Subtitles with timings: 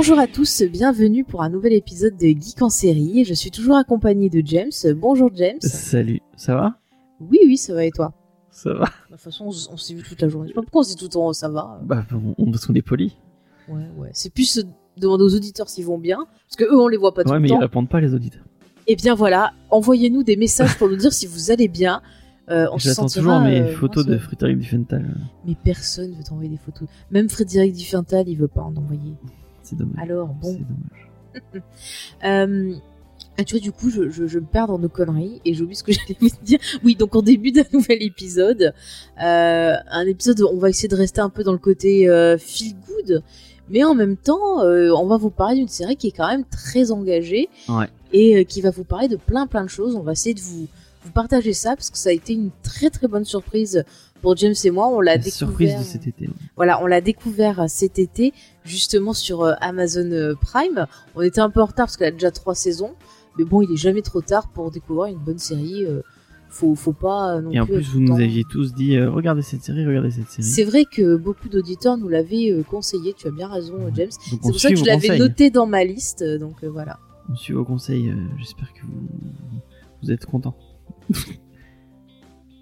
[0.00, 3.22] Bonjour à tous, bienvenue pour un nouvel épisode de Geek en série.
[3.26, 4.70] Je suis toujours accompagnée de James.
[4.96, 5.60] Bonjour James.
[5.60, 6.78] Salut, ça va?
[7.20, 8.14] Oui, oui, ça va et toi?
[8.50, 10.48] Ça va De toute façon, on, s'est vu toute la journée.
[10.48, 11.82] Je sais pas pourquoi on s'est tout le temps, ça va.
[11.84, 13.14] Bah, on, on parce qu'on est poli.
[13.68, 14.08] Ouais, ouais.
[14.14, 14.62] C'est plus euh,
[14.96, 17.36] demander aux auditeurs s'ils vont bien, parce que eux, on les voit pas tout Ouais,
[17.36, 17.58] le mais ils temps.
[17.58, 18.44] répondent pas, les auditeurs.
[18.86, 22.00] Et bien voilà, envoyez-nous des messages pour nous dire si vous allez bien.
[22.48, 24.16] Euh, on se J'attends sentira, toujours mes euh, photos de.
[24.16, 25.14] Frédéric Duffenthal.
[25.46, 26.88] Mais personne veut t'envoyer des photos.
[27.10, 29.12] Même Frédéric Dufintal, il veut pas en envoyer.
[29.70, 29.96] C'est dommage.
[30.02, 30.52] Alors bon.
[30.52, 31.62] C'est dommage.
[32.24, 32.74] Euh,
[33.38, 35.76] ah, tu vois, du coup, je, je, je me perds dans nos conneries et j'oublie
[35.76, 36.58] ce que j'allais vous dire.
[36.84, 38.74] Oui, donc en début d'un nouvel épisode,
[39.22, 42.36] euh, un épisode où on va essayer de rester un peu dans le côté euh,
[42.36, 43.22] feel good,
[43.70, 46.44] mais en même temps, euh, on va vous parler d'une série qui est quand même
[46.44, 47.86] très engagée Ouais.
[48.12, 49.94] et qui va vous parler de plein plein de choses.
[49.96, 50.66] On va essayer de vous,
[51.04, 53.84] vous partager ça parce que ça a été une très très bonne surprise
[54.20, 54.88] pour James et moi.
[54.88, 55.32] On l'a découvert.
[55.48, 56.28] surprise de cet été.
[56.56, 58.32] Voilà, on l'a découvert euh, cet été,
[58.64, 60.86] justement sur euh, Amazon euh, Prime.
[61.14, 62.94] On était un peu en retard parce qu'elle a déjà trois saisons.
[63.38, 65.86] Mais bon, il est jamais trop tard pour découvrir une bonne série.
[66.48, 67.80] faut, faut pas non Et en plus.
[67.92, 70.42] vous nous aviez tous dit euh, regardez cette série, regardez cette série.
[70.42, 73.14] C'est vrai que beaucoup d'auditeurs nous l'avaient conseillé.
[73.16, 74.10] Tu as bien raison, James.
[74.10, 76.24] C'est pour ça que je l'avais noté dans ma liste.
[76.24, 76.98] Donc euh, voilà.
[77.30, 78.08] On suit vos conseils.
[78.10, 79.08] euh, J'espère que vous,
[80.02, 80.56] vous êtes contents.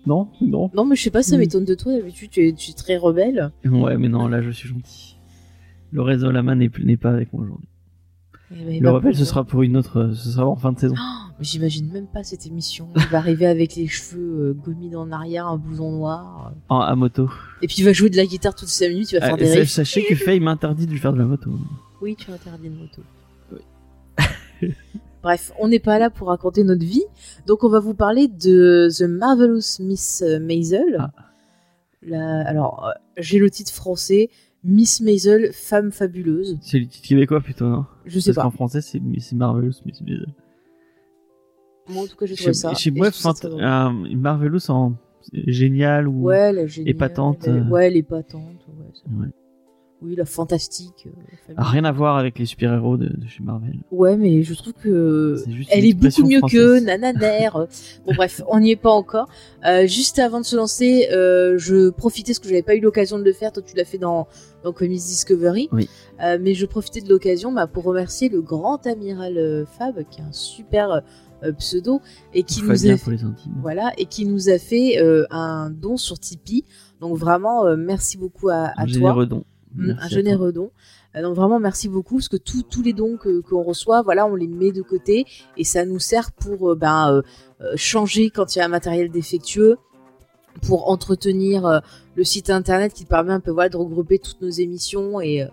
[0.09, 1.43] non Non Non, mais je sais pas, ça Oui.
[1.43, 1.93] m'étonne de toi.
[1.97, 3.51] D'habitude, tu es, tu es très rebelle.
[3.65, 5.17] Ouais, mais non, là, je suis gentil.
[5.93, 7.69] Le réseau Lama n'est plus- n'est pas avec moi aujourd'hui.
[8.51, 10.13] Eh ben, Le bah, rappel, ce sera pour une autre.
[10.15, 10.95] Ce sera en fin de saison.
[11.39, 12.89] Mais J'imagine même pas cette émission.
[12.97, 16.53] Il va arriver avec les cheveux euh, gommés en arrière, un blouson noir.
[16.69, 17.31] En, à moto.
[17.63, 19.13] Et puis il va jouer de la guitare toutes 5 minutes.
[19.13, 19.71] Il va faire Euh, des sa- riffs.
[19.71, 21.51] sachez que Faye m'interdit de lui faire de la moto.
[22.03, 23.03] Oui, tu interdis une moto.
[25.23, 27.05] Bref, on n'est pas là pour raconter notre vie,
[27.47, 30.97] donc on va vous parler de The Marvelous Miss Maisel.
[31.01, 31.11] Ah.
[32.03, 34.31] La- alors, euh, j'ai le titre français,
[34.63, 36.57] Miss Maisel, femme fabuleuse.
[36.63, 37.87] C'est le titre québécois plutôt, non?
[38.07, 38.43] Je sais Parce pas.
[38.43, 39.01] qu'en français, c'est
[39.35, 40.27] Marvelous, mais c'est bizarre.
[41.89, 42.69] Moi, en tout cas, j'ai Je trouvé sais ça.
[43.35, 43.65] très drôle.
[43.65, 44.93] un Marvelous en
[45.33, 46.23] génial ou.
[46.25, 46.91] Ouais, la géniale.
[46.91, 47.69] épatante, elle- euh.
[47.71, 48.11] Ouais, elle est.
[48.11, 49.29] Ouais, ça- Ouais.
[50.01, 51.09] Oui, la fantastique.
[51.09, 53.81] euh, rien à voir avec les super-héros de, de chez Marvel.
[53.91, 56.47] Ouais, mais je trouve que juste elle est beaucoup mieux que
[56.79, 56.85] française.
[56.85, 57.49] Nananer.
[58.07, 59.29] bon bref, on n'y est pas encore.
[59.67, 63.19] Euh, juste avant de se lancer, euh, je profitais parce que j'avais pas eu l'occasion
[63.19, 63.51] de le faire.
[63.51, 64.29] Toi, tu l'as fait dans
[64.63, 65.69] dans Comics Discovery.
[65.73, 65.89] Oui.
[66.23, 70.25] Euh, mais je profitais de l'occasion bah, pour remercier le grand amiral Fab, qui est
[70.25, 71.03] un super
[71.59, 72.01] pseudo
[72.35, 73.35] et qui nous a intimes.
[73.63, 74.99] voilà et qui nous a fait
[75.31, 76.65] un don sur Tipeee.
[77.01, 79.27] Donc vraiment, merci beaucoup à, à un toi.
[79.27, 79.45] don.
[79.75, 80.17] Mm, Merci un toi.
[80.17, 80.71] généreux don.
[81.17, 84.27] Euh, donc vraiment merci beaucoup parce que tous tous les dons que qu'on reçoit, voilà,
[84.27, 87.23] on les met de côté et ça nous sert pour euh, ben,
[87.61, 89.77] euh, changer quand il y a un matériel défectueux,
[90.63, 91.83] pour entretenir
[92.17, 95.47] le site internet qui permet un peu voilà de regrouper toutes nos émissions et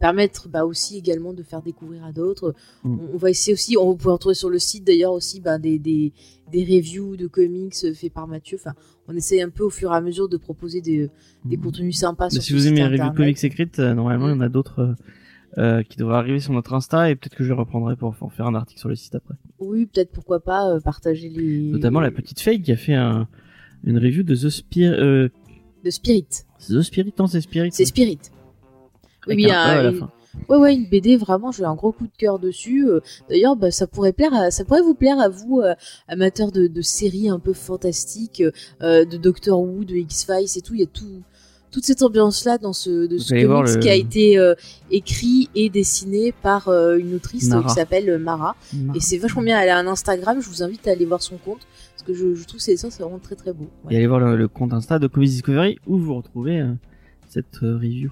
[0.00, 2.54] permettre bah, aussi également de faire découvrir à d'autres.
[2.82, 2.98] Mm.
[2.98, 5.78] On, on va essayer aussi, on peut retrouver sur le site d'ailleurs aussi ben, des,
[5.78, 6.12] des
[6.50, 8.58] des reviews de comics euh, faits par Mathieu.
[8.60, 8.74] Enfin,
[9.06, 11.08] on essaye un peu au fur et à mesure de proposer des,
[11.44, 11.60] des Mm.
[11.60, 14.26] contenus sympas Mais sur si ce vous site aimez les reviews comics écrites, euh, normalement,
[14.28, 14.94] il y en a d'autres euh,
[15.58, 18.28] euh, qui devraient arriver sur notre Insta et peut-être que je les reprendrai pour en
[18.30, 19.34] faire un article sur le site après.
[19.58, 21.70] Oui, peut-être pourquoi pas euh, partager les.
[21.70, 23.28] Notamment la petite Faye qui a fait un,
[23.84, 24.94] une review de The Spirit.
[24.98, 25.28] Euh,
[25.84, 26.26] De Spirit.
[26.68, 27.70] The Spirit, non, c'est Spirit.
[27.72, 28.18] C'est Spirit.
[29.26, 30.10] Oui, Avec oui, un un- E à la une- fin.
[30.48, 32.86] Ouais, ouais, une BD, vraiment, j'ai un gros coup de cœur dessus.
[32.88, 35.74] Euh, D'ailleurs, bah, ça pourrait plaire, à- ça pourrait vous plaire à vous, euh,
[36.06, 38.42] amateurs de, de séries un peu fantastiques,
[38.82, 40.74] euh, de Doctor Who, de X-Files et tout.
[40.74, 41.22] Il y a tout,
[41.72, 44.38] toute cette ambiance-là dans ce, de ce comics le- qui a été
[44.92, 47.68] écrit et dessiné par une autrice Mara.
[47.68, 48.54] qui s'appelle Mara.
[48.94, 49.60] Et c'est vachement bien.
[49.60, 50.40] Elle a un Instagram.
[50.40, 51.60] Je vous invite à aller voir son compte
[51.94, 53.66] parce que je, je trouve ces dessins c'est vraiment très très beau.
[53.84, 53.94] Ouais.
[53.94, 56.64] Et allez voir le, le compte Insta de Comics Discovery où vous retrouvez
[57.28, 58.10] cette review.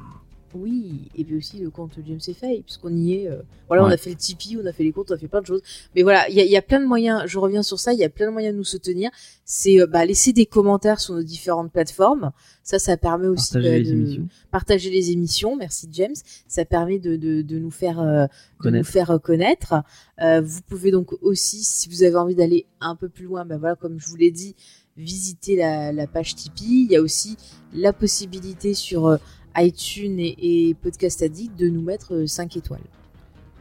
[0.55, 3.29] Oui, et puis aussi le compte James et Faye, puisqu'on y est.
[3.29, 5.29] euh, Voilà, on a fait le Tipeee, on a fait les comptes, on a fait
[5.29, 5.61] plein de choses.
[5.95, 7.93] Mais voilà, il y a, il y a plein de moyens, je reviens sur ça,
[7.93, 9.11] il y a plein de moyens de nous soutenir.
[9.45, 12.33] C'est euh, bah, laisser des commentaires sur nos différentes plateformes.
[12.63, 14.29] Ça, ça permet aussi Partager bah, les de émissions.
[14.51, 15.57] partager les émissions.
[15.57, 16.15] Merci James.
[16.47, 18.89] Ça permet de, de, de nous faire euh, de nous Connaître.
[18.91, 19.75] faire euh, connaître.
[20.21, 23.77] Vous pouvez donc aussi, si vous avez envie d'aller un peu plus loin, ben voilà,
[23.77, 24.57] comme je vous l'ai dit,
[24.97, 26.87] visiter la, la page Tipeee.
[26.87, 27.37] Il y a aussi
[27.73, 29.17] la possibilité sur
[29.57, 32.81] iTunes et, et Podcast Addict de nous mettre 5 étoiles.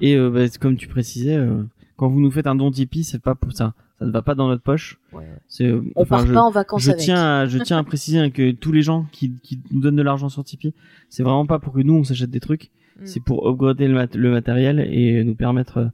[0.02, 1.64] Et euh, bah, comme tu précisais, euh,
[1.96, 3.74] quand vous nous faites un don Tipeee, c'est pas pour ça.
[4.00, 5.00] Ça ne va pas dans notre poche.
[5.12, 5.24] Ouais.
[5.62, 7.04] Euh, On enfin, part je, pas en vacances je avec.
[7.04, 9.96] tiens, à, je tiens à préciser hein, que tous les gens qui, qui nous donnent
[9.96, 10.74] de l'argent sur Tipeee,
[11.10, 12.70] c'est vraiment pas pour que nous on s'achète des trucs.
[13.00, 13.06] Mm.
[13.06, 15.88] C'est pour upgrader le, mat- le matériel et nous permettre euh,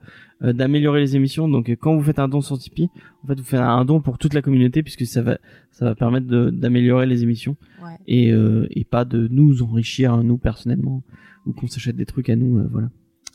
[0.43, 1.47] euh, d'améliorer les émissions.
[1.49, 2.89] Donc euh, quand vous faites un don sur Tipeee,
[3.23, 5.37] en fait vous faites un don pour toute la communauté puisque ça va,
[5.71, 7.97] ça va permettre d'améliorer les émissions Ouais.
[8.07, 11.03] et, euh, et pas de nous enrichir hein, nous personnellement
[11.45, 12.59] ou qu'on s'achète des trucs à nous.
[12.59, 12.87] euh, voilà.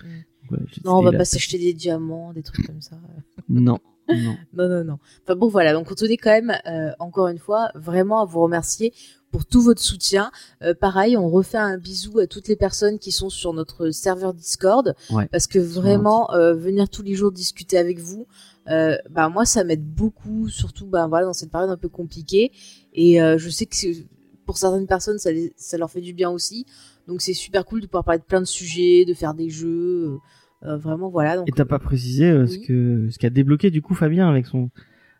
[0.03, 0.07] Mm.
[0.51, 2.97] Ouais, Non, on va pas s'acheter des diamants, des trucs comme ça.
[3.49, 3.79] Non, non.
[4.57, 4.99] Non, non, non.
[5.23, 5.75] Enfin bon, voilà.
[5.75, 8.95] Donc on tenait quand même, euh, encore une fois, vraiment à vous remercier
[9.31, 10.31] pour tout votre soutien.
[10.63, 14.33] Euh, pareil, on refait un bisou à toutes les personnes qui sont sur notre serveur
[14.35, 15.27] Discord, Ouais.
[15.31, 18.27] parce que vraiment euh, venir tous les jours discuter avec vous,
[18.71, 22.53] euh, bah moi ça m'aide beaucoup, surtout bah voilà dans cette période un peu compliquée.
[22.95, 23.77] Et euh, je sais que
[24.47, 26.65] pour certaines personnes ça, les- ça leur fait du bien aussi.
[27.07, 30.19] Donc c'est super cool de pouvoir parler de plein de sujets, de faire des jeux.
[30.63, 31.37] vraiment voilà.
[31.37, 32.61] Donc, Et t'as pas précisé ce oui.
[32.67, 34.71] que ce qu'a débloqué du coup Fabien avec son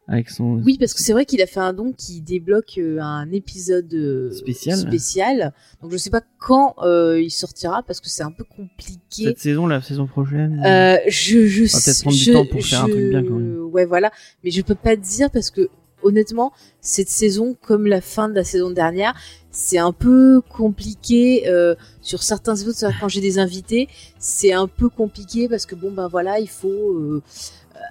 [0.09, 2.99] avec son Oui, parce que c'est vrai qu'il a fait un don qui débloque euh,
[3.01, 4.79] un épisode euh, Spécial.
[4.79, 5.53] spécial.
[5.83, 9.25] Donc je sais pas quand euh, il sortira parce que c'est un peu compliqué.
[9.25, 10.63] cette saison, la saison prochaine.
[10.65, 13.59] Euh, je je va peut-être prendre du temps pour faire un truc bien, quand même.
[13.65, 14.11] Ouais, voilà.
[14.43, 15.69] Mais je peux pas te dire parce que
[16.03, 19.15] honnêtement, cette saison, comme la fin de la saison dernière,
[19.51, 22.75] c'est un peu compliqué euh, sur certains épisodes.
[22.75, 23.89] C'est-à-dire Quand j'ai des invités,
[24.19, 27.23] c'est un peu compliqué parce que bon ben voilà, il faut euh,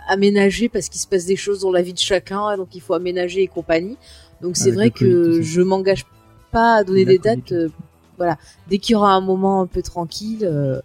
[0.07, 2.93] aménager parce qu'il se passe des choses dans la vie de chacun, donc il faut
[2.93, 3.97] aménager et compagnie.
[4.41, 6.05] Donc c'est vrai que je m'engage
[6.51, 7.51] pas à donner des dates.
[7.51, 7.69] euh,
[8.17, 8.37] voilà,
[8.69, 10.39] dès qu'il y aura un moment un peu tranquille.
[10.43, 10.79] euh,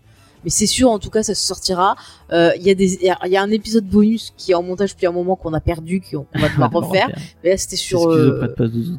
[0.45, 1.95] mais c'est sûr, en tout cas, ça se sortira.
[2.33, 4.51] Euh, Il y a des, il y a- il y a un épisode bonus qui
[4.51, 7.07] est en montage depuis un moment qu'on a perdu, qu'on on va devoir refaire.
[7.45, 8.39] Mais là, c'était sur, euh,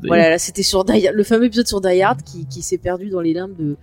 [0.07, 2.77] voilà, là, c'était sur Die Hard- le fameux épisode sur Die Hard qui, qui s'est
[2.77, 3.75] perdu dans les limbes de,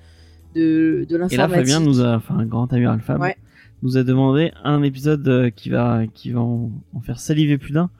[0.55, 1.56] de, de Et là, l'informatique.
[1.56, 3.37] Fabien nous a, enfin, un grand ami Alpha, Ouais.
[3.82, 7.73] Nous a demandé un épisode euh, qui va, qui va en, en faire saliver plus
[7.73, 7.91] d'un.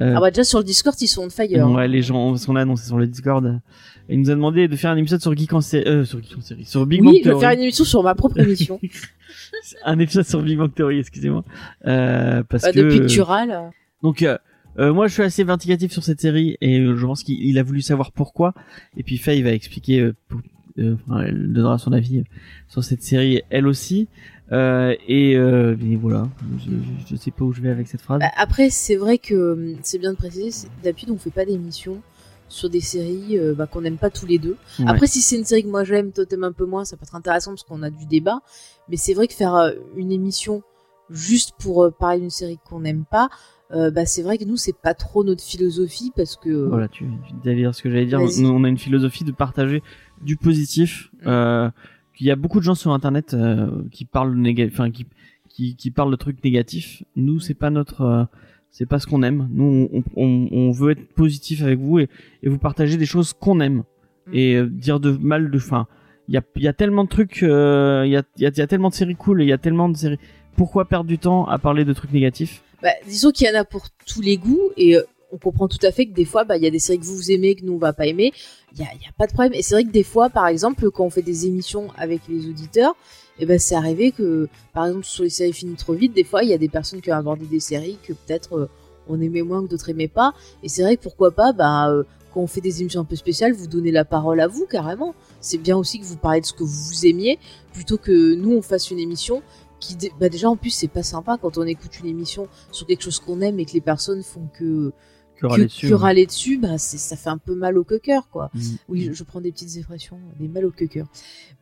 [0.00, 1.70] Euh, Ah bah déjà sur le Discord, ils sont on fire.
[1.70, 3.60] ouais, les gens sont là, annoncé sur le Discord.
[4.08, 6.36] Il nous a demandé de faire un épisode sur Geek en série, euh, sur Geek
[6.38, 7.40] en série, sur Big oui, Bang je vais Theory.
[7.40, 8.78] faire une émission sur ma propre émission.
[9.84, 11.44] un épisode sur Big Bang Theory, excusez-moi.
[11.86, 12.80] Euh, parce Bah, que.
[12.80, 13.70] de Pictural.
[14.02, 14.38] Donc, euh,
[14.78, 17.58] euh, moi, je suis assez vindicatif sur cette série et euh, je pense qu'il il
[17.58, 18.54] a voulu savoir pourquoi.
[18.96, 20.40] Et puis Faye va expliquer, euh, pour-
[20.78, 22.22] euh, enfin, elle donnera son avis
[22.68, 24.08] sur cette série, elle aussi.
[24.52, 26.28] Euh, et, euh, et voilà,
[26.58, 28.20] je, je, je sais pas où je vais avec cette phrase.
[28.20, 32.00] Bah, après, c'est vrai que hum, c'est bien de préciser, d'habitude on fait pas d'émission
[32.48, 34.56] sur des séries euh, bah, qu'on n'aime pas tous les deux.
[34.78, 34.84] Ouais.
[34.86, 37.02] Après, si c'est une série que moi j'aime, toi t'aimes un peu moins, ça peut
[37.02, 38.40] être intéressant parce qu'on a du débat.
[38.88, 40.62] Mais c'est vrai que faire euh, une émission
[41.10, 43.28] juste pour euh, parler d'une série qu'on n'aime pas,
[43.72, 47.04] euh, bah c'est vrai que nous c'est pas trop notre philosophie parce que Voilà, tu,
[47.42, 48.20] tu dire ce que j'allais dire.
[48.20, 49.82] Nous, on a une philosophie de partager
[50.22, 51.10] du positif.
[51.14, 51.26] Mm.
[51.26, 51.70] Euh,
[52.16, 55.06] qu'il y a beaucoup de gens sur Internet euh, qui parlent néga- enfin qui,
[55.48, 57.02] qui qui parlent de trucs négatifs.
[57.14, 58.24] Nous, c'est pas notre, euh,
[58.70, 59.48] c'est pas ce qu'on aime.
[59.52, 62.08] Nous, on, on, on veut être positif avec vous et,
[62.42, 63.82] et vous partager des choses qu'on aime
[64.28, 64.34] Mm.
[64.34, 65.86] et euh, dire de mal de fin.
[66.26, 68.50] Il y a, il y a tellement de trucs, il y, a, il y, a,
[68.56, 70.18] y a tellement de séries cool et il y a tellement de séries.
[70.56, 72.64] Pourquoi perdre du temps à parler de trucs négatifs?
[72.82, 74.96] Bah, disons qu'il y en a pour tous les goûts et
[75.30, 77.04] on comprend tout à fait que des fois bah il y a des séries que
[77.04, 78.32] vous aimez que nous on va pas aimer.
[78.78, 79.54] Il y a, pas de problème.
[79.54, 82.46] Et c'est vrai que des fois par exemple quand on fait des émissions avec les
[82.46, 82.94] auditeurs
[83.38, 86.42] et ben c'est arrivé que par exemple sur les séries finies trop vite des fois
[86.42, 88.68] il y a des personnes qui ont abordé des séries que peut-être euh,
[89.08, 90.34] on aimait moins que d'autres aimaient pas.
[90.62, 92.04] Et c'est vrai que pourquoi pas bah euh,
[92.34, 95.14] quand on fait des émissions un peu spéciales vous donnez la parole à vous carrément.
[95.40, 97.38] C'est bien aussi que vous parlez de ce que vous aimiez
[97.72, 99.42] plutôt que nous on fasse une émission
[99.80, 103.02] qui bah déjà en plus c'est pas sympa quand on écoute une émission sur quelque
[103.02, 104.92] chose qu'on aime et que les personnes font que
[105.38, 105.98] que, râler dessus, que ouais.
[106.00, 108.60] râler dessus bah ça fait un peu mal au cœur quoi Mm.
[108.88, 111.06] oui je, je prends des petites expressions des mal au cœur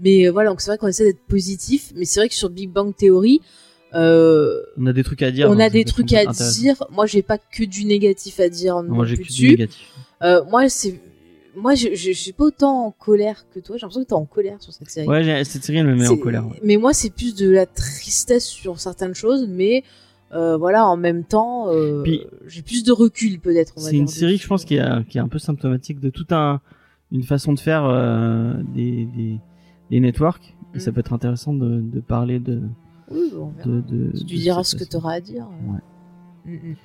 [0.00, 2.50] mais euh, voilà donc c'est vrai qu'on essaie d'être positif mais c'est vrai que sur
[2.50, 3.40] Big Bang Theory
[3.94, 5.48] euh, On a des trucs à dire.
[5.48, 8.82] on donc a des trucs à dire moi j'ai pas que du négatif à dire
[8.82, 9.88] non, Moi, j'ai plus que du négatif.
[10.22, 11.00] Euh, moi c'est
[11.56, 14.14] moi je, je, je suis pas autant en colère que toi j'ai l'impression que t'es
[14.14, 16.44] en colère sur cette série Ouais, cette série elle me met en colère.
[16.46, 16.58] ouais.
[16.64, 19.84] Mais moi, c'est plus de la tristesse sur certaines choses, mais
[20.34, 22.02] euh, voilà, en même temps, euh,
[22.46, 23.74] j'ai plus de recul peut-être.
[23.76, 26.60] C'est une série, je pense, qui est, qui est un peu symptomatique de toute un,
[27.12, 29.38] une façon de faire euh, des, des,
[29.90, 30.54] des networks.
[30.74, 30.80] Et Mm.
[30.80, 32.62] ça peut être intéressant de, de parler de.
[33.10, 35.46] Oui, bon, de, de tu de diras ce que tu auras à dire.
[35.68, 36.52] Ouais.
[36.52, 36.76] Mm, mm.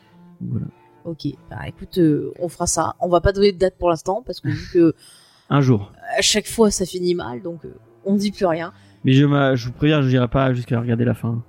[0.42, 0.66] Voilà.
[1.06, 2.00] Ok, bah écoute,
[2.40, 2.96] on fera ça.
[3.00, 4.94] On va pas donner de date pour l'instant parce que vu que
[5.50, 5.92] Un jour.
[6.18, 7.62] à chaque fois ça finit mal, donc
[8.06, 8.72] on dit plus rien.
[9.04, 9.22] Mais je,
[9.56, 11.42] je vous préviens, je n'irai pas jusqu'à regarder la fin.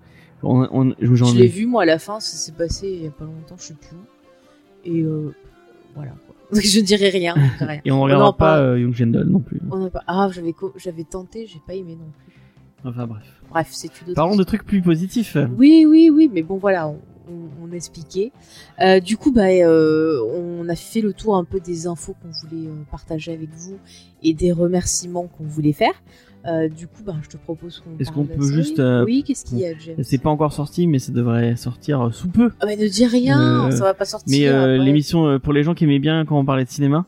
[0.42, 3.06] On, on, je ai- l'ai vu moi à la fin, ça s'est passé il y
[3.06, 4.00] a pas longtemps, je sais plus où.
[4.84, 5.34] Et euh,
[5.94, 6.12] voilà.
[6.50, 6.60] Quoi.
[6.60, 7.34] je dirai rien.
[7.58, 7.80] rien.
[7.84, 8.60] Et on regardera pas parle.
[8.64, 9.60] euh, Young Jendal non plus.
[9.70, 10.02] On a pas...
[10.06, 12.88] Ah, j'avais co- j'avais tenté, j'ai pas aimé non plus.
[12.90, 13.22] Enfin bref.
[13.50, 15.36] Bref, c'est autre Parlons de trucs plus positifs.
[15.58, 16.98] Oui, oui, oui, mais bon, voilà, on,
[17.62, 18.32] on, expliquait.
[18.80, 22.30] Euh, du coup, bah, euh, on a fait le tour un peu des infos qu'on
[22.30, 23.76] voulait partager avec vous
[24.22, 25.92] et des remerciements qu'on voulait faire.
[26.46, 27.98] Euh, du coup, bah, je te propose qu'on.
[27.98, 29.96] Est-ce qu'on peut juste, euh, Oui, qu'est-ce qu'il y a, James?
[30.02, 32.50] C'est pas encore sorti, mais ça devrait sortir euh, sous peu.
[32.60, 34.54] Ah, mais ne dis rien, Euh, ça va pas sortir.
[34.54, 37.04] Mais l'émission, pour les gens qui aimaient bien quand on parlait de cinéma,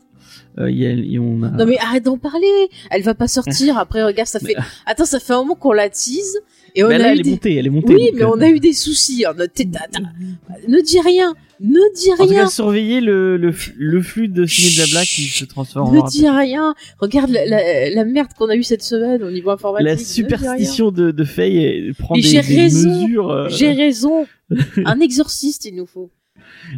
[0.59, 1.49] il y a, y on a...
[1.49, 2.47] Non mais arrête d'en parler.
[2.91, 3.77] Elle va pas sortir.
[3.79, 4.55] Après regarde, ça fait.
[4.85, 6.37] Attends, ça fait un moment qu'on la tease
[6.75, 7.93] et on Mais a là, eu elle est des- montée, elle est montée.
[7.95, 9.25] Oui, donc, mais on a eu des soucis.
[9.25, 9.33] hein.
[10.67, 11.33] Ne dis rien.
[11.65, 12.43] Ne dis En tout rien.
[12.43, 16.27] cas, surveillez le, le, le flux de ciné blabla qui se transforme en Ne dis
[16.27, 16.75] rien.
[16.99, 19.85] Regarde la, la, la merde qu'on a eue cette semaine au niveau informatique.
[19.87, 23.03] La Ne superstition de, de Faye prend Mais des, j'ai des raison.
[23.03, 23.29] mesures.
[23.31, 23.55] euh, rien.
[23.57, 24.25] J'ai raison.
[24.85, 26.11] Un exorciste, il nous faut.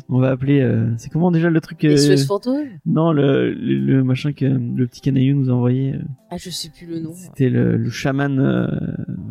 [0.08, 0.62] on va appeler.
[0.62, 2.68] euh, c'est comment déjà le truc euh, SOS fantôme.
[2.86, 5.94] Non, le, le, le machin que le petit canaillou nous a envoyé.
[5.94, 6.00] euh,
[6.30, 7.14] Ah, je sais plus le nom.
[7.16, 8.38] C'était le, le chaman.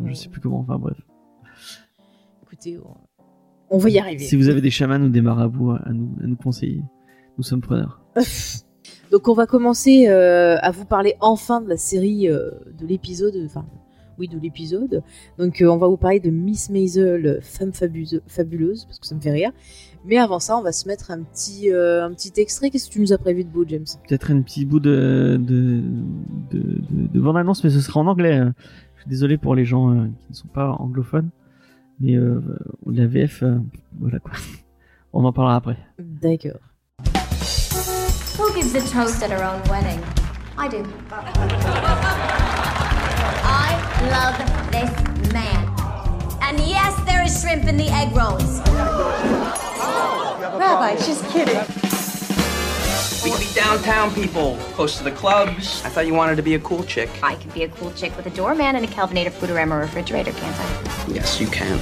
[0.05, 0.59] je sais plus comment.
[0.59, 0.97] Enfin bref.
[2.43, 2.77] Écoutez,
[3.69, 4.23] on- va y arriver.
[4.23, 6.83] Si vous avez des chamans ou des marabouts à nous, à nous conseiller,
[7.37, 8.01] nous sommes preneurs.
[9.11, 13.35] Donc on va commencer euh, à vous parler enfin de la série euh, de l'épisode,
[13.45, 13.65] enfin
[14.17, 15.03] oui de l'épisode.
[15.37, 19.21] Donc euh, on va vous parler de Miss Maisel, femme fabuleuse, parce que ça me
[19.21, 19.51] fait rire.
[20.05, 22.69] Mais avant ça, on va se mettre un petit un petit extrait.
[22.69, 23.85] Qu'est-ce que tu nous as prévu de beau, James?
[24.07, 25.81] Peut-être un petit bout de de,
[26.51, 28.39] de, de, de bande-annonce, mais ce sera en anglais.
[28.39, 28.51] euh.
[28.95, 31.29] Je suis désolé pour les gens qui ne sont pas anglophones,
[31.99, 32.41] mais euh,
[32.85, 33.59] la VF, euh,
[33.99, 34.33] voilà quoi.
[35.13, 35.77] On en parlera après.
[35.99, 36.59] D'accord.
[38.37, 40.01] Who gives a toast at her own wedding?
[40.57, 40.83] I do.
[43.43, 43.75] I
[44.11, 44.35] love
[44.71, 45.69] this man.
[46.41, 48.59] And yes, there is shrimp in the egg rolls.
[50.59, 51.84] Rabbi, she's kidding.
[53.25, 55.83] We could be downtown people, close to the clubs.
[55.83, 57.09] I thought you wanted to be a cool chick.
[57.23, 60.55] I could be a cool chick with a doorman and a Kelvinator Foodorama refrigerator, can't
[60.59, 61.11] I?
[61.11, 61.79] Yes, you can.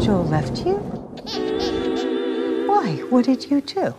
[0.00, 0.76] Joel left you?
[2.66, 2.96] Why?
[3.10, 3.94] What did you do?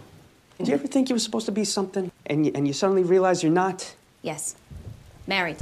[0.57, 3.03] Did you ever think you were supposed to be something, and you, and you suddenly
[3.03, 3.93] realize you're not?
[4.23, 4.55] Yes.
[5.27, 5.57] Married.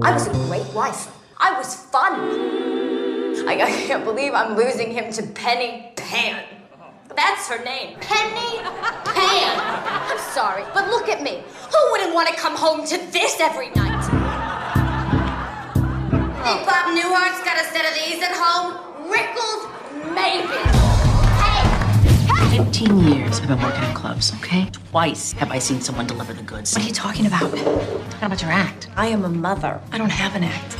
[0.00, 1.08] I was a great wife.
[1.38, 2.14] I was fun.
[3.48, 6.44] I, I can't believe I'm losing him to Penny Pan.
[7.16, 7.98] That's her name.
[8.00, 8.62] Penny
[9.06, 9.58] Pan.
[9.58, 11.42] I'm sorry, but look at me.
[11.72, 14.04] Who wouldn't want to come home to this every night?
[16.44, 18.78] Think Bob Newhart's got a set of these at home?
[19.10, 19.66] Rickles,
[20.14, 20.62] maybe.
[21.42, 21.66] Hey!
[22.32, 22.64] Hey!
[22.64, 23.89] 15 years I've been working
[24.20, 24.70] in clubs, okay?
[24.90, 26.74] Twice have I seen someone deliver the goods.
[26.74, 27.50] What are you talking about?
[27.50, 28.88] Talking about your act.
[28.96, 29.80] I am a mother.
[29.92, 30.76] I don't have an act.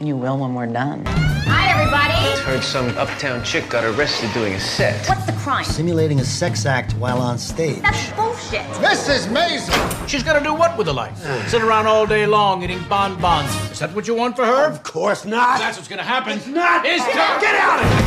[0.00, 1.04] And You will when we're done.
[1.06, 2.40] Hi, everybody.
[2.42, 5.06] Heard some uptown chick got arrested doing a set.
[5.08, 5.64] What's the crime?
[5.64, 7.80] simulating a sex act while on stage.
[7.82, 8.62] That's bullshit.
[8.82, 9.30] Mrs.
[9.30, 10.08] Mason!
[10.08, 11.16] She's gonna do what with her life?
[11.48, 13.50] Sit around all day long eating bonbons.
[13.70, 14.66] Is that what you want for her?
[14.66, 15.58] Of course not.
[15.58, 16.38] That's what's gonna happen.
[16.38, 16.84] It's not.
[16.84, 17.40] It's not.
[17.40, 18.00] Get out of here!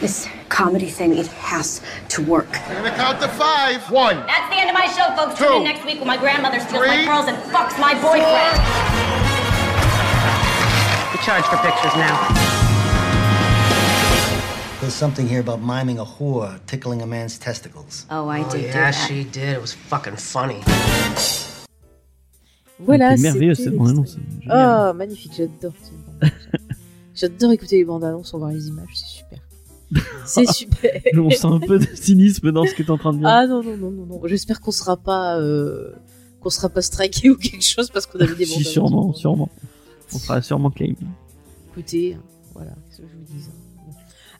[0.00, 2.46] This comedy thing, it has to work.
[2.68, 3.90] I'm gonna count to five.
[3.90, 4.18] One.
[4.24, 5.36] That's the end of my show, folks.
[5.36, 7.06] Tune in next week when my grandmother steals my Three.
[7.06, 8.56] pearls and fucks my boyfriend.
[11.10, 12.16] We charge for pictures now.
[14.80, 18.06] There's something here about miming a whore tickling a man's testicles.
[18.10, 19.08] Oh, I oh, did do Yeah, that.
[19.08, 19.56] she did.
[19.56, 20.60] It was fucking funny.
[22.78, 23.16] Voilà.
[23.16, 24.16] C'est merveilleux cette bande-annonce.
[24.50, 26.32] Oh, magnifique, j'adore cette bande-annonce.
[27.14, 29.38] J'adore écouter les bandes annonces, on voit les images, c'est super.
[30.26, 31.00] C'est super.
[31.16, 33.28] On sent un peu de cynisme dans ce que tu es en train de dire.
[33.28, 34.20] Ah non, non, non, non, non.
[34.26, 35.92] J'espère qu'on sera pas, euh,
[36.40, 39.48] qu'on sera pas striké ou quelque chose parce qu'on a vu des si, sûrement, sûrement.
[40.12, 40.94] On sera sûrement claim.
[41.72, 42.16] Écoutez,
[42.54, 43.44] voilà, qu'est-ce que je vous dis.
[43.48, 43.52] hein.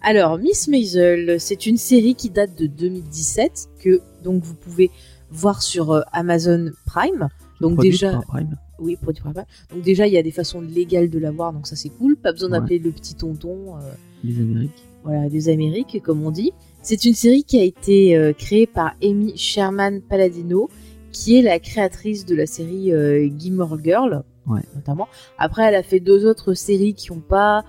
[0.03, 4.91] Alors, Miss Maisel, c'est une série qui date de 2017 que donc vous pouvez
[5.31, 7.29] voir sur euh, Amazon Prime.
[7.61, 8.57] Donc déjà, par Prime.
[8.79, 9.47] oui, produit par Prime.
[9.73, 12.17] Donc déjà, il y a des façons légales de l'avoir, donc ça c'est cool.
[12.17, 12.59] Pas besoin Ouais.
[12.61, 13.77] d'appeler le petit tonton.
[13.79, 13.81] euh,
[14.23, 14.85] Les Amériques.
[15.05, 16.53] Voilà, des Amériques, comme on dit.
[16.83, 20.69] C'est une série qui a été euh, créée par Amy Sherman Palladino,
[21.13, 24.61] qui est la créatrice de la série euh, Gilmore Girl, Ouais.
[24.75, 25.09] notamment.
[25.39, 27.65] Après, elle a fait deux autres séries qui n'ont pas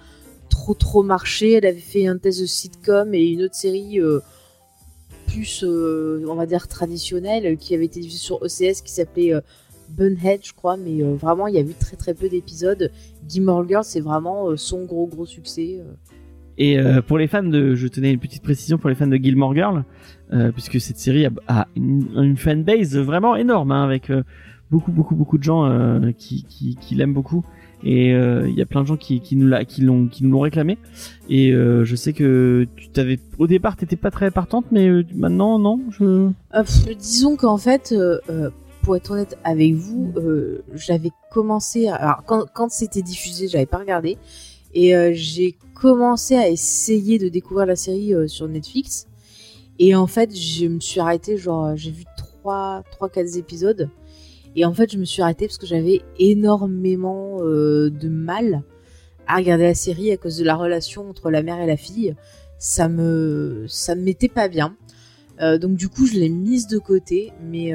[0.50, 1.54] trop trop marché.
[1.54, 4.20] Elle avait fait un test de sitcom et une autre série euh,
[5.28, 9.34] plus, euh, on va dire, traditionnelle, qui avait été diffusée sur OCS, qui s'appelait
[9.90, 10.76] Bunhead, je crois.
[10.76, 12.92] Mais vraiment, il y a eu très très peu d'épisodes.
[13.28, 15.80] Gilmore Girl, c'est vraiment son gros gros succès.
[16.58, 19.18] Et euh, pour les fans de, je tenais une petite précision pour les fans de
[19.18, 19.84] Gilmore Girl,
[20.34, 24.24] euh, puisque cette série a, une, fanbase vraiment énorme, hein, avec euh,
[24.72, 25.70] beaucoup beaucoup beaucoup de gens
[26.18, 26.46] qui,
[26.92, 27.44] l'aiment beaucoup.
[27.84, 30.78] Et il y a plein de gens qui, nous l'ont réclamé.
[31.30, 35.80] Et je sais que tu t'avais au départ t'étais pas très partante, mais maintenant non.
[36.98, 37.94] Disons qu'en fait,
[38.82, 40.14] pour être honnête avec vous,
[40.74, 41.88] j'avais commencé.
[41.90, 44.18] Alors, quand, quand c'était diffusé, j'avais pas regardé.
[44.76, 49.08] Et euh, j'ai commencé à essayer de découvrir la série euh, sur Netflix.
[49.78, 53.90] Et en fait, je me suis arrêtée, genre, euh, j'ai vu 3, 3 4 épisodes.
[54.56, 58.64] Et en fait, je me suis arrêtée parce que j'avais énormément euh, de mal
[59.28, 62.16] à regarder la série à cause de la relation entre la mère et la fille.
[62.58, 64.76] Ça me, ça me mettait pas bien.
[65.60, 67.74] Donc du coup, je l'ai mise de côté, mais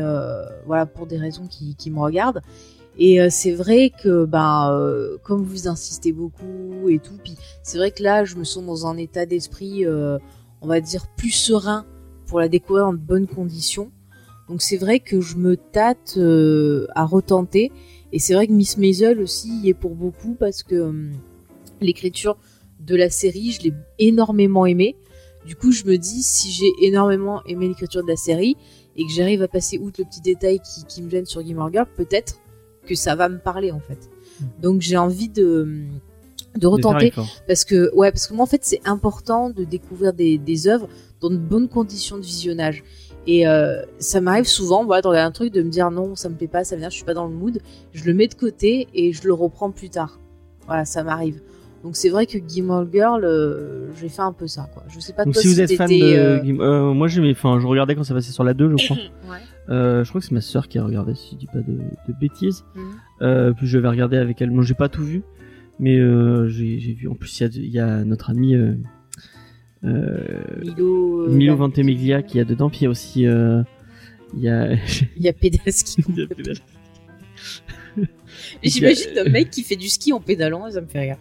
[0.64, 2.40] voilà pour des raisons qui, qui me regardent.
[3.02, 7.78] Et euh, c'est vrai que ben euh, comme vous insistez beaucoup et tout, puis c'est
[7.78, 10.18] vrai que là, je me sens dans un état d'esprit, euh,
[10.60, 11.86] on va dire plus serein
[12.26, 13.90] pour la découvrir en de bonnes conditions.
[14.50, 16.18] Donc c'est vrai que je me tâte
[16.94, 17.72] à retenter.
[18.12, 21.12] Et c'est vrai que Miss Maisel aussi y est pour beaucoup parce que hum,
[21.80, 22.36] l'écriture
[22.80, 24.96] de la série, je l'ai énormément aimée.
[25.46, 28.56] Du coup, je me dis, si j'ai énormément aimé l'écriture de la série
[28.96, 31.72] et que j'arrive à passer outre le petit détail qui, qui me gêne sur Gilmore
[31.72, 32.40] Girl, peut-être
[32.86, 34.10] que ça va me parler en fait.
[34.60, 35.84] Donc j'ai envie de
[36.56, 37.12] de retenter
[37.46, 40.88] parce que ouais parce que moi en fait c'est important de découvrir des, des œuvres
[41.20, 42.82] dans de bonnes conditions de visionnage.
[43.26, 46.28] Et euh, ça m'arrive souvent voilà de regarder un truc de me dire non ça
[46.28, 47.60] me plaît pas ça vient je suis pas dans le mood.
[47.92, 50.18] Je le mets de côté et je le reprends plus tard.
[50.66, 51.40] Voilà ça m'arrive.
[51.82, 54.82] Donc c'est vrai que Gilmore Girl euh, j'ai fait un peu ça quoi.
[54.88, 57.58] Je sais pas Donc toi si vous êtes fan de euh, euh, moi j'aimais enfin
[57.60, 58.96] je regardais quand ça passait sur la 2 je crois.
[59.30, 59.38] Ouais.
[59.70, 61.72] Euh, je crois que c'est ma sœur qui a regardé si je dis pas de,
[61.72, 62.64] de bêtises.
[63.22, 64.50] Euh, puis je vais regarder avec elle.
[64.50, 65.22] Moi j'ai pas tout vu
[65.78, 68.54] mais euh, j'ai vu en plus il y a, il y a notre ami
[69.82, 74.72] Milo, Milo Ventimiglia qui a dedans puis il y a aussi il y a
[75.16, 75.32] il y a
[78.62, 81.16] J'imagine un mec qui fait du ski en pédalant ça me fait rire.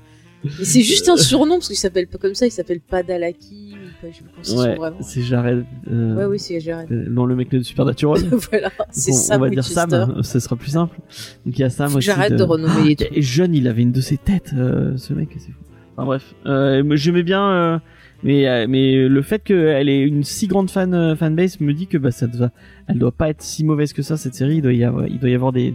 [0.64, 4.08] C'est juste un surnom parce qu'il s'appelle pas comme ça, il s'appelle Padalaki pas,
[4.44, 4.98] je ouais vraiment.
[5.02, 6.92] c'est Jared euh, Ouais, oui, c'est Jared.
[6.92, 8.22] euh, non le mec de Supernatural
[8.52, 9.64] voilà, c'est on, Sam on va dire.
[9.64, 10.98] Sam, ce sera plus simple.
[11.46, 13.18] Donc il y a Sam j'arrête de renommer les trucs.
[13.18, 15.60] Et jeune, il avait une de ses têtes, euh, ce mec, c'est fou.
[15.98, 17.82] Enfin bref, euh, j'aimais bien,
[18.24, 22.12] mais mais le fait qu'elle ait une si grande fan fanbase me dit que bah
[22.12, 22.52] ça doit,
[22.88, 24.58] elle doit pas être si mauvaise que ça cette série.
[24.58, 25.74] Il doit y avoir, il doit y avoir des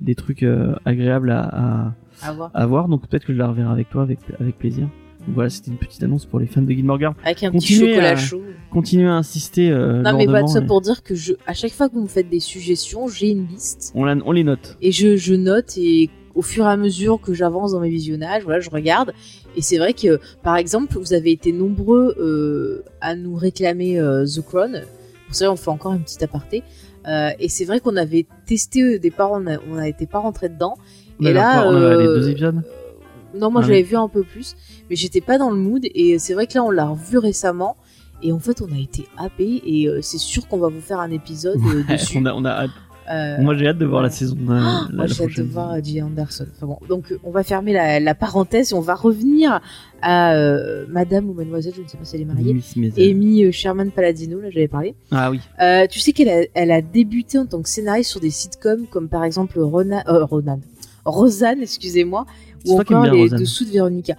[0.00, 0.44] des trucs
[0.84, 1.94] agréables à, à
[2.28, 2.50] À voir.
[2.54, 2.88] à voir.
[2.88, 4.88] Donc peut-être que je la reverrai avec toi avec avec plaisir.
[5.28, 7.14] Voilà, c'était une petite annonce pour les fans de Gilmore Girl.
[7.24, 8.42] Avec un petit chocolat à- chaud.
[8.70, 9.70] Continuez à insister.
[9.70, 12.02] Euh, Non, mais pas de ça pour dire que je, à chaque fois que vous
[12.02, 14.76] me faites des suggestions, j'ai une liste on, la- on les note.
[14.82, 18.42] et je, je note et au fur et à mesure que j'avance dans mes visionnages,
[18.44, 19.12] voilà, je regarde.
[19.56, 24.26] Et c'est vrai que, par exemple, vous avez été nombreux euh, à nous réclamer euh,
[24.26, 24.82] The Crown.
[25.26, 26.62] Pour ça, on fait encore un petit aparté.
[27.08, 30.74] Euh, et c'est vrai qu'on avait testé au départ, on n'était pas rentré dedans.
[31.20, 32.62] On et là, On avait les deux épisodes.
[33.38, 33.88] Non, moi Ah je l'avais oui.
[33.90, 34.54] vu un peu plus,
[34.90, 35.84] mais j'étais pas dans le mood.
[35.94, 37.76] Et c'est vrai que là, on l'a revu récemment.
[38.22, 39.62] Et en fait, on a été happé.
[39.66, 42.18] Et euh, c'est sûr qu'on va vous faire un épisode euh, dessus.
[42.18, 42.70] on a, on a hâte.
[43.08, 44.36] Euh, Moi j'ai hâte de voir la saison.
[44.50, 46.02] euh, Ah, la- moi j'ai hâte de voir J.
[46.02, 46.44] Anderson.
[46.56, 49.60] Enfin bon, donc on va fermer la, la parenthèse et on va revenir
[50.02, 52.56] à euh, Madame ou Mademoiselle, je ne sais pas si elle est mariée.
[52.98, 54.96] Amy Sherman Paladino, là j'avais parlé.
[55.12, 55.38] Ah oui.
[55.88, 59.08] Tu sais qu'elle a, elle a débuté en tant que scénariste sur des sitcoms comme
[59.08, 60.58] par exemple Rona, euh, Ronan,
[61.04, 62.26] Rosanne, excusez-moi,
[62.66, 63.38] ou encore bien les Roseanne.
[63.40, 64.14] Dessous de Véronica.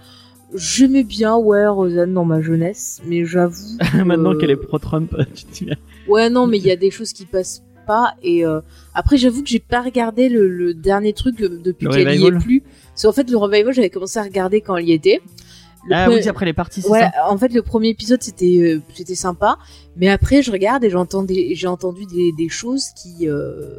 [0.54, 3.76] J'aimais bien, ouais, Rosanne dans ma jeunesse, mais j'avoue.
[3.92, 5.70] que- Maintenant qu'elle est pro-Trump, tu te dis.
[6.08, 8.14] Ouais, non, mais il y a des choses qui passent pas.
[8.22, 8.60] Et euh,
[8.94, 12.38] après, j'avoue que j'ai pas regardé le, le dernier truc depuis Le qu'elle y est
[12.38, 12.62] plus.
[12.90, 15.20] Parce qu'en fait, le revival, j'avais commencé à regarder quand elle y était.
[15.86, 17.12] Le Ah oui, après les parties, c'est Ouais, ça?
[17.30, 19.58] en fait, le premier épisode, c'était euh, c'était sympa.
[19.96, 23.28] Mais après, je regarde et j'entends j'ai entendu des, des choses qui.
[23.28, 23.78] Euh,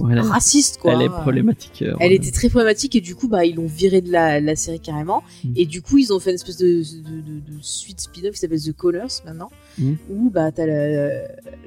[0.00, 0.92] Ouais, racistes, quoi.
[0.94, 1.20] Elle est hein.
[1.22, 1.82] problématique.
[1.82, 4.56] euh, Elle était très problématique et du coup, bah, ils l'ont viré de la, la
[4.56, 5.22] série carrément.
[5.44, 5.52] Mm.
[5.56, 8.38] Et du coup, ils ont fait une espèce de, de, de- de suite spin-off qui
[8.38, 9.50] s'appelle The Connors maintenant.
[9.78, 9.92] Mm.
[10.10, 11.10] Où bah, t'as la,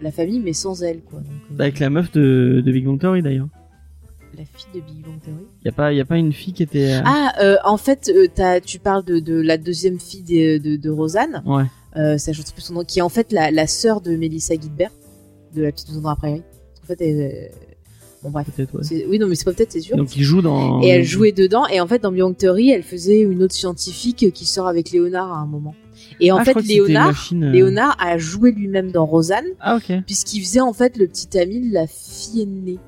[0.01, 1.19] la famille, mais sans elle, quoi.
[1.19, 1.27] Donc,
[1.59, 3.47] euh, Avec la meuf de, de Big Bang Theory d'ailleurs.
[4.37, 5.45] la fille de Big Bang Theory.
[5.63, 6.93] Y a pas, y a pas une fille qui était.
[6.95, 8.11] euh, Ah, en fait,
[8.65, 11.41] tu parles de, la deuxième fille de, de, Rosanne.
[11.45, 11.63] Ouais.
[11.97, 14.55] Euh, ça, je plus son nom, qui est en fait la, la sœur de Melissa
[14.57, 14.91] Guilbert,
[15.55, 16.43] de la petite maison dans la prairie.
[16.83, 17.51] En fait, elle,
[18.25, 18.47] bon bref.
[18.55, 19.05] Peut-être, ouais.
[19.07, 19.95] Oui, non, mais c'est pas peut-être, c'est sûr.
[19.95, 20.81] Donc il joue dans.
[20.81, 24.31] Et elle jouait dedans, et en fait, dans Bang Theory, elle faisait une autre scientifique
[24.33, 25.75] qui sort avec Léonard à un moment.
[26.19, 27.51] Et en Ah, fait, Léonard, Machine, euh.
[27.51, 29.95] Léonard a joué lui-même dans Rosanne, Ah ok.
[30.05, 32.79] puisqu'il faisait en fait le petit ami de la fille aînée.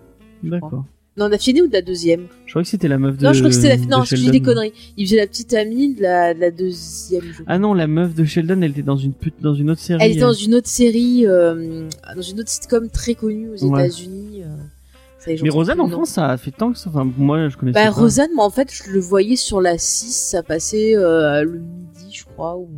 [0.43, 0.85] D'accord.
[1.17, 2.27] Non, de la fille aînée ou de la deuxième?
[2.45, 3.23] Je crois que c'était la meuf de.
[3.25, 4.71] Non, je crois que c'était la de Non, je dis des conneries.
[4.97, 7.23] Il faisait la petite amie de la, de la deuxième.
[7.23, 7.41] je.
[7.47, 9.99] Ah non, la meuf de Sheldon, elle était dans une pute, dans une autre série.
[10.03, 10.27] Elle était euh.
[10.27, 13.85] dans une autre série, euh, dans une autre sitcom très connue aux Ouais.
[13.87, 14.36] États-Unis.
[15.43, 15.87] Mais Rosanne en.
[15.89, 16.89] France, ça a fait tant que ça.
[16.89, 17.91] Enfin, moi, je connaissais Bah, pas.
[17.91, 22.11] Rosanne, moi, en fait, je le voyais sur la 6, ça passait euh, le midi,
[22.13, 22.55] je crois.
[22.57, 22.69] Ou...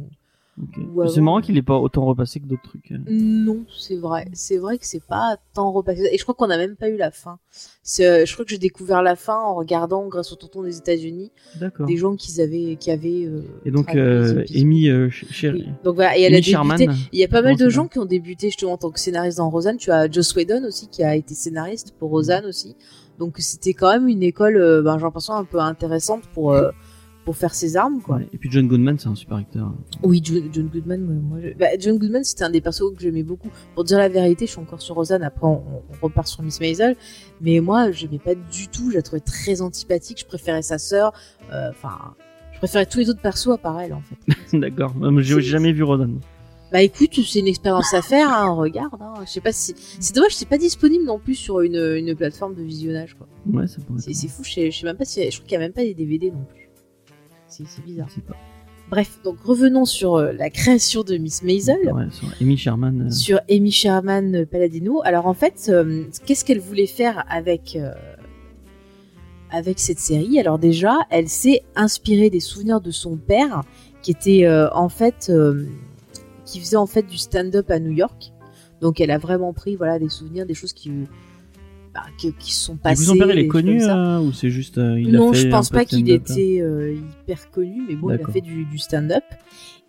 [1.07, 2.91] C'est marrant qu'il ait pas autant repassé que d'autres trucs.
[2.91, 2.97] euh.
[3.09, 4.27] Non, c'est vrai.
[4.33, 6.09] C'est vrai que c'est pas tant repassé.
[6.11, 7.39] Et je crois qu'on n'a même pas eu la fin.
[7.99, 11.31] Euh, je crois que j'ai découvert la fin en regardant, grâce au tonton des États-Unis,
[11.87, 13.25] des gens qui avaient, qui avaient.
[13.25, 14.43] euh, Et donc, euh.
[14.55, 15.09] Amy euh.
[15.83, 16.51] Donc voilà, et elle a Amy débuté.
[16.51, 16.95] Sherman.
[17.13, 19.37] Il y a pas mal de gens qui ont débuté justement en tant que scénariste
[19.37, 19.77] dans Rosanne.
[19.77, 22.75] Tu as Joss Whedon aussi qui a été scénariste pour Rosanne aussi.
[23.17, 26.69] Donc c'était quand même une école, euh, ben, j'ai l'impression un peu intéressante pour euh,
[27.25, 28.19] pour faire ses armes quoi.
[28.33, 29.71] Et puis John Goodman, c'est un super acteur.
[30.03, 33.23] Oui, John, John Goodman, moi, je- bah, John Goodman, c'était un des persos que j'aimais
[33.23, 33.49] beaucoup.
[33.75, 35.21] Pour dire la vérité, je suis encore sur Rosanne.
[35.23, 36.95] Après, on, on repart sur Miss Maisel.
[37.41, 38.89] Mais moi, j'aimais pas du tout.
[38.89, 40.19] Je la trouvais très antipathique.
[40.21, 41.13] Je préférais sa sœur.
[41.53, 41.97] Euh, Enfin,
[42.53, 44.57] je préférais tous les autres persos à part elle, en fait.
[44.57, 44.93] D'accord.
[45.01, 46.09] Euh, J'ai jamais vu Rodan.
[46.71, 48.29] bah écoute, c'est une expérience à faire.
[48.31, 48.95] Hein, regarde.
[49.01, 49.13] Hein.
[49.25, 49.75] Je sais pas si.
[49.99, 53.15] C'est dommage, c'est pas disponible non plus sur une, une plateforme de visionnage.
[53.15, 53.27] quoi.
[53.51, 53.99] Ouais, ça pourrait.
[54.01, 54.43] C'est c'est fou.
[54.43, 55.21] Je sais, je sais même pas si.
[55.29, 56.68] Je crois qu'il y a même pas des DVD non plus.
[57.49, 58.07] C'est bizarre.
[58.27, 58.35] Pas.
[58.89, 61.77] Bref, donc revenons sur euh, la création de Miss Maisel.
[61.93, 63.01] Ouais, sur Amy Sherman.
[63.07, 65.01] euh, sur Amy Sherman Palladino.
[65.03, 67.91] Alors en fait, euh, qu'est-ce qu'elle voulait faire avec euh,
[69.51, 70.39] avec cette série?
[70.39, 73.63] Alors déjà, elle s'est inspirée des souvenirs de son père,
[74.01, 75.65] qui était euh, en fait euh,
[76.45, 78.31] qui faisait en fait du stand-up à New York.
[78.81, 80.89] Donc elle a vraiment pris voilà des souvenirs, des choses qui
[81.93, 83.03] bah, qui, sont coup, passées.
[83.05, 84.77] son père, il est connu euh, ou c'est juste.
[84.77, 87.83] euh, il a non, fait je pense pas de qu'il hein était euh, hyper connu,
[87.87, 89.23] mais bon, il a fait du, du stand-up.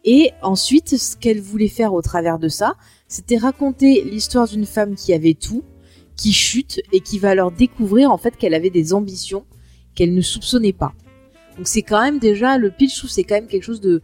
[0.05, 2.75] Et ensuite, ce qu'elle voulait faire au travers de ça,
[3.07, 5.63] c'était raconter l'histoire d'une femme qui avait tout,
[6.17, 9.45] qui chute et qui va alors découvrir en fait qu'elle avait des ambitions
[9.95, 10.95] qu'elle ne soupçonnait pas.
[11.59, 14.01] Donc c'est quand même déjà le pitch, je trouve, c'est quand même quelque chose de,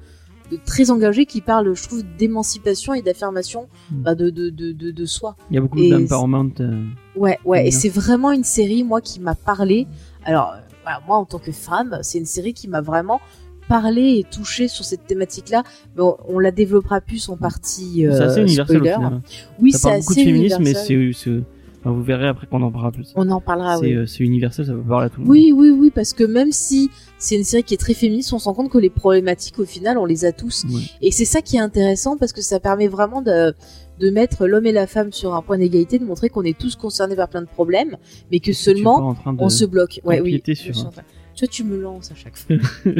[0.50, 4.02] de très engagé qui parle, je trouve, d'émancipation et d'affirmation Mm.
[4.02, 5.37] bah, de, de, de, de, de soi.
[5.50, 6.50] Il y a beaucoup Et d'empowerment.
[6.61, 6.85] euh,
[7.16, 7.79] Ouais, ouais, et Bien.
[7.79, 9.87] c'est vraiment une série, moi, qui m'a parlé.
[10.24, 13.20] Alors, euh, voilà, moi, en tant que femme, c'est une série qui m'a vraiment
[13.68, 15.64] parlé et touché sur cette thématique-là.
[15.96, 19.20] Mais on, on la développera plus en partie c'est euh, assez universel au final.
[19.61, 21.14] Oui, ça c'est parle beaucoup de assez féminisme, mais universel.
[21.14, 21.24] c'est.
[21.24, 21.42] c'est-
[21.81, 23.12] enfin, vous verrez après qu'on en parlera plus.
[23.16, 23.92] On en parlera, c'est oui.
[23.94, 25.31] euh, c'est universel, ça peut parler à tout le monde.
[25.33, 28.38] Oui, oui, oui, parce que même si c'est une série qui est très féministe, on
[28.38, 30.64] se rend compte que les problématiques, au final, on les a tous.
[30.70, 30.83] Ouais.
[31.02, 33.52] Et c'est ça qui est intéressant parce que ça permet vraiment de,
[34.00, 36.76] de mettre l'homme et la femme sur un point d'égalité, de montrer qu'on est tous
[36.76, 37.96] concernés par plein de problèmes,
[38.30, 40.00] mais que seulement de on se bloque.
[40.04, 40.42] Ouais, oui.
[40.54, 40.90] sur un-
[41.37, 42.56] Toi, tu me lances à chaque fois.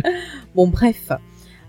[0.55, 1.11] bon, bref.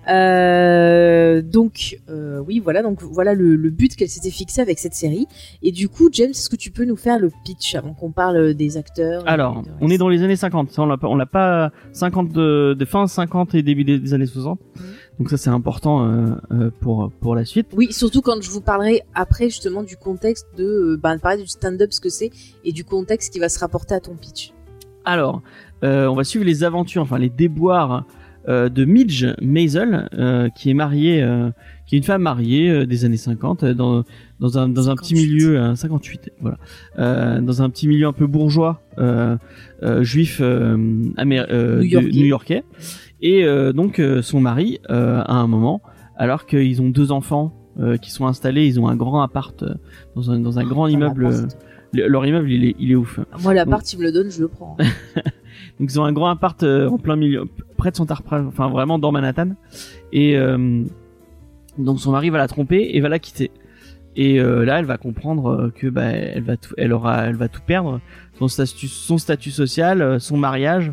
[0.10, 2.82] Euh, donc, euh, oui, voilà.
[2.82, 5.28] Donc, voilà le, le but qu'elle s'était fixé avec cette série.
[5.62, 8.54] Et du coup, James, est-ce que tu peux nous faire le pitch avant qu'on parle
[8.54, 10.72] des acteurs Alors, on est dans les années 50.
[10.72, 14.14] Ça, on l'a pas, on l'a pas 50 de, de fin 50 et début des,
[14.14, 14.60] années 60.
[14.60, 14.84] Mhm.
[15.20, 17.68] Donc ça, c'est important euh, euh, pour pour la suite.
[17.76, 21.48] Oui, surtout quand je vous parlerai après justement du contexte de, euh, de parler du
[21.48, 22.30] stand-up, ce que c'est,
[22.64, 24.54] et du contexte qui va se rapporter à ton pitch.
[25.06, 25.42] Alors,
[25.84, 28.06] euh, on va suivre les aventures, enfin les déboires
[28.48, 31.50] euh, de Midge Maisel, euh, qui est mariée, euh,
[31.88, 34.04] qui est une femme mariée euh, des années 50 euh, dans
[34.40, 35.28] dans un dans un petit 58.
[35.34, 36.58] milieu, un 58, voilà,
[37.00, 39.36] euh, dans un petit milieu un peu bourgeois, euh,
[39.84, 40.78] euh, juif euh,
[41.18, 42.64] améri- euh, de- New-Yorkais.
[43.22, 45.82] Et euh, donc euh, son mari, euh, à un moment,
[46.18, 49.74] alors qu'ils ont deux enfants euh, qui sont installés, ils ont un grand appart euh,
[50.16, 51.24] dans un dans un grand Ah, immeuble.
[51.24, 51.44] l'appart.
[51.44, 51.48] euh,
[51.94, 53.20] le- leur immeuble, il est il est ouf.
[53.42, 54.78] Moi, la part, il me le donne, je le prends.
[55.80, 57.46] Donc ils ont un grand appart euh, en plein milieu,
[57.78, 59.50] près de son Park, enfin vraiment dans Manhattan.
[60.12, 60.84] Et euh,
[61.78, 63.52] donc son mari va la tromper et va la quitter.
[64.16, 67.48] Et euh, là, elle va comprendre que bah, elle va tout, elle aura, elle va
[67.48, 68.02] tout perdre,
[68.40, 70.92] son statut, son statut social, son mariage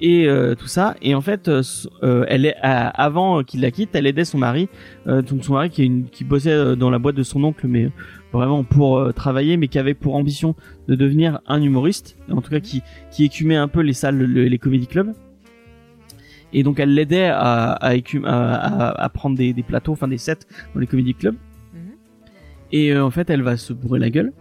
[0.00, 0.94] et euh, tout ça.
[1.02, 1.62] Et en fait, euh,
[2.02, 4.68] euh, elle est avant qu'il la quitte, elle aidait son mari,
[5.06, 7.42] euh, donc son mari qui, est une, qui bossait euh, dans la boîte de son
[7.44, 7.90] oncle, mais
[8.32, 10.54] vraiment pour travailler, mais qui avait pour ambition
[10.88, 14.44] de devenir un humoriste, en tout cas qui qui écumait un peu les salles, le-
[14.44, 15.12] les comédie clubs.
[16.52, 17.92] Et donc elle l'aidait à, à,
[18.24, 20.38] à- à prendre des, des plateaux, enfin des sets
[20.74, 21.36] dans les comédie clubs.
[21.74, 21.80] Mhm.
[22.72, 24.32] Et euh, en fait, elle va se bourrer la gueule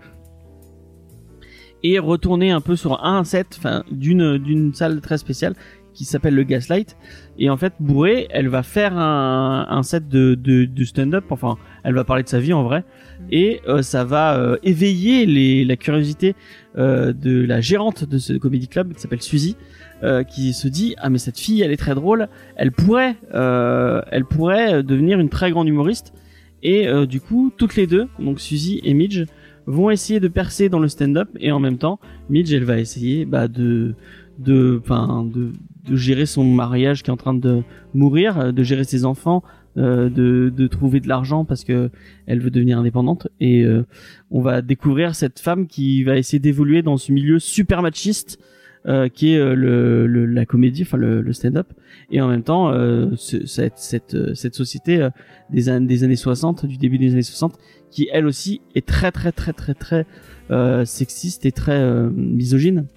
[1.84, 5.56] et retourner un peu sur un set, enfin d'une d'une salle très spéciale
[5.94, 6.96] qui s'appelle le Gaslight.
[7.40, 11.26] Et en fait, bourrée, elle va faire un, un set de, de, de stand-up.
[11.30, 12.84] Enfin, elle va parler de sa vie en vrai,
[13.32, 16.36] et euh, ça va euh, éveiller les, la curiosité
[16.78, 19.56] euh, de la gérante de ce comedy club qui s'appelle Suzy,
[20.04, 24.02] euh, qui se dit ah mais cette fille, elle est très drôle, elle pourrait, euh,
[24.12, 26.14] elle pourrait devenir une très grande humoriste.
[26.62, 29.26] Et euh, du coup, toutes les deux, donc Suzy et Midge,
[29.70, 33.26] vont essayer de percer dans le stand-up et en même temps, Midge, elle va essayer
[33.26, 33.94] bah, de
[34.40, 35.52] de, de,
[35.90, 37.62] de gérer son mariage qui est en train de
[37.94, 39.44] mourir, euh, de gérer ses enfants,
[39.78, 41.90] euh, de, de trouver de l'argent parce que
[42.26, 43.28] elle veut devenir indépendante.
[43.42, 43.84] Et euh,
[44.32, 48.40] on va découvrir cette femme qui va essayer d'évoluer dans ce milieu super machiste
[48.88, 51.68] euh, qui est euh, le, le- la comédie, enfin le, le stand-up,
[52.12, 55.06] et en même temps euh, ce- cette, cette, cette société
[55.50, 57.58] des, des années 60, du début des années 60,
[57.92, 60.06] qui elle aussi est très très très très très
[60.52, 62.88] euh, sexiste et très euh, misogyne.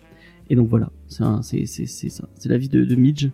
[0.51, 3.29] Et donc voilà, c'est c'est c'est ça, c'est la vie de, de Midge.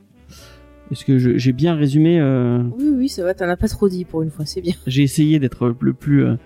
[0.91, 4.05] Est-ce que j'ai bien résumé euh, Oui, oui, ça va, t'en as pas trop dit
[4.05, 4.75] pour une fois, c'est bien.
[4.87, 6.37] J'ai essayé d'être le plus euh,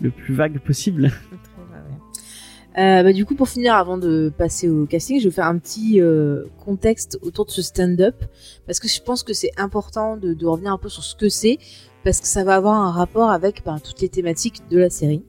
[0.00, 1.10] le plus vague possible.
[2.78, 5.58] Euh, bah, du coup, pour finir, avant de passer au casting, je vais faire un
[5.58, 8.14] petit euh, contexte autour de ce stand-up,
[8.64, 11.28] parce que je pense que c'est important de, de revenir un peu sur ce que
[11.28, 11.58] c'est,
[12.04, 15.22] parce que ça va avoir un rapport avec ben, toutes les thématiques de la série.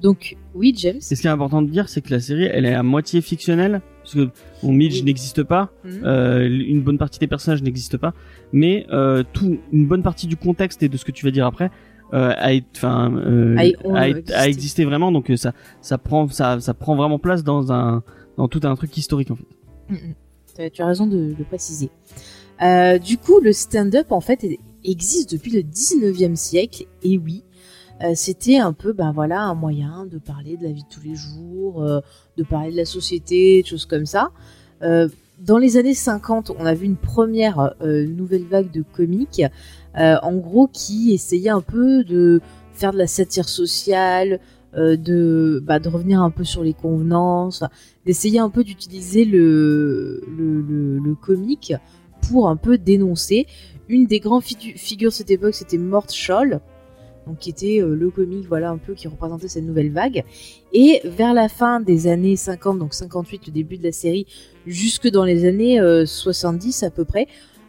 [0.00, 0.96] Donc, oui, James.
[0.98, 3.20] Et ce qui est important de dire, c'est que la série, elle est à moitié
[3.20, 4.28] fictionnelle, parce que
[4.62, 6.00] bon, Midge n'existe pas, Mhm.
[6.04, 8.14] euh, une bonne partie des personnages n'existent pas,
[8.52, 11.46] mais euh, tout, une bonne partie du contexte et de ce que tu vas dire
[11.46, 11.70] après
[12.14, 13.12] euh, a, été- enfin,
[13.58, 14.84] A- ont a, existé.
[14.86, 18.02] vraiment, donc ça, ça prend, ça, ça prend vraiment place dans un,
[18.38, 19.44] dans tout un truc historique en fait.
[19.90, 20.14] Mhm.
[20.56, 21.90] Tu- Tu as raison de le préciser.
[23.04, 24.42] Du coup, le stand-up, en fait,
[24.84, 27.44] existe depuis le 19e siècle, et oui,
[28.02, 31.02] euh, c'était un peu, ben voilà, un moyen de parler de la vie de tous
[31.02, 32.00] les jours, euh,
[32.36, 34.30] de parler de la société, choses comme ça.
[34.82, 35.08] Euh,
[35.40, 39.42] dans les années 50, on a vu une première nouvelle vague de comiques,
[39.94, 42.40] en gros, qui essayait un peu de
[42.72, 44.40] faire de la satire sociale,
[44.74, 47.62] de, bah, de revenir un peu sur les convenances,
[48.04, 51.72] d'essayer un peu d'utiliser le, le comique
[52.20, 53.46] pour un peu dénoncer.
[53.88, 56.60] Une des grandes figu- figures de cette époque, c'était Mort Scholl,
[57.26, 60.24] donc qui était euh, le comique, voilà, un peu qui représentait cette nouvelle vague.
[60.72, 64.26] Et vers la fin des années 50, donc 58, le début de la série,
[64.66, 67.26] jusque dans les années euh, 70 à peu près,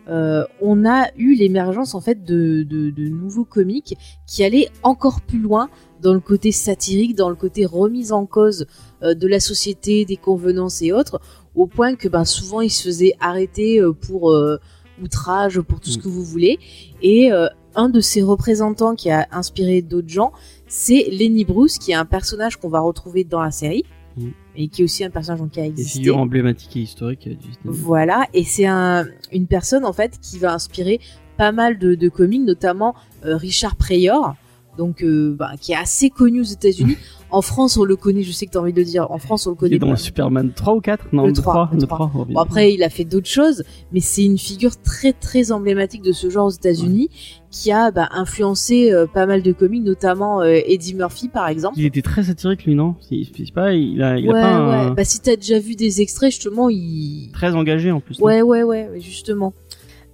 [0.10, 5.38] euh, on a eu l'émergence en fait de, de, nouveaux comiques qui allaient encore plus
[5.38, 5.70] loin
[6.02, 8.66] dans le côté satirique, dans le côté remise en cause
[9.04, 11.22] euh, de la société, des convenances et autres,
[11.54, 14.58] au point que ben, souvent ils se faisaient arrêter euh, pour euh,
[15.04, 16.60] outrage, pour tout ce que vous voulez.
[17.02, 20.32] Et euh, un de ses représentants qui a inspiré d'autres gens,
[20.68, 23.84] c'est Lenny Bruce, qui est un personnage qu'on va retrouver dans la série,
[24.18, 24.30] Mm.
[24.56, 26.00] et qui est aussi un personnage qui a Des existé.
[26.00, 27.36] figures emblématiques et historiques euh.
[27.64, 31.00] Voilà, et c'est un, une personne en fait qui va inspirer
[31.38, 34.34] pas mal de, de comiques, notamment euh, Richard Pryor,
[34.80, 36.98] donc euh, bah, qui est assez connu aux États-Unis.
[37.32, 39.12] en France, on le connaît, je sais que tu as envie de le dire.
[39.12, 39.76] En France, on le Il connaît.
[39.76, 41.70] est dans le Superman 3 ou 4 Non, Le le 3, 3.
[41.74, 41.98] le Le 3.
[42.10, 42.26] 3.
[42.26, 46.12] Bon, après, il a fait d'autres choses, mais c'est une figure très très emblématique de
[46.12, 47.10] ce genre aux États-Unis
[47.52, 51.76] qui a bah, influencé euh, pas mal de comiques, notamment euh, Eddie Murphy par exemple.
[51.78, 52.96] Il était très satirique lui, non?
[53.08, 54.96] C'est c'est pas, il a, il a ouais, pas un- ouais.
[54.96, 57.30] Bah, si t'as déjà vu des extraits, justement, il.
[57.34, 58.20] très engagé en plus.
[58.20, 59.54] ouais, ouais, ouais, justement.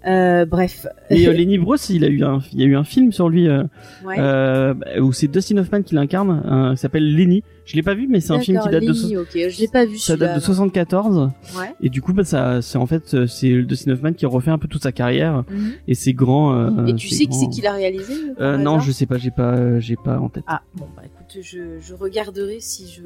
[0.08, 0.86] Euh, bref.
[1.10, 3.28] Et euh, Lenny Bruce, il a eu un, il y a eu un film sur
[3.30, 3.63] lui euh,
[4.06, 4.15] Ouais.
[4.20, 7.44] euh, où c'est Dustin Hoffman qui l'incarne, qui s'appelle Lenny.
[7.65, 9.68] Je l'ai pas vu, mais c'est un film qui date de, so- ok, je l'ai
[9.68, 10.39] pas vu ça date de non.
[10.46, 11.32] 74.
[11.58, 11.74] Ouais.
[11.82, 14.60] Et du coup, bah, ça, c'est en fait, euh, c'est Dustin Hoffman qui refait un
[14.60, 15.72] peu toute sa carrière Mhm.
[15.88, 16.86] et ses grands.
[16.86, 19.96] Et tu sais qui c'est qui l'a réalisé Non, je sais pas, j'ai pas, j'ai
[19.96, 20.44] pas en tête.
[20.48, 23.02] Ah, bon, bah écoute, je, je regarderai si je.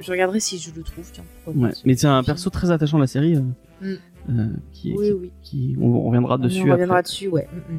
[0.00, 1.24] Je regarderai si je le trouve, tiens.
[1.48, 3.34] Ouais, mais c'est un perso très attachant de la série.
[3.36, 3.40] euh,
[3.80, 3.94] Mm.
[4.28, 5.32] Euh, qui, Oui, qui- oui.
[5.42, 6.70] qui- on, on reviendra On dessus.
[6.70, 7.02] reviendra après.
[7.02, 7.48] dessus, ouais.
[7.52, 7.78] Mm, mm.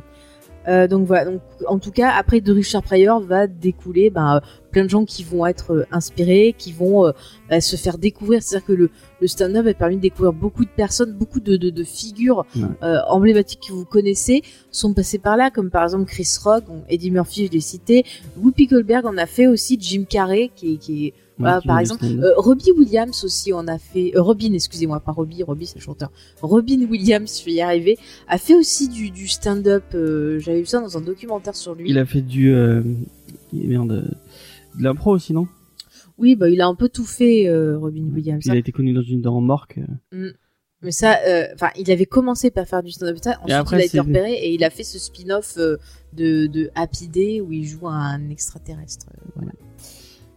[0.68, 4.84] Euh, donc voilà, donc en tout cas, après de Richard Pryor va découler ben, plein
[4.86, 7.12] de gens qui vont être euh, inspirés, qui vont euh,
[7.50, 8.42] bah, se faire découvrir.
[8.44, 8.90] C'est-à-dire que le,
[9.22, 12.64] le stand-up a permis de découvrir beaucoup de personnes, beaucoup de, de, de figures Ouais.
[12.84, 17.12] euh, emblématiques que vous connaissez sont passées par là, comme par exemple Chris Rock, Eddie
[17.12, 18.04] Murphy, je l'ai cité,
[18.42, 22.04] Whoopi Goldberg en a fait aussi, Jim Carrey, qui est, qui est voilà, par exemple,
[22.04, 25.82] euh, Robbie Williams aussi en a fait, euh, Robin, excusez-moi, pas Robbie, Robbie c'est le
[25.82, 26.12] chanteur.
[26.42, 29.84] Robin Williams, je vais y arriver, a fait aussi du, du stand-up.
[29.96, 31.90] euh, J'avais vu ça dans un documentaire sur lui.
[31.90, 32.54] Il a fait du,
[33.54, 34.16] merde,
[34.78, 35.48] de l'impro aussi, non?
[36.18, 38.44] Oui, bah il a un peu tout fait, euh, Robin Williams.
[38.46, 39.80] Il a été connu dans une dans Morque.
[40.14, 40.28] euh.
[40.30, 40.34] Mm.
[40.82, 43.82] Mais ça, euh, enfin, il avait commencé par faire du stand-up, ça, ensuite après, il
[43.82, 45.76] a été repéré et il a fait ce spin-off euh,
[46.14, 49.08] de, de Happy Day où il joue un extraterrestre.
[49.10, 49.52] euh, voilà.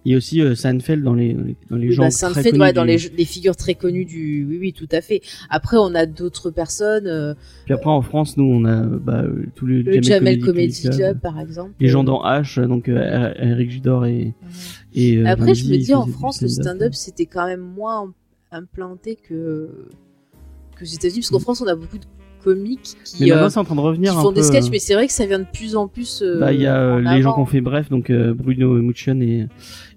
[0.04, 2.10] Il y a aussi euh, Seinfeld dans les dans les, dans les Oui, gens bah,
[2.10, 4.44] Seinfeld, ouais, dans du- les, les figures très connues du.
[4.48, 5.20] Oui, oui, tout à fait.
[5.48, 7.06] Après, on a d'autres personnes.
[7.06, 7.34] euh,
[7.66, 11.20] Puis après en France, nous on a bah, euh, tous les le Jamel Comedy Club,
[11.20, 11.70] par exemple.
[11.78, 14.34] les gens dans H, donc euh, Eric Judor et
[14.94, 18.12] et euh, Après, je me dis, en France, le stand-up, c'était quand même moins
[18.50, 19.70] implanté que,
[20.76, 22.04] que aux États-Unis, parce qu'en France, on a beaucoup de
[22.44, 23.26] comiques qui, Mm.
[23.26, 25.06] Mais euh, en train de revenir qui un font des sketchs, euh, mais c'est vrai
[25.06, 26.22] que ça vient de plus en plus.
[26.22, 27.42] euh, Bah, il y a euh, les gens qui avant.
[27.42, 29.46] ont fait bref, donc euh, Bruno Muccion et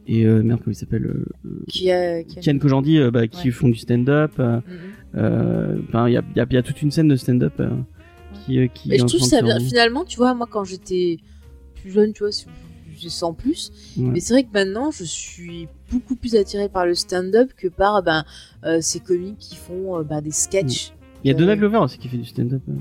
[0.07, 1.25] et euh, merde comment il s'appelle euh,
[1.67, 3.51] Qui a- qui a- Kian Kojandi, euh, bah, qui Ouais.
[3.51, 4.31] font du stand-up.
[4.39, 4.61] euh, Mhm.
[5.17, 7.69] Euh, il y a, y, a, y a toute une scène de stand-up euh,
[8.45, 8.89] qui, euh, qui.
[8.89, 11.17] Mais je trouve ça se- Finalement, tu vois, moi, quand j'étais
[11.81, 12.31] plus jeune, tu vois,
[12.97, 13.71] j'ai 100 plus.
[13.97, 14.03] Ouais.
[14.09, 18.03] Mais c'est vrai que maintenant, je suis beaucoup plus attirée par le stand-up que par
[18.03, 18.25] ben,
[18.65, 20.91] euh, ces comiques qui font euh, ben, des sketchs.
[21.23, 22.61] Il y a Euh, Donald Glover aussi qui fait du stand-up.
[22.69, 22.73] euh.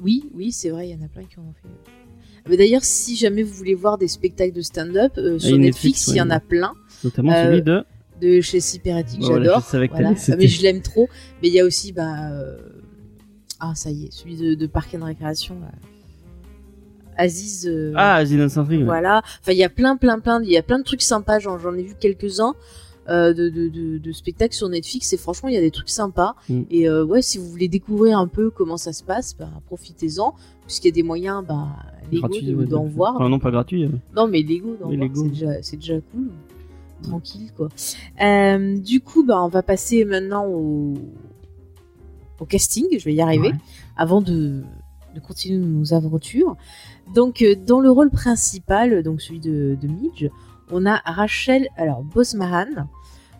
[0.00, 1.68] Oui, oui, c'est vrai, il y en a plein qui en ont fait.
[2.48, 5.54] Mais d'ailleurs, si jamais vous voulez voir des spectacles de stand-up, euh, sur Ah, il
[5.54, 6.34] a Netflix, il y en ouais.
[6.34, 6.72] a plein.
[7.04, 7.84] Notamment Euh, celui de.
[8.20, 9.88] de chez Syperetic, Voilà, j'adore.
[9.92, 10.16] Voilà.
[10.16, 11.08] c'était- Mais je l'aime trop.
[11.42, 12.56] Mais il y a aussi, bah, euh,
[13.60, 15.70] ah, ça y est, celui de, de Park and Recreation, là.
[17.16, 17.66] Aziz.
[17.68, 18.78] euh, Ah, Saint-Trig.
[18.80, 18.84] ouais.
[18.84, 19.22] Voilà.
[19.40, 20.40] Enfin, il y a plein, plein, plein.
[20.42, 21.38] Il y a plein de trucs sympas.
[21.40, 22.54] J'en, j'en ai vu quelques-uns.
[23.08, 25.88] Euh, de, de, de, de spectacles sur Netflix et franchement il y a des trucs
[25.88, 26.62] sympas Mm.
[26.70, 30.34] et euh, ouais si vous voulez découvrir un peu comment ça se passe bah, profitez-en
[30.66, 31.68] puisqu'il y a des moyens bah,
[32.12, 33.88] légaux ouais, d'en de- voir Enfin, non, pas gratuit.
[34.14, 35.08] non, mais Lego, d'en voir,
[35.62, 36.30] c'est déjà, cool.
[37.02, 37.68] Tranquille, quoi.
[38.20, 40.94] Euh, du coup, bah, on va passer maintenant au,
[42.40, 42.86] au casting.
[42.98, 43.48] Je vais y arriver.
[43.48, 43.54] Ouais.
[43.96, 44.62] Avant de,
[45.14, 46.56] de continuer nos aventures.
[47.14, 50.28] Donc, dans le rôle principal, donc celui de, de Midge,
[50.70, 52.88] on a Rachel, alors, Bosmahan.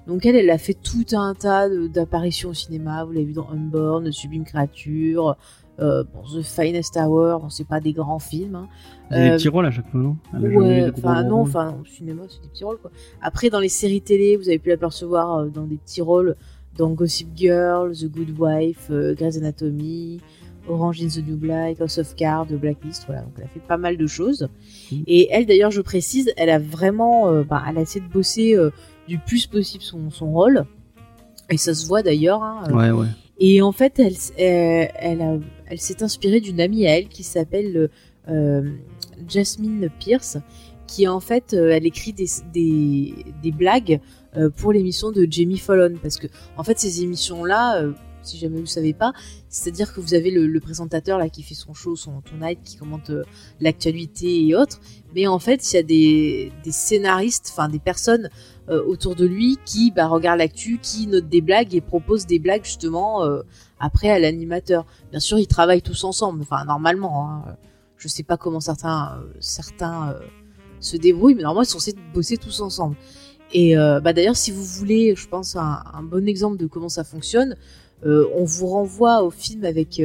[0.09, 3.05] Donc, elle, elle a fait tout un tas d'apparitions au cinéma.
[3.05, 5.37] Vous l'avez vu dans Unborn, Sublime Créature,
[5.81, 7.41] euh, bon, The Finest Hour.
[7.41, 8.55] Bon, c'est pas des grands films.
[8.57, 8.69] hein.
[9.11, 10.17] Des Euh, petits rôles à chaque fois, non?
[10.35, 12.91] Ouais, enfin non, enfin au cinéma c'est des petits rôles quoi.
[13.23, 16.37] Après dans les séries télé, vous avez pu l'apercevoir euh, dans des petits rôles
[16.77, 20.21] dans Gossip Girl, The Good Wife, Grey's Anatomy,
[20.69, 23.23] Orange is the New Black, House of Cards, Blacklist, voilà.
[23.23, 24.47] Donc elle a fait pas mal de choses.
[24.93, 25.05] Mhm.
[25.07, 28.55] Et elle d'ailleurs, je précise, elle a vraiment, euh, bah, elle a essayé de bosser
[28.57, 28.69] euh,
[29.09, 30.65] du plus possible son, son rôle.
[31.51, 32.43] Et ça se voit d'ailleurs.
[32.43, 33.07] hein, euh, Ouais, ouais.
[33.39, 37.23] et en fait, elle, euh, elle, a- elle s'est inspirée d'une amie à elle qui
[37.25, 37.89] s'appelle
[38.29, 38.71] euh,
[39.27, 40.37] Jasmine Pierce,
[40.87, 44.01] qui en fait, elle écrit des, des, des blagues
[44.57, 45.95] pour l'émission de Jamie Fallon.
[46.03, 47.85] Parce que, en fait, ces émissions-là,
[48.23, 49.13] si jamais vous ne savez pas,
[49.49, 52.77] c'est-à-dire que vous avez le, le présentateur là qui fait son show, son tonight, qui
[52.77, 53.23] commente euh,
[53.61, 54.81] l'actualité et autres.
[55.15, 58.29] Mais en fait, il y a des, des scénaristes, enfin des personnes
[58.71, 62.39] euh, autour de lui qui bah, regardent l'actu, qui notent des blagues et proposent des
[62.39, 63.41] blagues justement euh,
[63.81, 64.85] après à l'animateur.
[65.11, 67.31] Bien sûr, ils travaillent tous ensemble, enfin normalement.
[67.31, 67.57] Hein.
[67.97, 70.17] Je sais pas comment certains, euh, certains
[70.81, 72.97] se débrouillent, mais normalement ils sont censés bosser tous ensemble.
[73.55, 77.57] Et bah, d'ailleurs, si vous voulez, je pense, un, bon exemple de comment ça fonctionne,
[78.05, 80.03] on vous renvoie au film avec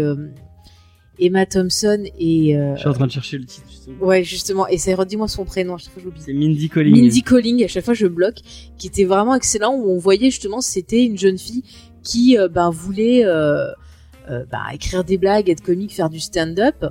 [1.20, 2.58] Emma Thompson et...
[2.58, 3.66] euh, Je suis en train de chercher le titre.
[3.70, 3.98] justement.
[4.06, 4.68] Ouais, justement.
[4.68, 6.22] Et ça redis-moi son prénom, à chaque fois je l'oublie.
[6.24, 6.96] C'est Mindy Colling.
[6.96, 8.40] Mindy Colling, à chaque fois je bloque,
[8.78, 11.64] qui était vraiment excellent, où on voyait justement c'était une jeune fille
[12.04, 13.68] qui euh, ben, voulait euh,
[14.30, 16.86] euh, ben, écrire des blagues, être comique, faire du stand-up.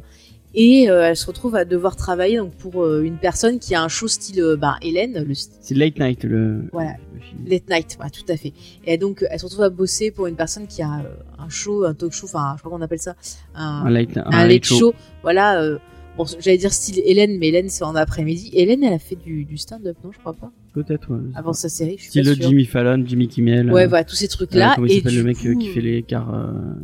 [0.54, 3.82] Et euh, elle se retrouve à devoir travailler donc pour euh, une personne qui a
[3.82, 6.64] un show style euh, ben, Hélène, le C'est Late Night, le.
[6.72, 6.96] Voilà.
[7.14, 7.50] le.
[7.50, 8.52] Late Night, ouais, tout à fait.
[8.84, 11.02] Et donc elle se retrouve à bosser pour une personne qui a
[11.38, 13.16] un show, un talk show, enfin je crois qu'on appelle ça
[13.54, 14.92] un, Un late, un un late show.
[15.22, 15.62] Voilà.
[15.62, 15.78] euh,
[16.18, 18.50] bon, j'allais dire style Hélène, mais Hélène c'est en après-midi.
[18.52, 20.52] Hélène, elle a fait du, du stand-up, non Je crois pas.
[20.74, 21.20] Peut-être, ouais.
[21.34, 22.48] Avant sa série, je suis Style pas sûre.
[22.48, 23.72] Jimmy Fallon, Jimmy Kimmel.
[23.72, 24.72] Ouais, voilà, tous ces euh, trucs-là.
[24.74, 26.30] comment il et s'appelle du le mec coup, qui fait les car,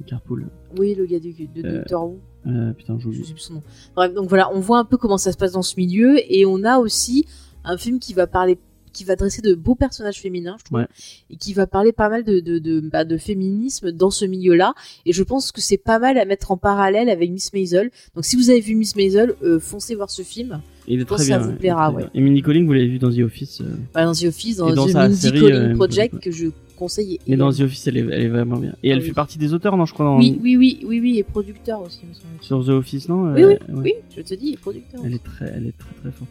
[0.06, 0.46] carpool
[0.78, 2.20] Oui, le gars du, de Doctor Who.
[2.46, 3.62] Euh, Putain, Je sais plus son nom.
[3.96, 6.16] Bref, donc voilà, on voit un peu comment ça se passe dans ce milieu.
[6.32, 7.26] Et on a aussi
[7.64, 8.58] un film qui va parler
[8.90, 10.86] qui va dresser de beaux personnages féminins, je trouve, Ouais.
[11.30, 14.72] et qui va parler pas mal de, de, de, bah, de féminisme dans ce milieu-là.
[15.06, 17.90] Et je pense que c'est pas mal à mettre en parallèle avec Miss Maisel.
[18.16, 20.62] Donc si vous avez vu Miss Maisel, euh, foncez voir ce film.
[20.88, 21.46] Il est très que ça bien.
[21.46, 22.04] vous plaira, ouais.
[22.04, 22.10] bien.
[22.14, 23.60] Et Mindy Colling, vous l'avez vu dans The Office.
[23.60, 26.46] euh, Voilà, dans The Office, dans, dans The série, Colling euh, Project, que je
[26.78, 27.18] conseille.
[27.26, 27.52] Mais dans.
[27.52, 28.74] The Office, elle est, elle est vraiment bien.
[28.82, 29.12] Et elle Ah fait oui.
[29.14, 30.18] partie des auteurs, non, je crois, dans...
[30.18, 32.32] Oui, oui, oui, oui, oui, et producteur aussi, me semble.
[32.40, 33.80] sur The Office, non Oui, Euh, oui, ouais.
[33.82, 35.00] oui, je te dis, producteur.
[35.04, 36.30] Elle est très, elle est très, très forte.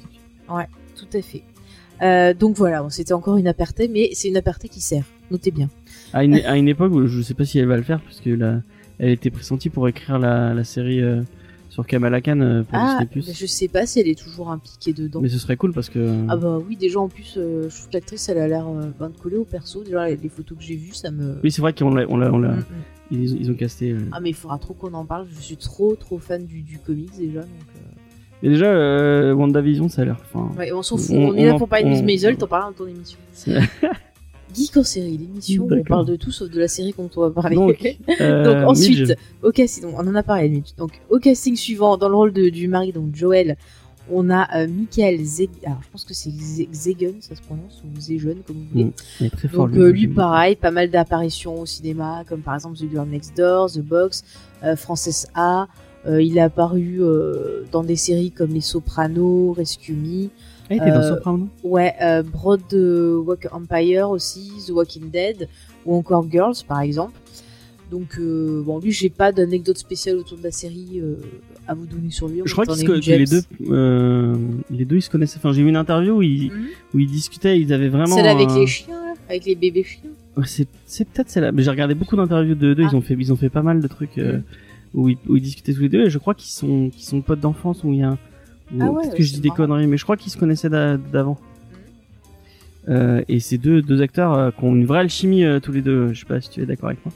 [0.49, 1.43] Ouais, tout à fait.
[2.01, 5.03] Euh, donc voilà, bon, c'était encore une aparté, mais c'est une aparté qui sert.
[5.31, 5.69] Notez bien.
[6.13, 8.21] À une, à une époque où je sais pas si elle va le faire, parce
[8.21, 8.61] que là,
[8.99, 11.21] elle était pressentie pour écrire la, la série euh,
[11.77, 13.27] sur Kamala Khan euh, pour Ah, Disney+.
[13.27, 15.21] mais je sais pas si elle est toujours impliquée dedans.
[15.21, 16.23] Mais ce serait cool parce que.
[16.27, 18.81] Ah bah oui, déjà en plus, euh, je trouve que l'actrice, elle a l'air euh,
[18.99, 19.83] ben collée au perso.
[19.83, 21.37] Déjà, les photos que j'ai vues, ça me.
[21.43, 22.63] Oui, c'est vrai qu'on l'a, on l'a, on l'a- Mm, mm.
[23.11, 23.91] ils, ils ont casté.
[23.91, 23.99] euh.
[24.11, 25.27] Ah mais il faudra trop qu'on en parle.
[25.35, 27.41] Je suis trop trop fan du, du comics déjà.
[27.41, 27.49] Donc,
[28.41, 30.17] Mais déjà, euh, WandaVision, ça a l'air.
[30.33, 31.11] Enfin, Ouais, on s'en fout.
[31.15, 33.19] On- On, est là pour parler de Miss Maisel, t'en parles dans ton émission.
[34.57, 37.21] Geek en série, l'émission où on parle de tout sauf de la série dont on
[37.21, 37.55] va parler.
[37.55, 40.71] Donc, euh, Donc ensuite, au casting, on en a parlé Midge.
[40.77, 43.55] Donc au casting suivant, dans le rôle de- du mari, donc Joel,
[44.11, 45.49] on a euh, Michael Zeg...
[45.65, 48.83] Alors je pense que c'est Ze- Zegen, ça se prononce, ou Zegen, comme vous voulez.
[48.85, 49.67] Mm, il est très fort.
[49.67, 50.15] Donc euh, lui, bien.
[50.15, 54.23] pareil, pas mal d'apparitions au cinéma, comme par exemple The Girl Next Door, The Box,
[54.63, 55.67] euh, Frances A.
[56.07, 60.29] Euh, il a apparu euh, dans des séries comme Les Sopranos, Rescue Me.
[60.69, 61.47] Ah, il était dans euh, Soprano.
[61.63, 65.47] Ouais, euh, Broad Walk Empire aussi, The Walking Dead,
[65.85, 67.13] ou encore Girls par exemple.
[67.89, 71.15] Donc euh, bon, lui, j'ai pas d'anecdote spéciale autour de la série euh,
[71.69, 72.41] à vous donner sur lui.
[72.43, 72.71] Je crois que
[73.09, 73.41] les deux,
[73.71, 74.35] euh,
[74.69, 75.37] les deux ils se connaissaient.
[75.37, 76.67] Enfin, j'ai vu une interview où ils, Mhm.
[76.93, 77.57] où ils discutaient.
[77.59, 78.13] Ils avaient vraiment.
[78.15, 80.09] Celle avec les chiens, là, avec les bébés chiens.
[80.35, 80.43] Ouais,
[80.85, 81.53] c'est peut-être celle-là.
[81.53, 82.83] Mais j'ai regardé beaucoup d'interviews de deux.
[82.83, 82.89] Ah.
[82.91, 84.43] Ils ont fait ils ont fait pas mal de trucs Mhm.
[84.93, 86.01] où, ils, où ils discutaient tous les deux.
[86.07, 88.09] Et je crois qu'ils sont qu'ils sont potes d'enfance ou il y a.
[88.09, 88.17] un-
[88.73, 89.57] ou Ah ouais, que je dis des marrant.
[89.57, 91.37] Conneries, mais je crois qu'ils se connaissaient d'a- d'avant.
[92.89, 95.81] Euh, et ces deux deux acteurs euh, qui ont une vraie alchimie euh, tous les
[95.81, 96.13] deux.
[96.13, 97.13] Je sais pas si tu es d'accord avec moi.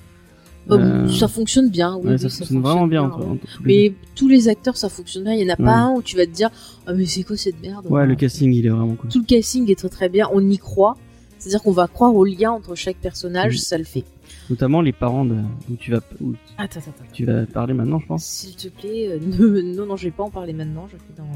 [0.69, 3.19] Oh, Euh, Ça fonctionne bien, oui, ouais, ça fonctionne vraiment bien entre,
[3.65, 5.33] les Mais tous les acteurs, ça fonctionne bien.
[5.33, 5.65] Il y en a Ouais.
[5.65, 6.49] pas un où tu vas te dire,
[6.85, 7.85] ah mais c'est quoi cette merde?
[7.89, 9.09] Ouais, le casting il est vraiment cool.
[9.09, 10.27] Tout le casting est très très bien.
[10.33, 10.97] On y croit.
[11.39, 13.59] C'est-à-dire qu'on va croire au lien entre chaque personnage, Mhm.
[13.59, 14.03] ça le fait.
[14.49, 15.35] Notamment les parents de
[15.69, 17.03] où tu vas où Attends, attends, attends.
[17.13, 18.25] tu vas parler maintenant, je pense.
[18.25, 20.87] S'il te plaît, euh, ne- non, non, je vais pas en parler maintenant.
[20.91, 21.27] Je fais dans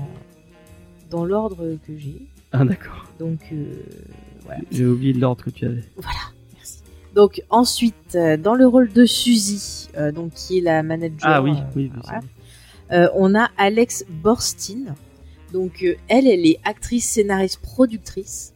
[1.11, 2.21] dans l'ordre que j'ai.
[2.51, 3.05] Ah d'accord.
[3.19, 3.73] Donc euh,
[4.43, 4.59] voilà.
[4.71, 5.83] J'ai oublié l'ordre que tu avais.
[5.97, 6.19] Voilà,
[6.55, 6.79] merci.
[7.15, 11.51] Donc ensuite, euh, dans le rôle de Suzy, donc qui est la manager, Ah oui,
[11.51, 14.95] euh, oui, voilà, on a Alex Borstein.
[15.53, 18.51] Donc elle, elle est actrice, scénariste, productrice.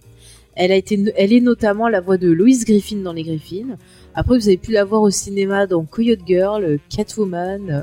[0.56, 3.78] Elle a été, elle est notamment la voix de Lois Griffin dans Les Griffins.
[4.20, 7.82] Après, vous avez pu la voir au cinéma dans Coyote Girl, Catwoman, euh,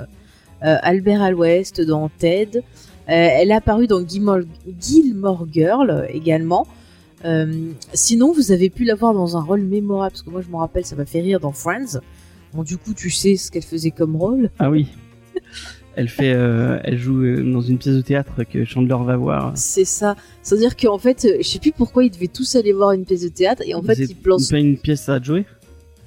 [0.67, 2.59] euh, Albert à l'Ouest, dans Ted.
[2.59, 2.63] Euh,
[3.07, 4.41] elle est apparue dans Gilmore,
[4.79, 6.67] Gilmore Girl également.
[7.25, 10.51] Euh, sinon, vous avez pu la voir dans un rôle mémorable, parce que moi je
[10.51, 12.01] me rappelle, ça m'a fait rire dans Friends.
[12.53, 14.51] Bon, du coup, tu sais ce qu'elle faisait comme rôle.
[14.59, 14.89] Ah oui.
[15.97, 19.53] elle fait, euh, elle joue dans une pièce de théâtre que Chandler va voir.
[19.55, 20.17] C'est ça.
[20.43, 23.29] C'est-à-dire qu'en fait, je sais plus pourquoi ils devaient tous aller voir une pièce de
[23.29, 25.47] théâtre, et en fait, ils lancent pas une pièce à jouer?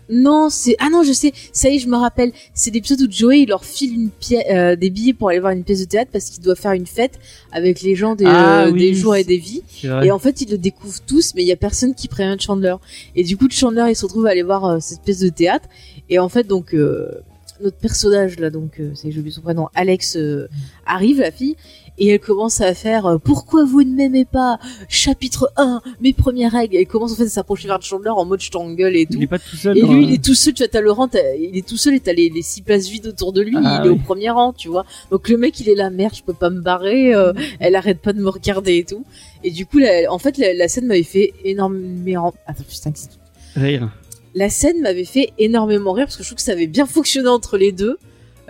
[0.09, 1.31] Non, c'est ah non, je sais.
[1.53, 2.31] Ça y est, je me rappelle.
[2.53, 5.51] C'est l'épisode où Joey il leur file une pièce, euh, des billets pour aller voir
[5.51, 7.19] une pièce de théâtre parce qu'il doit faire une fête
[7.51, 9.63] avec les gens des, Ah euh, oui, des jours et des vies.
[10.03, 12.75] Et en fait, ils le découvrent tous, mais il y a personne qui prévient Chandler.
[13.15, 15.67] Et du coup, Chandler il se retrouve à aller voir euh, cette pièce de théâtre.
[16.09, 16.73] Et en fait, donc
[17.61, 20.17] notre personnage là, donc c'est j'ai oublié son prénom, Alex
[20.87, 21.55] arrive la fille.
[21.99, 24.57] Et elle commence à faire euh, Pourquoi vous ne m'aimez pas?
[24.87, 26.77] Chapitre 1, mes premières règles.
[26.77, 29.13] Elle commence en fait à s'approcher vers Chandler en mode je t'engueule et tout.
[29.17, 29.77] Il est pas tout seul.
[29.77, 30.81] Et dans lui, il est tout seul, tu vois, t'as
[31.19, 33.55] t'as- il est tout seul et t'as les, les six places vides autour de lui,
[33.57, 34.85] Ah il est au premier rang, tu vois.
[35.11, 37.99] Donc le mec, il est là, merde, je peux pas me barrer, euh, elle arrête
[37.99, 39.03] pas de me regarder et tout.
[39.43, 42.33] Et du coup, la- en fait, la, la scène m'avait fait énormément...
[42.47, 42.91] Attends, putain,
[43.55, 43.89] Rire.
[44.35, 47.27] La scène m'avait fait énormément rire parce que je trouve que ça avait bien fonctionné
[47.29, 47.97] entre les deux.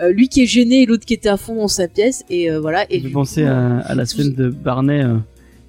[0.02, 2.50] Euh, lui qui est gêné et l'autre qui était à fond dans sa pièce et
[2.50, 2.86] euh, voilà.
[2.90, 5.16] Et Je pensais coup, à, à la scène de Barney euh,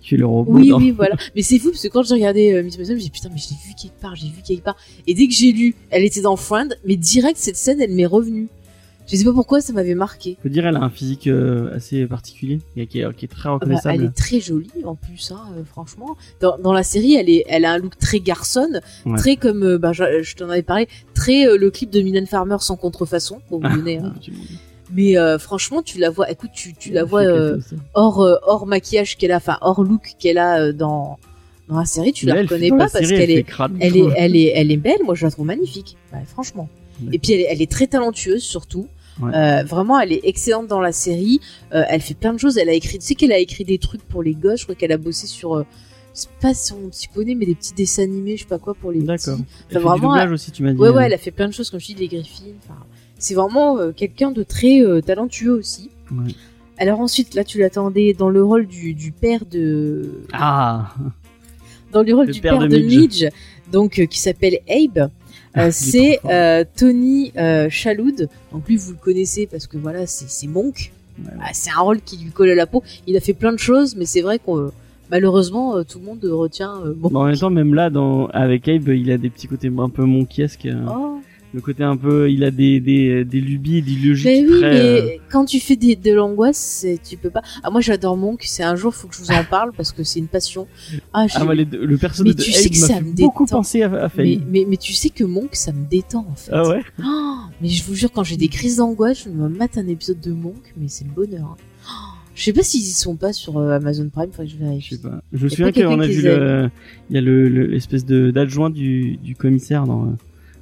[0.02, 0.54] qui est le robot.
[0.54, 1.16] Oui, dans- oui, voilà.
[1.36, 3.40] Mais c'est fou parce que quand j'ai regardé euh, Miss Maisel, j'ai dit putain, mais
[3.40, 4.78] je l'ai vu quelque part, j'ai vu quelque part.
[5.06, 8.06] Et dès que j'ai lu, elle était dans Friend, mais direct cette scène, elle m'est
[8.06, 8.48] revenue.
[9.08, 10.38] Je sais pas pourquoi, ça m'avait marqué.
[10.42, 13.50] Peux dire, elle a un physique euh, assez particulier et qui est, qui est très
[13.50, 13.96] Ah bah, reconnaissable.
[13.96, 16.16] elle est très jolie en plus, hein, euh, franchement.
[16.40, 19.18] Dans, dans la série, elle est, elle a un look très garçonne, Ouais.
[19.18, 22.58] très comme, euh, bah, je, je t'en avais parlé, très le clip de Mylène Farmer
[22.60, 23.98] sans contrefaçon, pour vous Ah, donner.
[23.98, 24.14] hein.
[24.94, 27.24] Mais franchement, tu la vois, écoute, tu, tu la vois
[27.94, 31.18] hors, hors maquillage qu'elle a, enfin hors look qu'elle a dans
[31.70, 33.46] dans la série, tu Mais la elle reconnais pas parce qu'elle est,
[33.80, 35.00] elle est, elle est, elle est belle.
[35.06, 35.96] Moi, je la trouve magnifique,
[36.28, 36.68] franchement.
[37.12, 38.88] Et puis elle est, elle est très talentueuse surtout.
[39.22, 39.32] Ouais.
[39.36, 41.40] Euh, vraiment, elle est excellente dans la série.
[41.74, 42.58] Euh, elle fait plein de choses.
[42.58, 44.60] Elle a écrit, tu sais qu'elle a écrit des trucs pour les gosses.
[44.62, 45.66] Je crois qu'elle a bossé sur, euh,
[46.14, 48.74] c'est pas sur mon petit poney, mais des petits dessins animés, je sais pas quoi
[48.74, 49.08] pour les petits.
[49.08, 49.38] D'accord.
[49.38, 50.78] Elle Enfin, fait du vraiment, doublage elle- aussi, tu m'as dit.
[50.80, 51.06] Ouais, ouais, euh.
[51.06, 52.46] elle a fait plein de choses, comme je dis, les Griffins.
[52.64, 52.80] Enfin,
[53.20, 55.92] c'est vraiment euh, quelqu'un de très talentueux aussi.
[56.12, 56.32] Ouais.
[56.78, 60.96] Alors ensuite, là, tu l'attendais dans le rôle du, du père de, Ah
[61.92, 62.96] dans le rôle Le du père père, de Midge.
[63.24, 63.26] Midge,
[63.72, 65.10] donc qui s'appelle Abe.
[65.54, 68.28] Ah, Euh, est c'est euh, Tony euh, Shalhoub.
[68.52, 70.92] Donc lui, vous le connaissez parce que voilà, c'est Monk.
[71.20, 71.38] Ouais, ouais.
[71.42, 72.84] Ah, c'est un rôle qui lui colle à la peau.
[73.08, 74.72] Il a fait plein de choses, mais c'est vrai qu'on euh,
[75.10, 77.12] malheureusement euh, tout le monde retient euh, Monk.
[77.12, 79.90] Bon, en même temps, même là, dans, avec Abe, il a des petits côtés un
[79.90, 80.68] peu monkiesques.
[80.90, 81.20] Oh.
[81.54, 84.72] Le côté un peu, il a des, des, des lubies, des logiques Mais oui, très.
[84.72, 87.42] mais euh, quand tu fais des, de l'angoisse, tu peux pas.
[87.62, 88.44] Ah moi j'adore Monk.
[88.46, 90.68] C'est un jour, faut que je vous en parle parce que c'est une passion.
[91.14, 93.44] Ah, Ah, moi, les le personnage Mais de tu sais que ça fait me beaucoup
[93.46, 93.58] détend.
[93.58, 96.52] penser à, à mais, mais, mais tu sais que Monk, ça me détend en fait.
[96.54, 96.82] Ah ouais?
[97.04, 100.22] Oh, mais je vous jure, quand j'ai des crises d'angoisse, je me mate un épisode
[100.22, 101.46] de Monk, mais c'est le bonheur.
[101.46, 101.58] hein.
[101.90, 104.58] Oh, je sais pas s'ils y sont pas sur euh, Amazon Prime, faudrait que je
[104.58, 104.96] Je vérifie.
[104.96, 105.22] sais pas.
[105.34, 106.70] Je me souviens qu'on a vu le,
[107.10, 110.16] il y a le, le- l'espèce de, d'adjoint du, du commissaire dans,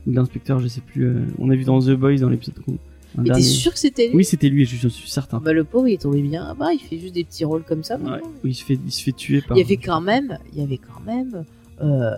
[0.08, 2.56] ou de l'inspecteur, je sais plus, euh, on a vu dans The Boys dans l'épisode
[2.64, 2.74] qu'on-
[3.18, 3.44] un Mais t'es dernier.
[3.44, 5.40] sûr que c'était lui Oui, c'était lui, je, je suis certain.
[5.40, 6.46] Bah le pauvre, il est tombé bien.
[6.48, 7.96] Ah bah, il fait juste des petits rôles comme ça.
[7.98, 8.04] Ouais.
[8.04, 8.30] maintenant.
[8.44, 9.58] Il se fait, il se fait tuer par.
[9.58, 11.44] Il y avait quand même, il y avait quand même
[11.82, 12.12] euh,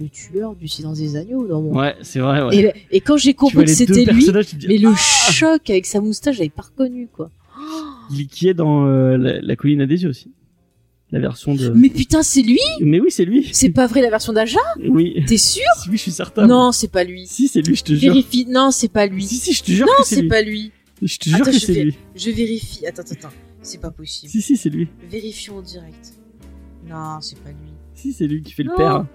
[0.00, 1.78] le tueur du silence des agneaux dans mon.
[1.78, 2.56] Ouais, c'est vrai, ouais.
[2.56, 4.56] Et, le- et quand j'ai Tu vois compris que les deux c'était lui, personnages, tu
[4.56, 7.30] te dis, mais le Ah choc avec sa moustache, j'avais pas reconnu quoi.
[8.10, 10.32] Il qui est dans euh, la, la colline à des yeux aussi.
[11.12, 11.68] La version de.
[11.70, 13.48] Mais putain, c'est lui Mais oui, c'est lui.
[13.52, 14.58] C'est pas vrai la version d'Aja
[14.88, 15.22] Oui.
[15.26, 16.46] T'es sûr Oui, je suis certain.
[16.46, 17.26] Non, c'est pas lui.
[17.26, 18.12] Si, c'est lui, je te jure.
[18.14, 18.46] Vérifie.
[18.48, 19.24] Non, c'est pas lui.
[19.26, 20.72] Si, si, je te jure non, que c'est pas lui.
[21.02, 21.96] Je te jure Attends, que c'est vais- lui.
[22.16, 22.86] Je vérifie.
[22.86, 23.34] Attends, attends, attends.
[23.60, 24.30] C'est pas possible.
[24.32, 24.88] Si, si, c'est lui.
[25.10, 26.14] Vérifions en direct.
[26.88, 27.72] Non, c'est pas lui.
[27.94, 29.06] Si, c'est lui qui fait le père.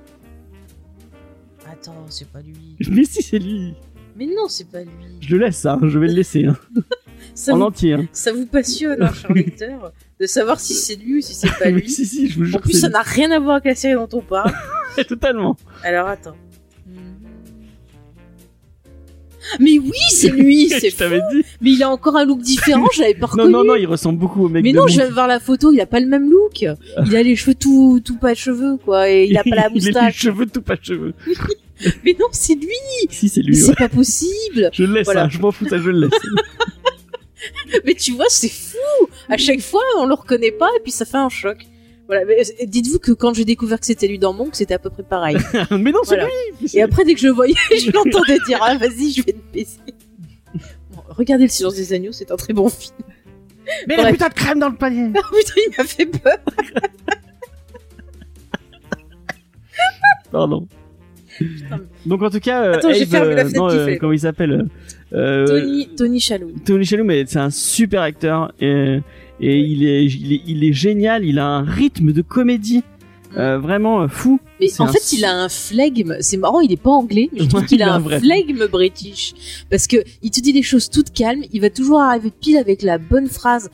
[1.70, 2.76] Attends, c'est pas lui.
[2.89, 3.74] Mais si, c'est lui.
[4.16, 4.91] Mais non, c'est pas lui.
[5.20, 5.80] Je le laisse, hein.
[5.84, 6.58] Je vais le laisser, hein.
[7.36, 8.07] Ça en vous, entier, hein.
[8.11, 11.70] ça vous passionne, hein, cher lecteur, de savoir si c'est lui ou si c'est pas
[11.70, 11.89] lui.
[11.89, 13.76] si, si, je vous jure En plus, ça c'est n'a rien à voir avec la
[13.76, 14.51] série dont on parle.
[15.07, 15.55] Totalement.
[15.84, 16.36] Alors attends.
[19.61, 21.38] Mais oui, c'est lui, c'est Je t'avais fou.
[21.38, 21.43] dit.
[21.61, 23.51] Mais il a encore un look différent, je l'avais pas Non, reconnu.
[23.53, 25.39] non, non, il ressemble beaucoup au mec Mais de non, je viens de voir la
[25.39, 26.61] photo, il a pas le même look.
[27.05, 29.55] Il a les cheveux tout, tout pas de cheveux, quoi, et il a pas la
[29.55, 30.18] Il a les moustache.
[30.18, 31.13] cheveux tout pas de cheveux.
[32.03, 32.68] Mais non, c'est lui.
[33.09, 33.55] Si, c'est Mais lui.
[33.55, 33.76] c'est ouais.
[33.76, 34.70] pas possible.
[34.74, 35.26] Je le laisse, Voilà.
[35.26, 35.30] hein.
[35.32, 36.20] Je m'en fous, ça, je le laisse.
[37.86, 39.08] Mais tu vois, c'est fou.
[39.30, 41.58] À chaque fois, on le reconnaît pas, et puis ça fait un choc.
[42.08, 42.24] Voilà.
[42.26, 44.90] mais, euh, Dites-vous que quand j'ai découvert que c'était lui dans Monk, c'était à peu
[44.90, 45.38] près pareil.
[45.72, 46.28] Mais non, c'est Voilà.
[46.62, 46.70] lui.
[46.74, 49.54] Et après, dès que je le voyais, je l'entendais dire ah, vas-y, je vais te
[49.54, 49.80] baiser.
[50.92, 52.96] Bon, regardez Le Silence des Agneaux, c'est un très bon film.
[53.88, 54.06] Mais Bref.
[54.06, 55.12] la putain de crème dans le panier.
[55.18, 56.38] Ah putain, il m'a fait peur.
[60.32, 60.68] Pardon.
[62.06, 64.20] Donc en tout cas, euh, Attends, j'ai Abe, fermé la euh, non, euh, comment il
[64.20, 64.68] s'appelle
[65.12, 66.51] Tony, Tony Shalhoub.
[66.66, 68.99] Tony Shalhoub, mais c'est un super acteur et,
[69.39, 71.26] et il, est, il est il est génial.
[71.26, 72.84] Il a un rythme de comédie
[73.38, 74.39] euh, vraiment euh, fou.
[74.60, 76.16] Mais en fait, il a un flegme.
[76.22, 79.34] C'est marrant, il est pas anglais, mais je trouve qu'il il a un flegme british.
[79.70, 82.82] Parce que il te dit des choses toutes calmes, il va toujours arriver pile avec
[82.82, 83.70] la bonne phrase,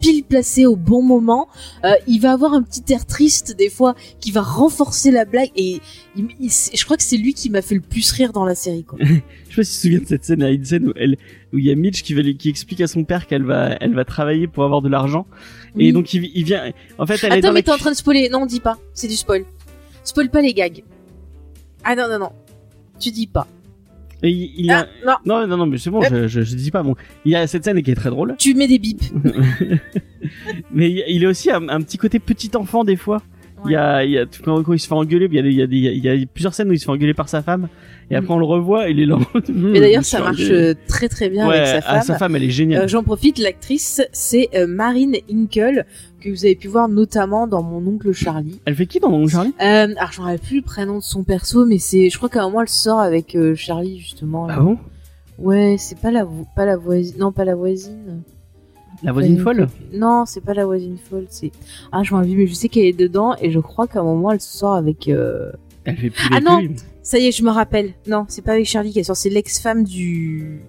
[0.00, 1.48] pile placée au bon moment.
[1.84, 5.50] Euh, il va avoir un petit air triste des fois qui va renforcer la blague
[5.56, 5.80] et
[6.16, 8.54] il- il- je crois que c'est lui qui m'a fait le plus rire dans la
[8.54, 8.84] série.
[8.84, 8.98] Quoi.
[9.50, 10.88] Je sais pas si tu te souviens de cette scène, il y a une scène
[10.88, 11.16] où elle,
[11.52, 13.94] où il y a Mitch qui va qui explique à son père qu'elle va, elle
[13.94, 15.26] va travailler pour avoir de l'argent.
[15.78, 17.76] Et donc il, il vient, en fait, elle est Attends, dans mais la t'es en
[17.78, 18.28] train de spoiler.
[18.28, 18.78] Non, dis pas.
[18.94, 19.44] C'est du spoil.
[20.04, 20.82] Spoil pas les gags.
[21.84, 22.30] Ah non, non, non.
[22.98, 23.46] Tu dis pas.
[24.22, 24.86] Et il, il y a...
[25.06, 25.40] Ah, non.
[25.40, 26.82] non, non, non, mais c'est bon, je, je, je dis pas.
[26.82, 26.94] Bon,
[27.24, 29.12] il y a cette scène qui est très drôle, Tu mets des bips.
[30.72, 33.22] mais il il est aussi un, un petit côté petit enfant des fois.
[33.66, 35.42] Il y a, il y a quand, quand il se fait engueuler, il y a,
[35.42, 37.28] il y a, des- il y a plusieurs scènes où il se fait engueuler par
[37.28, 37.68] sa femme,
[38.10, 39.18] et après on le revoit, il est là.
[39.52, 40.50] Mais d'ailleurs, ça marche
[40.88, 42.02] très très bien ouais, avec sa ah, femme.
[42.02, 42.84] sa femme, elle est géniale.
[42.84, 45.84] Euh, J'en profite, l'actrice, c'est euh, Marine Hinkle,
[46.20, 48.60] que vous avez pu voir notamment dans Mon oncle Charlie.
[48.64, 49.54] Elle fait qui dans mon Charlie?
[49.60, 52.44] Euh, alors, j'en plus le prénom de son perso, mais c'est, je crois qu'à un
[52.44, 54.46] moment, elle sort avec euh, Charlie, justement.
[54.48, 54.78] Ah bon?
[55.38, 58.22] Ouais, c'est pas la, pas la voisine, non, pas la voisine.
[59.02, 59.68] La voisine folle?
[59.94, 61.50] Non, c'est pas la voisine folle, c'est,
[61.90, 64.30] ah, je m'en mais je sais qu'elle est dedans, et je crois qu'à un moment,
[64.32, 65.50] elle sort avec, euh,
[65.84, 66.60] Elle fait plus Ah non,
[67.02, 67.94] ça y est, je me rappelle.
[68.06, 70.60] Non, c'est pas avec Charlie qu'elle sort, c'est l'ex-femme du.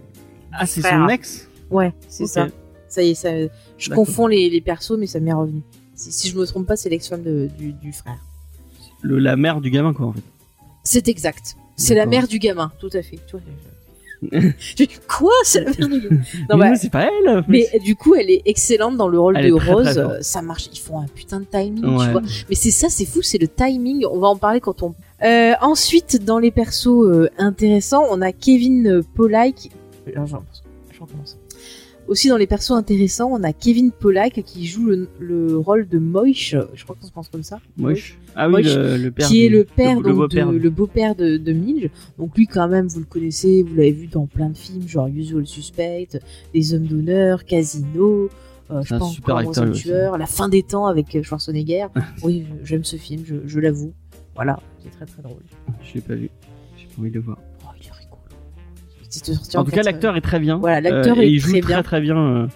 [0.53, 1.49] Ah, c'est son ex?
[1.69, 2.47] Ouais, c'est ça.
[2.91, 3.29] Ça y est, ça,
[3.77, 5.61] je confonds les, les persos, mais ça m'est revenu.
[5.95, 7.23] Si, si je me trompe pas, c'est l'ex-femme
[7.57, 8.19] du, du frère.
[9.01, 10.21] Le, la mère du gamin, quoi, en fait.
[10.83, 11.55] C'est exact.
[11.77, 13.17] C'est la mère du gamin, tout à fait.
[14.75, 16.21] Dit, Quoi C'est la mère du gamin?
[16.49, 19.37] Non, mais bah, c'est pas elle mais du coup, elle est excellente dans le rôle
[19.37, 19.97] Elle de très, Rose.
[19.97, 20.69] Euh, ça marche.
[20.73, 22.05] Ils font un putain de timing, Ouais.
[22.05, 22.21] tu vois.
[22.49, 24.05] Mais c'est ça, c'est fou, c'est le timing.
[24.11, 24.93] On va en parler quand on.
[25.23, 29.69] Euh, ensuite, dans les persos euh, intéressants, on a Kevin Pollak.
[30.13, 30.43] Alors, j'en-
[30.91, 31.37] je recommence.
[32.11, 35.97] Aussi dans les persos intéressants, on a Kevin Pollak qui joue le, le rôle de
[35.97, 36.57] Moish.
[36.73, 37.61] Je crois qu'on se pense comme ça.
[37.77, 38.19] Moche.
[38.35, 39.27] Ah oui, Moish, le, le père.
[39.29, 40.51] qui est le père, le, donc, beau-père.
[40.51, 41.89] de, le beau-père de, de Milge.
[42.19, 45.07] Donc lui, quand même, vous le connaissez, vous l'avez vu dans plein de films, genre
[45.07, 46.09] Usual Suspect,
[46.53, 48.27] Les Hommes d'honneur, Casino.
[48.71, 51.87] Euh, je pense super acteur, tueur, La fin des temps avec euh, Schwarzenegger.
[52.23, 53.93] oui, j'aime ce film, je, je l'avoue.
[54.35, 55.43] Voilà, c'est très très drôle.
[55.81, 56.29] Je l'ai pas vu.
[56.77, 57.37] J'ai pas envie de le voir.
[59.11, 60.57] C'était sorti En tout cas, l'acteur est très bien.
[60.57, 61.83] Voilà, l'acteur Euh, et est il joue très très bien.
[61.83, 62.17] très bien.
[62.17, 62.47] euh,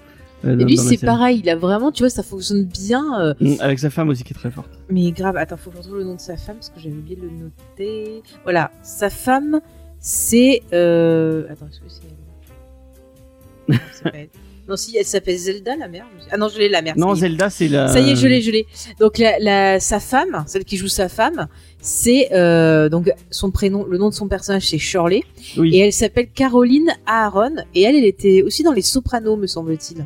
[0.46, 3.20] euh, Et lui, c'est pareil, il a vraiment, tu vois, ça fonctionne bien.
[3.20, 4.70] euh, Mm, Avec sa femme aussi qui est très forte.
[4.90, 6.96] Mais grave, attends, faut que je retrouve le nom de sa femme parce que j'avais
[6.96, 8.24] oublié de le noter.
[8.44, 9.60] Voilà, sa femme,
[10.00, 10.62] c'est.
[10.74, 11.46] Euh...
[11.52, 13.76] Attends, est-ce que c'est elle?
[13.76, 14.30] Non, c'est pas elle.
[14.68, 16.06] Non, si, elle s'appelle Zelda, la mère.
[16.32, 16.96] Ah non, je l'ai, la mère.
[16.98, 17.14] Non.
[17.14, 17.88] Zelda, c'est la.
[17.88, 18.66] Ça y est, je l'ai, je l'ai.
[19.00, 21.48] Donc, la, la- sa femme, celle qui joue sa femme,
[21.80, 22.30] c'est.
[22.34, 25.22] Euh, donc, son prénom, le nom de son personnage, c'est Shirley.
[25.58, 25.76] Oui.
[25.76, 27.56] Et elle s'appelle Caroline Aaron.
[27.76, 30.06] Et elle, elle était aussi dans Les Sopranos, me semble-t-il.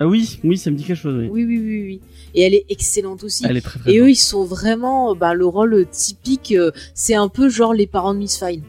[0.00, 1.16] Ah oui, oui, ça me dit quelque chose.
[1.20, 1.28] Oui.
[1.30, 2.00] Oui, oui, oui, oui.
[2.34, 3.44] Et elle est excellente aussi.
[3.48, 6.52] Elle est très très Et eux, ils sont vraiment bah, le rôle typique.
[6.56, 8.62] euh, c'est un peu genre les parents de Miss Fine.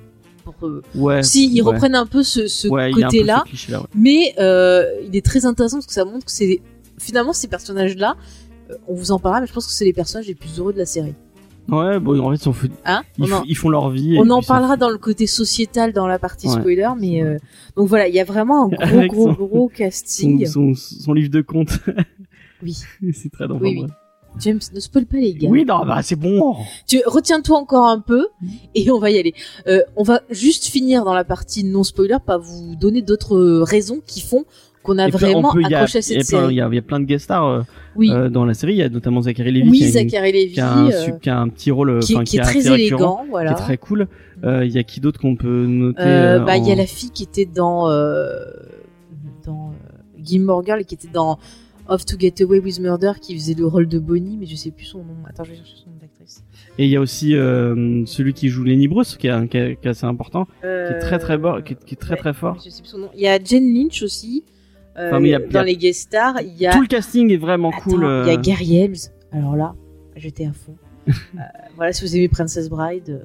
[0.45, 1.23] Pour, euh, Ouais.
[1.23, 1.73] si ils ouais.
[1.73, 3.43] reprennent un peu ce, Ouais, cliché-là,
[3.81, 3.85] ouais.
[3.95, 6.61] mais euh, il est très intéressant parce que ça montre que c'est
[6.99, 8.15] finalement ces personnages-là.
[8.71, 10.71] euh, on vous en parlera, mais je pense que c'est les personnages les plus heureux
[10.73, 11.13] de la série.
[11.67, 12.53] Ouais, bon, en fait, ils, sont
[12.85, 14.17] Hein ils, on, en, f- ils font leur vie.
[14.19, 16.53] on en parlera dans le côté sociétal dans la partie Ouais.
[16.59, 17.37] spoiler, mais euh,
[17.75, 20.45] donc voilà, il y a vraiment un gros, Avec gros, son- gros Son, casting.
[20.45, 21.79] son, son livre de compte.
[22.61, 22.77] Oui.
[23.13, 23.63] c'est très drôle.
[23.63, 23.87] Oui, oui.
[24.39, 25.47] James, ne spoil pas les gars.
[25.49, 26.55] Oui, non, bah c'est bon.
[26.87, 28.27] Tu retiens-toi encore un peu
[28.75, 29.33] et on va y aller.
[29.67, 34.01] Euh, on va juste finir dans la partie non spoiler, pas vous donner d'autres raisons
[34.05, 34.43] qui font
[34.83, 36.53] qu'on a Et vraiment peut- il a- accroché à il cette série.
[36.53, 37.61] Il y, a, il y a plein de guest stars euh,
[37.95, 38.11] Oui.
[38.11, 38.73] euh, dans la série.
[38.73, 39.69] Il y a notamment Zachary Levi.
[39.69, 42.13] Oui, qui Zachary Levi, qui a un, euh, qui a un petit rôle, euh, qui
[42.13, 43.53] est- qui est très récurrent, élégant, voilà.
[43.53, 44.07] qui est très cool.
[44.43, 46.73] Euh, Il y a qui d'autre qu'on peut noter Euh, euh, bah, il y a
[46.73, 48.35] en- la fille qui était dans euh,
[49.45, 51.39] dans euh, Gilmore Girl et qui était dans
[51.87, 54.71] Off to Get Away with Murder, qui faisait le rôle de Bonnie, mais je sais
[54.71, 55.15] plus son nom.
[55.27, 56.43] Attends, je vais chercher son nom d'actrice.
[56.77, 59.75] Et il y a aussi euh, celui qui joue Lenny Bruce, qui est, qui est-
[59.79, 62.33] qui est assez important, qui est très très beau, qui est, qui est très très
[62.33, 62.57] fort.
[62.63, 63.09] Je sais plus son nom.
[63.13, 64.43] Il y a Jen Lynch aussi.
[64.97, 66.65] euh, Enfin, mais il y a- il y dans a- les guest stars, il y
[66.65, 67.99] a Tout le casting est vraiment cool.
[68.01, 69.11] Il y a euh, Gary Helms.
[69.31, 69.75] Alors là,
[70.15, 70.75] j'étais à fond.
[71.07, 71.41] Euh,
[71.75, 73.19] voilà, si vous aimez Princess Bride, euh,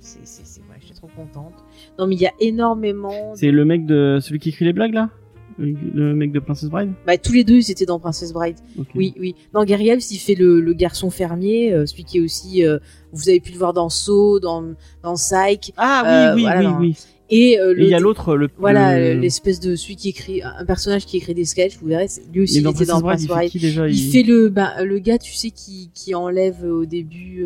[0.00, 1.52] c'est, c'est, c'est- ouais, j'étais trop contente.
[1.98, 3.32] Non, mais il y a énormément.
[3.36, 5.10] C'est le mec de celui qui écrit les blagues là,
[5.58, 6.90] le, mec de Princess Bride?
[7.06, 8.56] Bah, tous les deux, ils étaient dans Princess Bride.
[8.94, 9.34] Oui, oui.
[9.54, 12.64] Non, Gary Helms, il fait le, le garçon fermier, euh, celui qui est aussi.
[12.64, 12.78] euh,
[13.12, 14.62] vous avez pu le voir dans Saw, dans,
[15.02, 15.72] dans Psych.
[15.76, 16.96] Ah oui, Euh, oui, voilà, oui, dans- oui.
[17.28, 20.64] Et euh, il y a l'autre, le Voilà, le- l'espèce de celui qui écrit un
[20.64, 21.76] personnage qui écrit des sketchs.
[21.80, 24.48] Vous verrez, lui aussi il dans était dans Princess Bride, il fait Il il- le
[24.48, 27.44] bah, le gars, tu sais, qui qui enlève au début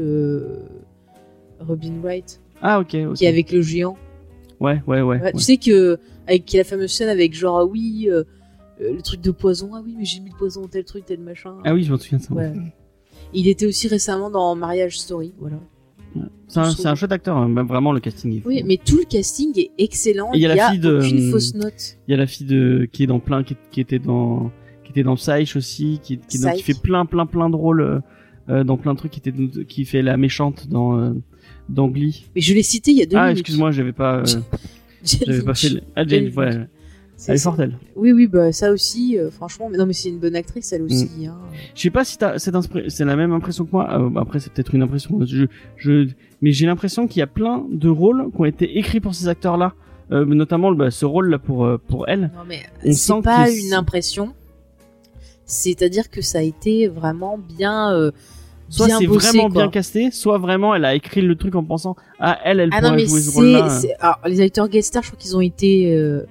[1.61, 3.15] Robin Wright, Ah ok, ok.
[3.15, 3.97] qui est avec le géant.
[4.61, 5.17] Ouais, ouais, ouais.
[5.17, 5.33] Ouais, ouais.
[5.33, 5.99] Tu sais que
[6.31, 8.25] avec la fameuse scène avec genre ah oui euh,
[8.81, 11.21] euh, le truc de poison ah oui mais j'ai mis le poison tel truc tel
[11.21, 11.57] machin.
[11.65, 12.33] Ah oui, je m'en souviens de ça.
[12.33, 12.53] Ouais.
[13.35, 15.59] Il était aussi récemment dans Marriage Story, voilà.
[16.49, 18.49] C'est un, un chouette acteur, hein, même vraiment le casting est fou.
[18.49, 20.31] Oui, mais tout le casting est excellent.
[20.35, 21.99] Il y a la fille de aucune fausse note.
[22.09, 24.51] Il y a la fille de qui est dans plein qui, qui était dans
[24.85, 28.03] qui était dans Psych aussi, qui qui, fait plein plein plein de rôles
[28.49, 31.13] euh, dans plein de trucs qui était qui fait la méchante dans euh,
[31.69, 32.25] dans Glee.
[32.35, 33.39] Mais je l'ai cité il y a deux Ah, minutes.
[33.41, 34.25] excuse-moi, j'avais pas euh,
[35.05, 35.81] j'avais pas fait le...
[35.97, 36.67] Ah, Jane, ouais.
[37.29, 37.77] Elle est forte elle.
[37.97, 39.69] Oui, oui, bah ça aussi, euh, franchement.
[39.71, 41.11] Mais non, mais c'est une bonne actrice, elle aussi.
[41.19, 41.27] Mm.
[41.27, 41.39] hein.
[41.75, 42.55] Je sais pas si t'as cette
[42.89, 43.89] c'est la même impression que moi.
[43.93, 45.19] Euh, bah, après, c'est peut-être une impression.
[45.27, 45.45] Je,
[45.77, 46.09] je,
[46.41, 49.29] mais j'ai l'impression qu'il y a plein de rôles qui ont été écrits pour ces
[49.29, 49.75] acteurs-là,
[50.13, 52.31] euh, notamment bah, ce rôle-là pour euh, pour elle.
[52.35, 54.33] Non, mais c'est pas une impression.
[55.45, 58.13] C'est-à-dire que ça a été vraiment bien.
[58.71, 59.63] Soit c'est vraiment quoi.
[59.63, 62.81] bien casté, soit vraiment elle a écrit le truc en pensant ah elle elle Ah
[62.81, 63.81] non, pourrait mais jouer ce rôle-là.
[63.99, 66.25] Alors, les acteurs guest stars, je crois qu'ils ont été euh,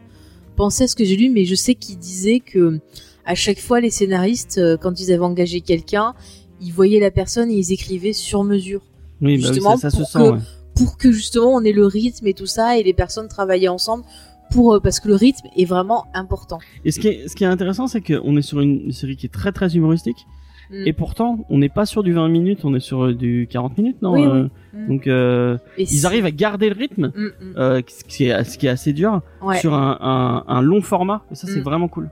[0.55, 2.79] pensés à ce que j'ai lu, mais je sais qu'ils disaient que
[3.25, 6.15] à chaque fois, les scénaristes, euh, quand ils avaient engagé quelqu'un,
[6.61, 8.81] ils voyaient la personne et ils écrivaient sur mesure.
[9.21, 10.17] Oui, bah oui, justement, ça, se sent.
[10.17, 10.39] que, ouais.
[10.75, 14.03] pour que justement on ait le rythme et tout ça et les personnes travaillaient ensemble
[14.49, 16.59] pour euh, parce que le rythme est vraiment important.
[16.85, 19.25] Et ce qui est, ce qui est intéressant, c'est qu'on est sur une série qui
[19.25, 20.25] est très très humoristique.
[20.69, 20.83] Mm.
[20.87, 23.77] Et pourtant, on n'est pas sur du 20 minutes, on est sur euh, du 40
[23.77, 24.43] minutes, non Oui, euh,
[24.73, 24.79] oui.
[24.81, 24.87] Mm.
[24.87, 28.57] Donc, euh, Et ils arrivent à garder le rythme, Mm, euh, ce, qui est, ce
[28.57, 29.57] qui est assez dur, Ouais.
[29.59, 31.23] sur un, un, un long format.
[31.31, 32.09] Et ça, c'est vraiment cool.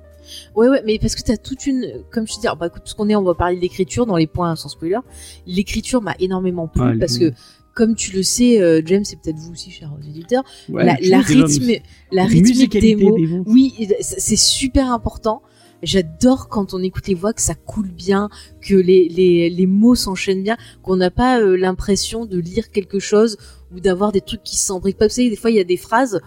[0.55, 2.95] Ouais, ouais, mais parce que t'as toute une, comme je te dis, bah, écoute, ce
[2.95, 4.97] qu'on est, on va parler de l'écriture dans les points sans spoiler.
[5.45, 7.31] L'écriture m'a énormément plu parce que,
[7.73, 11.19] comme tu le sais, euh, James, c'est peut-être vous aussi, chers auditeurs, Ouais, la, la
[11.19, 11.71] rythme,
[12.11, 13.43] la rythmique des mots, des mots.
[13.45, 15.41] oui, et c'est super important.
[15.83, 18.29] J'adore quand on écoute les voix que ça coule bien,
[18.61, 22.99] que les, les, les mots s'enchaînent bien, qu'on n'a pas euh, l'impression de lire quelque
[22.99, 23.37] chose
[23.75, 25.07] ou d'avoir des trucs qui s'embriquent pas.
[25.07, 26.19] Vous savez, des fois il y a des phrases,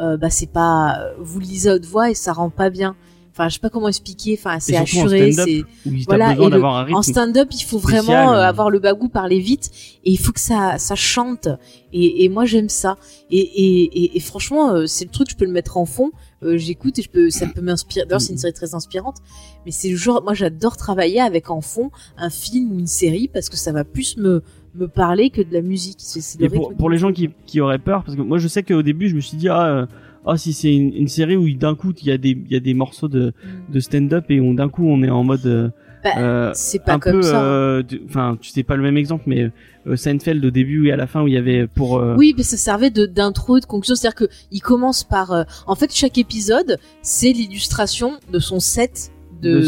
[0.00, 2.96] euh, bah c'est pas, vous le lisez à haute voix et ça rend pas bien.
[3.32, 4.34] Enfin, je sais pas comment expliquer.
[4.40, 5.46] Enfin, c'est assuré, stand-up,
[5.84, 6.32] c'est voilà.
[6.32, 8.42] et le- un en stand-up, il faut spécial, vraiment euh, euh.
[8.48, 9.70] avoir le bagou, parler vite,
[10.06, 11.46] et il faut que ça, ça chante.
[11.92, 12.96] Et, et moi, j'aime ça.
[13.30, 16.12] Et, et, et, et franchement, euh, c'est le truc, je peux le mettre en fond.
[16.42, 18.04] Euh, J'écoute et je peux, ça peut m'inspirer.
[18.06, 19.16] D'ailleurs, c'est une série très inspirante.
[19.64, 23.28] Mais c'est le genre, moi, j'adore travailler avec en fond un film ou une série
[23.32, 24.42] parce que ça va plus me
[24.74, 25.96] me parler que de la musique.
[26.00, 28.62] C'est le Et pour, les gens qui, qui auraient peur, parce que moi je sais
[28.62, 29.86] qu'au début je me suis dit ah, euh,
[30.26, 32.56] ah si c'est une, une série où d'un coup il y a des il y
[32.56, 33.32] a des morceaux de,
[33.70, 36.02] de stand-up et on d'un coup on est en mode euh, Mm.
[36.04, 37.42] Bah, euh, c'est pas un comme peu ça.
[37.42, 39.50] euh, du- enfin tu sais pas le même exemple mais euh,
[39.94, 42.42] Seinfeld au début et à la fin où il y avait pour euh, Oui, mais
[42.42, 43.94] ça servait de d'intro de conclusion.
[43.94, 45.32] C'est-à-dire que il commence par.
[45.32, 49.12] euh, en fait, chaque épisode, c'est l'illustration de son set
[49.42, 49.60] de,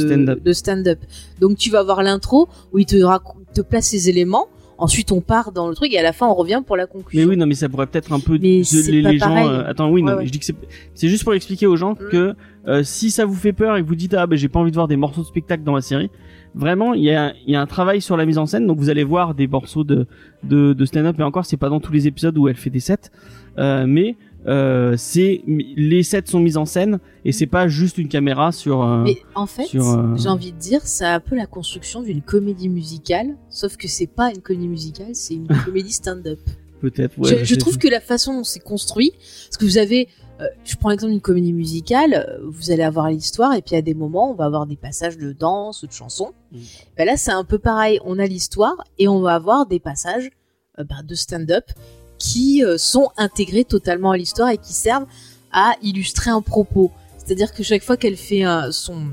[0.42, 0.98] De stand-up.
[1.40, 4.46] Donc, tu vas voir l'intro où il te, place ses éléments.
[4.78, 6.92] Ensuite, on part dans le truc et à la fin, on revient pour la mais
[6.92, 7.28] conclusion.
[7.28, 10.12] oui non mais ça pourrait peut-être un peu Mais les, gens euh, attends oui non
[10.12, 10.54] Ouais, mais je dis que c'est
[10.94, 12.34] c'est juste pour expliquer aux gens que
[12.68, 14.70] euh, si ça vous fait peur et que vous dites ah ben j'ai pas envie
[14.70, 16.10] de voir des morceaux de spectacle dans la série
[16.58, 18.78] vraiment il y a il y a un travail sur la mise en scène donc
[18.78, 20.06] vous allez voir des morceaux de
[20.42, 22.80] de, de stand-up et encore c'est pas dans tous les épisodes où elle fait des
[22.80, 23.10] sets
[23.58, 28.08] euh, mais euh, c'est les sets sont mis en scène et c'est pas juste une
[28.08, 31.46] caméra sur euh, Mais en fait, euh, j'ai envie de dire, c'est un peu la
[31.46, 36.38] construction d'une comédie musicale, sauf que c'est pas une comédie musicale, c'est une comédie stand-up.
[36.80, 40.08] peut-être ouais, je, je trouve que la façon dont c'est construit, parce que vous avez
[40.64, 43.94] je prends l'exemple d'une comédie musicale, euh, vous allez avoir l'histoire et puis à des
[43.94, 46.32] moments on va avoir des passages de danse ou de chansons.
[46.52, 46.58] Mm.
[46.96, 50.30] Ben là c'est un peu pareil, on a l'histoire et on va avoir des passages
[50.78, 51.64] euh, ben, de stand-up
[52.18, 55.06] qui euh, sont intégrés totalement à l'histoire et qui servent
[55.52, 56.90] à illustrer un propos.
[57.16, 59.08] C'est-à-dire que chaque fois qu'elle fait son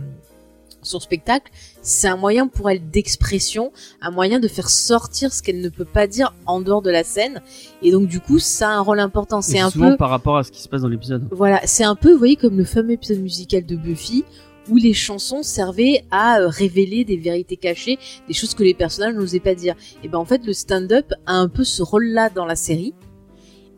[0.86, 3.72] son spectacle, c'est un moyen pour elle d'expression,
[4.02, 7.04] un moyen de faire sortir ce qu'elle ne peut pas dire en dehors de la
[7.04, 7.42] scène.
[7.82, 9.42] Et donc du coup, ça a un rôle important.
[9.42, 11.28] C'est un souvent peu par rapport à ce qui se passe dans l'épisode.
[11.32, 14.24] voilà, c'est un peu, vous voyez, comme le fameux épisode musical de Buffy,
[14.70, 19.14] où les chansons servaient à euh, révéler des vérités cachées, des choses que les personnages
[19.14, 19.76] n'osaient pas dire.
[20.04, 22.96] Et ben en fait, le stand-up a un peu ce rôle-là dans la série.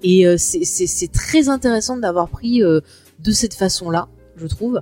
[0.03, 2.79] Et euh, c'est- très intéressant d'avoir pris euh,
[3.19, 4.79] de cette façon-là, je trouve.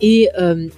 [0.00, 0.68] Et euh,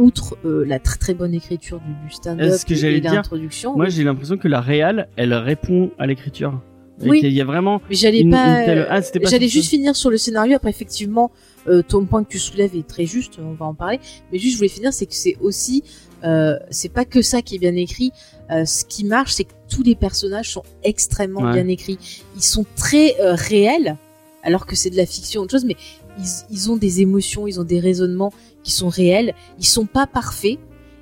[0.00, 4.02] outre euh, la très très bonne écriture du, du stand-up que et- l'introduction, Moi, j'ai
[4.02, 6.60] l'impression que la réal, elle répond à l'écriture.
[7.02, 7.20] Oui.
[7.20, 7.80] qu'il y a vraiment.
[7.88, 8.62] Mais j'allais pas.
[8.62, 10.56] telle- Ah, pas j'allais juste finir sur le scénario.
[10.56, 11.30] Après, effectivement,
[11.66, 13.38] euh, ton point que tu soulèves est très juste.
[13.42, 13.98] On va en parler.
[14.30, 15.82] Mais juste, je voulais finir, c'est que c'est aussi,
[16.24, 18.12] euh, c'est pas que ça qui est bien écrit.
[18.50, 21.54] Euh, ce qui marche, c'est que tous les personnages sont extrêmement Ouais.
[21.54, 21.98] bien écrits.
[22.36, 23.96] Ils sont très réels,
[24.42, 25.64] alors que c'est de la fiction, autre chose.
[25.64, 25.76] Mais
[26.20, 29.34] ils, ils ont des émotions, ils ont des raisonnements qui sont réels.
[29.58, 30.58] Ils sont pas parfaits.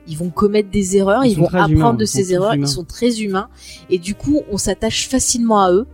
[0.07, 2.55] Ils vont commettre des erreurs, Ils vont apprendre humains, de ces erreurs.
[2.55, 2.65] humains.
[2.67, 3.49] Ils sont très humains.
[3.91, 5.87] Et du coup, on s'attache facilement à eux.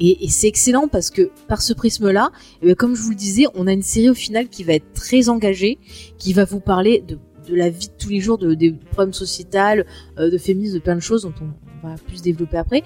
[0.00, 2.30] Et, et c'est excellent parce que par ce prisme-là,
[2.62, 4.72] eh ben, comme je vous le disais, on a une série au final qui va
[4.72, 5.78] être très engagée,
[6.18, 7.16] qui va vous parler de,
[7.48, 9.86] de la vie de tous les jours, de, des problèmes sociétals,
[10.18, 11.44] euh, de féminisme, de plein de choses dont on,
[11.84, 12.82] on va plus développer après.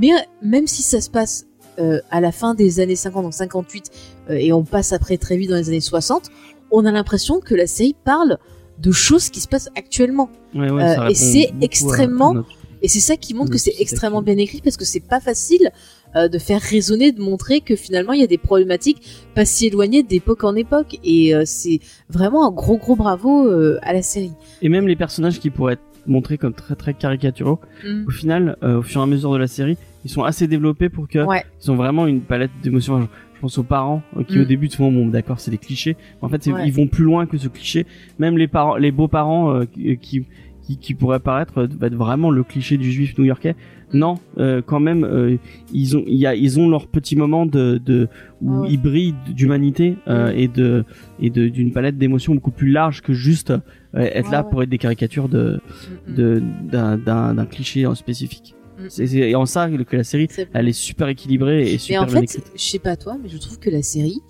[0.00, 1.44] Mais euh, même si ça se passe
[1.78, 5.36] euh, à la fin des années 50, donc 58, euh, et on passe après très
[5.36, 6.30] vite dans les années 60,
[6.70, 8.38] on a l'impression que la série parle
[8.78, 10.28] de choses qui se passent actuellement.
[10.54, 12.48] Ouais, ouais, Euh, et c'est extrêmement notre-
[12.82, 15.70] et c'est ça qui montre que c'est extrêmement bien écrit parce que c'est pas facile
[16.14, 19.02] euh, de faire raisonner, de montrer que finalement il y a des problématiques
[19.34, 20.98] pas si éloignées d'époque en époque.
[21.04, 24.32] Et euh, c'est vraiment un gros gros bravo euh, à la série.
[24.62, 28.04] Et même les personnages qui pourraient être montrés comme très très caricaturaux, Mm.
[28.06, 30.88] au final, euh, au fur et à mesure de la série, ils sont assez développés
[30.88, 31.44] pour que Ouais.
[31.64, 33.08] ils ont vraiment une palette d'émotions.
[33.36, 34.42] Je pense aux parents euh, qui Mm.
[34.42, 35.96] au début souvent bon d'accord c'est des clichés.
[36.20, 36.66] Mais en fait Ouais.
[36.66, 37.86] ils vont plus loin que ce cliché.
[38.18, 40.24] Même les parents, les beaux parents euh, qui, qui
[40.62, 43.54] qui qui pourraient paraître euh, va être vraiment le cliché du juif new-yorkais.
[43.92, 45.36] Non, euh, quand même euh,
[45.72, 48.08] ils ont il y a ils ont leur petit moment de de
[48.42, 48.68] où Ah ouais.
[48.72, 50.38] ils brillent d'humanité euh, Mm.
[50.38, 50.84] et de
[51.20, 53.58] et de d'une palette d'émotions beaucoup plus large que juste euh,
[53.94, 54.50] être Ouais, là ouais.
[54.50, 55.60] pour être des caricatures de
[56.08, 56.14] Mm, mm.
[56.16, 58.55] de d'un d'un cliché en spécifique.
[58.78, 58.86] Mm.
[58.88, 62.06] C'est c'est en ça que la série elle est super équilibrée et Mais super en
[62.06, 62.44] bien fait, écrite.
[62.54, 64.20] je sais pas toi, mais je trouve que la série,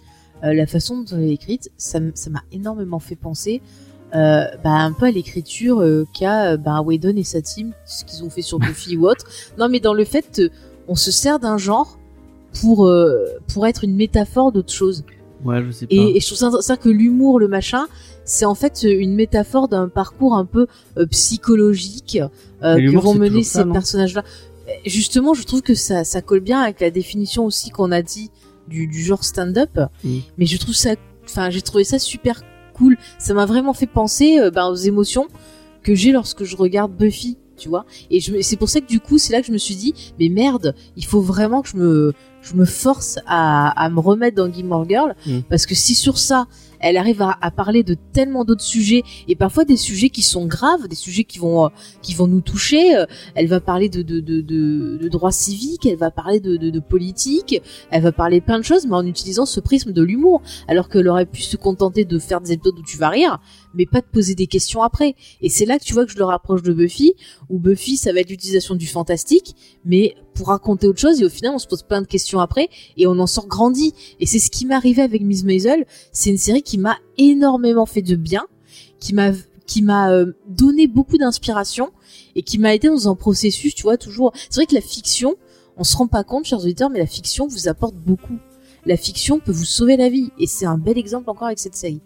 [0.45, 3.61] euh, la façon dont elle est écrite, ça m'a énormément fait penser.
[4.15, 8.23] euh, bah, un peu à l'écriture euh, qu'a bah, Whedon et sa team, ce qu'ils
[8.25, 9.25] ont fait sur Buffy ou autre.
[9.59, 10.41] Non, mais dans le fait,
[10.89, 11.99] on se sert d'un genre
[12.61, 12.89] pour
[13.53, 15.05] pour être une métaphore d'autre chose.
[15.45, 15.95] Ouais, je sais pas.
[15.95, 17.87] Et, et je trouve ça, ça que l'humour, le machin,
[18.27, 20.67] c'est en fait euh, une métaphore d'un parcours un peu
[20.99, 22.19] euh, psychologique
[22.63, 24.23] euh, que vont mener ces personnages-là.
[24.85, 28.31] Justement, je trouve que ça, ça colle bien avec la définition aussi qu'on a dit
[28.69, 29.79] du, du genre stand-up.
[30.39, 30.91] Mais je trouve ça,
[31.25, 32.43] enfin, j'ai trouvé ça super
[32.75, 32.99] cool.
[33.19, 35.29] Ça m'a vraiment fait penser euh, ben, aux émotions
[35.85, 37.87] que j'ai lorsque je regarde Buffy, tu vois.
[38.11, 40.29] Et c'est pour ça que du coup, c'est là que je me suis dit, mais
[40.29, 42.13] merde, il faut vraiment que je me,
[42.43, 45.41] je me force à, à me remettre dans Gilmore Girl, Mm.
[45.49, 46.49] parce que si sur ça,
[46.81, 50.47] elle arrive à, à parler de tellement d'autres sujets et parfois des sujets qui sont
[50.47, 51.69] graves, des sujets qui vont euh,
[52.03, 52.97] qui vont nous toucher.
[52.97, 56.57] euh, Elle va parler de de de, de, de droits civiques, elle va parler de,
[56.57, 57.61] de de politique,
[57.91, 61.09] elle va parler plein de choses, mais en utilisant ce prisme de l'humour, alors qu'elle
[61.09, 63.41] aurait pu se contenter de faire des épisodes où tu vas rire,
[63.77, 65.15] mais pas de poser des questions après.
[65.41, 67.15] Et c'est là que tu vois que je le rapproche de Buffy,
[67.51, 69.55] où Buffy ça va être l'utilisation du fantastique,
[69.85, 72.69] mais pour raconter autre chose et au final on se pose plein de questions après
[72.97, 73.93] et on en sort grandi.
[74.21, 75.87] Et c'est ce qui m'est arrivé avec Miss Maisel.
[76.13, 78.47] C'est une série qui m'a énormément fait de bien,
[79.01, 79.33] qui m'a
[79.67, 81.91] qui m'a euh, donné beaucoup d'inspiration
[82.35, 84.33] et qui m'a aidé dans un processus, tu vois, toujours.
[84.49, 85.35] C'est vrai que la fiction,
[85.77, 88.39] on se rend pas compte, chers auditeurs, mais la fiction vous apporte beaucoup.
[88.85, 91.75] La fiction peut vous sauver la vie et c'est un bel exemple encore avec cette
[91.75, 92.01] série.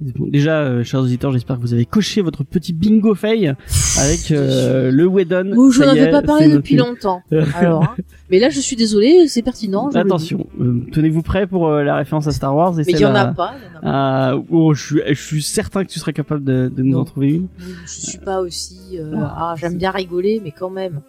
[0.00, 3.54] Bon, déjà, euh, chers auditeurs, j'espère que vous avez coché votre petit bingo fail
[4.00, 5.52] avec euh, le Whedon.
[5.54, 7.22] Moi, je n'en avais pas parlé depuis longtemps.
[7.54, 7.94] Alors, hein.
[8.28, 9.90] mais là, je suis désolée, c'est pertinent.
[9.92, 9.98] je.
[9.98, 13.02] Attention, euh, tenez-vous prêts pour euh, la référence à Star Wars et Mais il celle
[13.02, 13.52] y en a à- pas.
[13.82, 16.72] y en a à- oh, je suis, je suis certain que tu serais capable de,
[16.74, 17.00] de nous Non.
[17.00, 17.46] en trouver une.
[17.86, 18.80] Je suis pas aussi.
[18.98, 21.00] euh, ah, j'aime bien rigoler, mais quand même.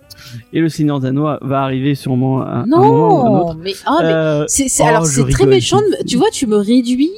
[0.53, 3.57] Et le Seigneur Danois va arriver sûrement à un moment ou à un Non, autre.
[3.59, 5.79] mais ah, mais Euh, c'est c'est- oh, alors c'est très méchant.
[6.05, 7.09] Tu vois, tu me réduis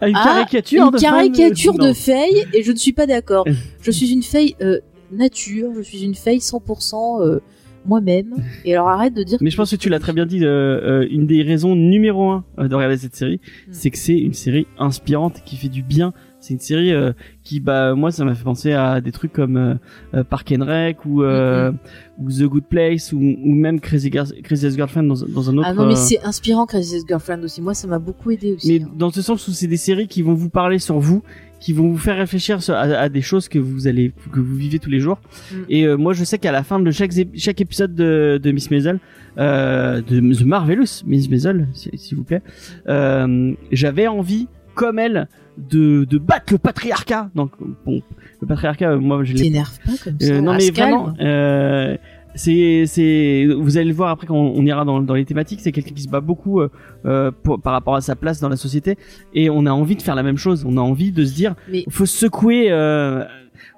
[0.00, 1.88] À une à caricature une de caricature non.
[1.88, 3.46] de Faye et je ne suis pas d'accord.
[3.82, 4.80] je suis une Faye euh,
[5.12, 5.70] nature.
[5.76, 7.40] Je suis une Faye 100% euh,
[7.86, 8.34] moi-même.
[8.64, 9.38] Et alors arrête de dire.
[9.40, 10.44] Mais je pense que tu l'as très bien dit.
[10.44, 13.72] euh, euh, une des raisons numéro un euh, de regarder cette série, Mm.
[13.72, 16.12] c'est que c'est une série inspirante qui fait du bien.
[16.44, 19.56] C'est une série euh, qui, bah, moi, ça m'a fait penser à des trucs comme
[19.56, 19.74] euh,
[20.12, 21.72] euh, Park and Rec ou, euh,
[22.18, 25.68] ou The Good Place ou, ou même Crazy, Girl- Crazy Ex-Girlfriend dans, dans un autre.
[25.70, 27.62] Ah non, mais c'est inspirant Crazy Ex-Girlfriend aussi.
[27.62, 28.70] Moi, ça m'a beaucoup aidé aussi.
[28.70, 28.90] mais hein.
[28.94, 31.22] dans ce sens où c'est des séries qui vont vous parler sur vous,
[31.60, 34.78] qui vont vous faire réfléchir à, à des choses que vous allez que vous vivez
[34.78, 35.18] tous les jours.
[35.50, 35.56] Mm.
[35.70, 38.70] Et euh, moi, je sais qu'à la fin de chaque chaque épisode de, de Miss
[38.70, 39.00] Maisel,
[39.38, 42.42] euh, de The Marvelous Miss Maisel, s'il s'il vous plaît,
[42.88, 47.30] euh, j'avais envie, comme elle, de de battre le patriarcat.
[47.34, 47.52] Donc
[47.86, 48.02] bon,
[48.40, 50.32] le patriarcat, euh, moi, je l'ai T'énerve pas comme ça.
[50.32, 51.96] euh, non Ah, mais vraiment, euh,
[52.34, 55.70] c'est c'est vous allez le voir après quand on ira dans, dans les thématiques, c'est
[55.72, 56.68] quelqu'un qui se bat beaucoup euh,
[57.06, 58.96] euh, pour- par rapport à sa place dans la société
[59.34, 60.64] et on a envie de faire la même chose.
[60.68, 62.66] On a envie de se dire, Mais- faut se secouer.
[62.70, 63.24] Euh,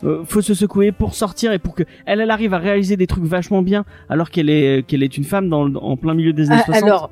[0.04, 3.06] euh, faut se secouer pour sortir et pour que elle, elle arrive à réaliser des
[3.06, 6.50] trucs vachement bien alors qu'elle est qu'elle est une femme dans en plein milieu des
[6.50, 6.82] années Ah, 60.
[6.82, 7.10] alors,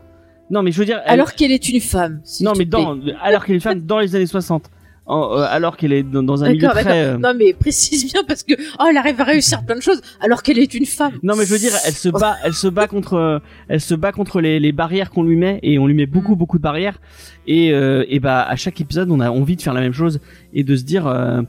[0.50, 2.20] non mais je veux dire elle- alors qu'elle est une femme.
[2.40, 4.70] non mais dans alors qu'elle est une femme dans les années 60
[5.06, 8.22] en- euh, alors qu'elle est dans, dans un milieu très euh, Non, mais précise bien
[8.26, 11.12] parce que oh, elle arrive à réussir plein de choses alors qu'elle est une femme.
[11.22, 13.38] Non mais je veux dire, elle se bat, elle se bat contre, euh,
[13.68, 16.36] elle se bat contre les, les barrières qu'on lui met et on lui met beaucoup
[16.36, 16.98] beaucoup de barrières
[17.46, 20.20] et euh, et bah à chaque épisode on a envie de faire la même chose
[20.54, 21.42] et de se dire euh,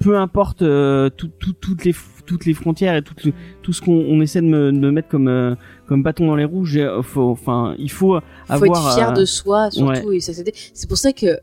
[0.00, 1.94] peu importe euh, tout, tout- toutes les
[2.28, 3.14] toutes les frontières et tout
[3.62, 5.54] tout ce qu'on on essaie de me, de me mettre comme euh,
[5.86, 9.14] comme bâton dans les roues, euh, faut enfin il faut faut avoir être fier euh,
[9.14, 10.16] de soi surtout ouais.
[10.16, 11.40] et ça c'est pour ça que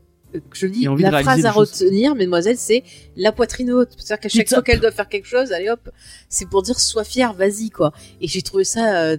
[0.52, 2.84] je dis la phrase à retenir mesdemoiselles c'est
[3.16, 5.90] la poitrine haute c'est-à-dire qu'à chaque fois qu'elle doit faire quelque chose allez hop
[6.28, 7.92] c'est pour dire sois fier vas-y quoi.
[8.20, 9.16] Et j'ai trouvé ça euh,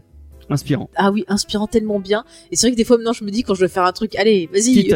[0.50, 0.90] inspirant.
[0.96, 2.24] ah oui inspirant tellement bien.
[2.52, 3.92] Et c'est vrai que des fois maintenant je me dis quand je veux faire un
[3.92, 4.94] truc allez vas-y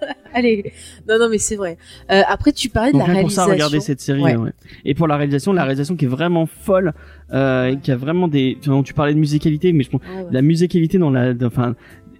[0.34, 0.72] Allez
[1.08, 1.78] non non mais c'est vrai
[2.10, 4.22] Euh, après tu parlais de Donc la rien pour ça, réalisation regardez cette série.
[4.22, 4.36] Ouais.
[4.36, 4.52] ouais.
[4.84, 6.92] Et pour la réalisation, la réalisation qui est vraiment folle,
[7.32, 8.58] euh, qui a vraiment des.
[8.60, 10.26] Enfin, tu parlais de musicalité, mais je pense ouais.
[10.30, 11.32] la musicalité dans la.
[11.44, 11.74] Enfin,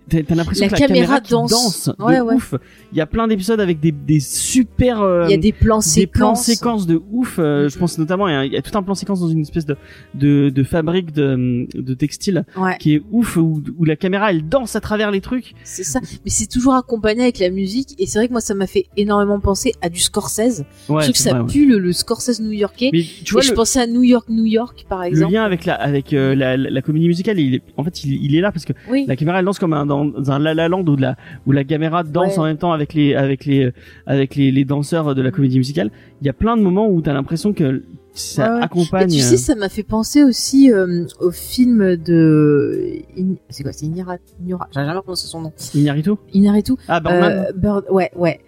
[0.09, 1.51] t'as l'impression La que la caméra danse.
[1.51, 2.35] danse, Ouais, de ouais.
[2.35, 2.55] ouf.
[2.93, 5.01] Il y a plein d'épisodes avec des des super.
[5.03, 7.37] euh, il y a des plans des plans séquences séquences de ouf.
[7.39, 9.29] euh, Je pense notamment, il y, a, il y a tout un plan séquence dans
[9.29, 9.77] une espèce de
[10.15, 14.49] de, de fabrique de de textile ouais qui est ouf où, où la caméra elle
[14.49, 15.55] danse à travers les trucs.
[15.65, 18.55] c'est ça mais c'est toujours accompagné avec la musique et c'est vrai que moi ça
[18.55, 21.79] m'a fait énormément penser à du Scorsese Ouais, je trouve que ça vrai, pue le,
[21.79, 24.87] le Scorsese new-yorkais Mais tu vois et je le, pensais à New York, New York,
[24.89, 25.33] par le exemple.
[25.33, 28.25] lien avec la avec euh, la, la, la comédie musicale, il est, en fait il,
[28.25, 29.05] il est là parce que Oui.
[29.07, 31.17] la caméra elle danse comme un, dans un La La Land où la
[31.47, 32.39] où la caméra danse Ouais.
[32.39, 33.73] en même temps avec les avec les
[34.07, 35.91] avec les, les danseurs de la comédie musicale.
[36.21, 37.83] Il y a plein de moments où t'as l'impression que
[38.15, 39.13] ça Ouais, accompagne.
[39.13, 42.81] Et tu sais, ça m'a fait penser aussi euh, au film de.
[43.19, 44.17] In- C'est quoi C'est Inira.
[44.43, 44.69] Inura...
[44.75, 45.53] J'ai jamais prononcé son nom.
[45.75, 46.73] euh, Inarritu Inaritu.
[46.89, 47.33] Ah Birdman.
[47.49, 47.85] Euh, Bird...
[47.91, 48.41] Ouais, ouais.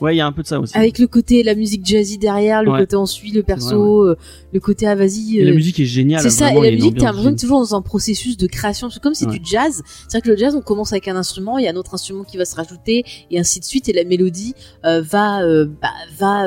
[0.00, 0.76] Ouais, il y a un peu de ça aussi.
[0.76, 2.80] Avec le côté, la musique jazzy derrière, le Ouais.
[2.80, 4.16] côté on suit le perso, euh,
[4.52, 5.42] le côté ah vas-y.
[5.42, 6.22] La euh, musique est géniale.
[6.22, 8.90] C'est ça, vraiment, et la musique, t'as l'impression que toujours dans un processus de création.
[8.90, 9.82] C'est comme c'est du jazz.
[10.08, 11.94] C'est vrai que le jazz, on commence avec un instrument, il y a un autre
[11.94, 14.54] instrument qui va se rajouter, et ainsi de suite, et la mélodie
[14.84, 16.46] euh, va, euh, bah, va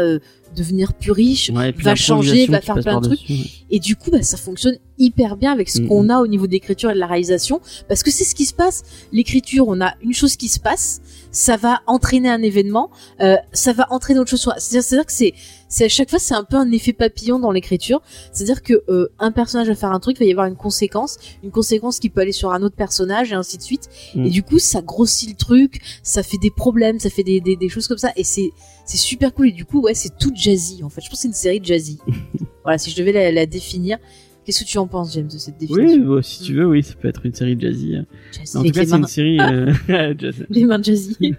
[0.55, 3.29] devenir plus riche, Ouais, va changer, va faire plein de trucs.
[3.29, 3.39] ouais.
[3.71, 5.87] Et du coup, bah, ça fonctionne hyper bien avec ce Mhm.
[5.89, 7.59] qu'on a au niveau de l'écriture et de la réalisation,
[7.89, 8.83] parce que c'est ce qui se passe.
[9.11, 11.01] L'écriture, on a une chose qui se passe,
[11.35, 14.49] ça va entraîner un événement, euh, ça va entraîner autre chose.
[14.57, 15.33] C'est-à-dire que c'est,
[15.67, 18.01] c'est à chaque fois, c'est un peu un effet papillon dans l'écriture.
[18.31, 21.17] C'est-à-dire que euh, un personnage va faire un truc, il va y avoir une conséquence,
[21.43, 23.89] une conséquence qui peut aller sur un autre personnage et ainsi de suite.
[24.15, 24.25] Mhm.
[24.25, 27.57] Et du coup, ça grossit le truc, ça fait des problèmes, ça fait des, des,
[27.57, 28.51] des choses comme ça, et c'est
[28.85, 29.49] c'est super cool.
[29.49, 31.01] Et du coup, ouais, c'est tout jazzy en fait.
[31.01, 31.99] Je pense que c'est une série jazzy.
[32.63, 33.97] voilà, si je devais la, la définir.
[34.45, 36.83] Qu'est-ce que tu en penses, James, de cette Oui, définition bah, si tu veux, oui,
[36.83, 37.95] ça peut être une série jazzy.
[37.95, 38.05] hein.
[38.31, 39.73] Jazzy En tout cas, c'est une série euh,
[40.19, 40.45] jazz.
[40.49, 41.17] Les mains jazzy.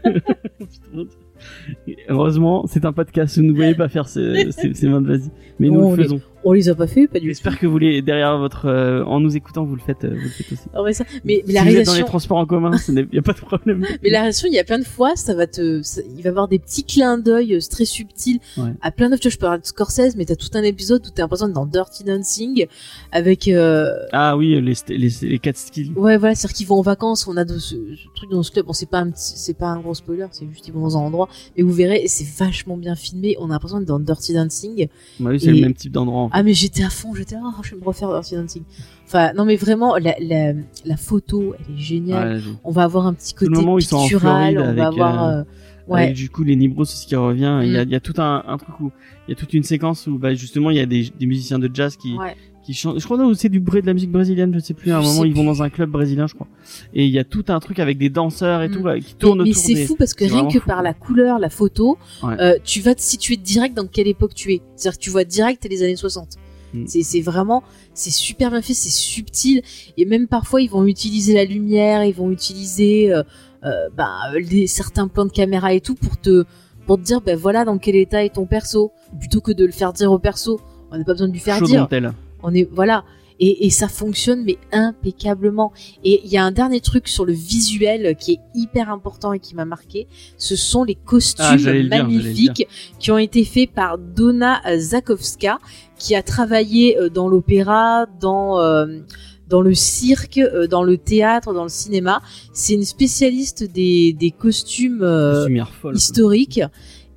[2.08, 5.08] Heureusement, c'est un podcast où vous ne voyez pas faire ces, ces, ces mains de
[5.16, 5.30] vas-y.
[5.58, 6.20] Mais nous le les- faisons.
[6.48, 7.26] On les a pas fait, pas du tout.
[7.28, 10.22] J'espère que vous les, derrière votre, euh, en nous écoutant, vous le faites, euh, vous
[10.22, 10.62] le faites aussi.
[10.72, 12.70] Ah ouais, ça- Mais, mais si la vous êtes dans les réalisation, transports en commun,
[12.88, 13.84] il n'y a pas de problème.
[14.02, 16.26] mais la réalisation, il y a plein de fois, ça va te, ça- il va
[16.26, 18.70] y avoir des petits clins d'œil euh, très subtils Ouais.
[18.80, 21.10] à plein de, tu vois, je parle de Scorsese, mais t'as tout un épisode où
[21.10, 22.66] t'es l'impression d'être dans Dirty Dancing
[23.10, 25.92] avec, euh, Ah oui, les, les, les quatre skills.
[25.96, 28.52] Ouais, voilà, c'est-à-dire qu'ils vont en vacances, on a de ce, ce truc dans ce
[28.52, 28.66] club.
[28.66, 30.96] Bon, c'est pas un petit, c'est pas un gros spoiler, c'est juste ils vont dans
[30.96, 31.28] un endroit.
[31.56, 33.34] Mais vous verrez, et c'est vachement bien filmé.
[33.40, 34.86] On a l'impression d'être dans Dirty Dancing.
[35.18, 36.22] Bah oui, c'est Et- le même type d'endroit.
[36.22, 36.35] en fait.
[36.38, 38.62] Ah, mais j'étais à fond, j'étais, oh, je vais me refaire Dirty Dancing.
[39.06, 40.52] Enfin, non, mais vraiment, la, la,
[40.84, 42.36] la photo, elle est géniale.
[42.36, 44.58] Ouais, On va avoir un petit le côté moment où ils sont en pictural, Floride
[44.58, 45.44] on va avec, avoir, euh, euh,
[45.88, 46.12] ouais.
[46.12, 47.60] Du coup les Nibros c'est ce qui revient.
[47.62, 47.88] Il y a, Mm.
[47.88, 48.90] il y a tout un, un truc où
[49.26, 51.58] il y a toute une séquence où bah, justement il y a des, des musiciens
[51.58, 52.36] de jazz qui Ouais.
[52.66, 52.72] Qui.
[52.74, 54.90] Je crois que c'est du bruit de la musique brésilienne, je sais plus.
[54.92, 56.46] À un Je moment ils vont dans un club brésilien, je crois.
[56.92, 58.72] Et il y a tout un truc avec des danseurs et Mm.
[58.72, 60.58] tout là, qui Mais, tournent mais autour c'est des- fou parce que c'est rien que
[60.60, 60.66] fou.
[60.66, 62.34] par la couleur, la photo, Ouais.
[62.40, 64.60] euh, tu vas te situer direct dans quelle époque tu es.
[64.76, 66.30] C'est-à-dire que tu vois direct les années 60.
[66.74, 66.84] Mm.
[66.86, 67.62] C'est c'est vraiment
[67.94, 69.62] c'est super bien fait, c'est subtil
[69.96, 73.22] et même parfois ils vont utiliser la lumière, ils vont utiliser euh,
[73.64, 76.44] euh, bah, les, certains plans de caméra et tout pour te
[76.86, 79.72] pour te dire ben voilà dans quel état est ton perso plutôt que de le
[79.72, 80.60] faire dire au perso.
[80.92, 81.80] On n'a pas besoin de lui faire Chaud dire.
[81.80, 82.12] dentelle.
[82.46, 83.04] On est voilà.
[83.38, 85.70] Et, et ça fonctionne mais impeccablement.
[86.04, 89.40] Et il y a un dernier truc sur le visuel qui est hyper important et
[89.40, 90.06] qui m'a marqué.
[90.38, 92.66] Ce sont les costumes Ah, dire, magnifiques
[92.98, 95.58] qui ont été faits par Donna Zakowska,
[95.98, 99.00] qui a travaillé euh, dans l'opéra, dans euh,
[99.48, 102.22] dans le cirque, euh, dans le théâtre, dans le cinéma.
[102.54, 105.46] C'est une spécialiste des, des costumes euh,
[105.82, 105.92] quoi.
[105.92, 106.62] historiques.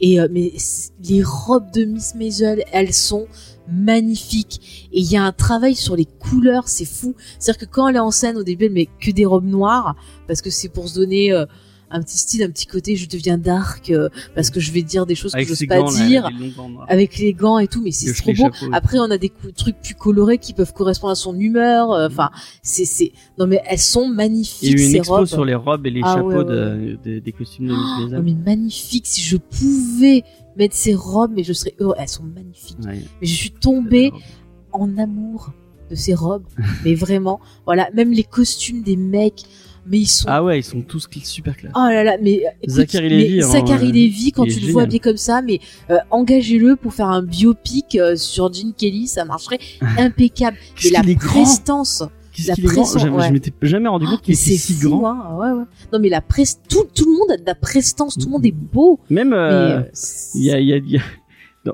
[0.01, 0.51] Et euh, mais
[1.09, 3.27] les robes de Miss Maisel, elles sont
[3.71, 4.87] magnifiques.
[4.93, 7.15] Et il y a un travail sur les couleurs, c'est fou.
[7.39, 9.95] C'est-à-dire que quand elle est en scène, au début, elle met que des robes noires,
[10.27, 11.45] parce que c'est pour se donner euh,
[11.91, 15.07] un petit style, un petit côté, je deviens dark, euh, parce que je vais dire
[15.07, 16.29] des choses Avec que je ses n'ose pas gants, là, dire.
[16.39, 16.53] les
[16.87, 18.49] avec les gants et tout, mais c'est trop beau.
[18.73, 21.91] Après, on a des trucs plus colorés qui peuvent correspondre à son humeur.
[21.91, 22.29] euh, Enfin,
[22.61, 25.25] c'est, c'est, non mais elles sont Il y magnifiques a eu une expo robes.
[25.25, 28.03] sur les robes et les Ah, chapeaux ouais, ouais, de- de- des costumes de Non
[28.05, 28.21] Maisel.
[28.21, 29.07] mais magnifiques.
[29.07, 30.23] Si je pouvais
[30.59, 31.95] mettre ces robes, mais je serais heureux.
[31.97, 32.77] Elles sont magnifiques.
[32.85, 33.01] Ouais.
[33.21, 34.11] Mais je suis tombée
[34.71, 35.51] en amour
[35.89, 36.45] de ces robes.
[36.85, 37.89] mais vraiment, voilà.
[37.93, 39.43] Même les costumes des mecs,
[39.87, 40.25] mais ils sont.
[40.27, 41.71] Ah ouais, ils sont tous super classe.
[41.75, 43.91] Oh là là, mais écoute, Zachary hein, Zachary.
[43.91, 44.71] Levi, quand tu le génial.
[44.71, 49.07] vois habillé comme ça, mais euh, engagez-le pour faire un biopic euh, sur Gene Kelly,
[49.07, 49.59] ça marcherait
[49.97, 50.57] impeccable.
[50.83, 52.03] Mais la grand prestance,
[52.47, 53.27] Qu'est-ce qu'il est grand ouais.
[53.27, 55.05] Je m'étais jamais rendu compte qu'il était c'est si fou, grand.
[55.11, 55.65] hein, ouais, ouais.
[55.93, 58.45] Non mais la presse, tout, tout le monde a de la prestance, tout le monde
[58.45, 58.99] est beau.
[59.09, 59.83] Même, euh, euh,
[60.35, 61.01] il y a, y a- y a-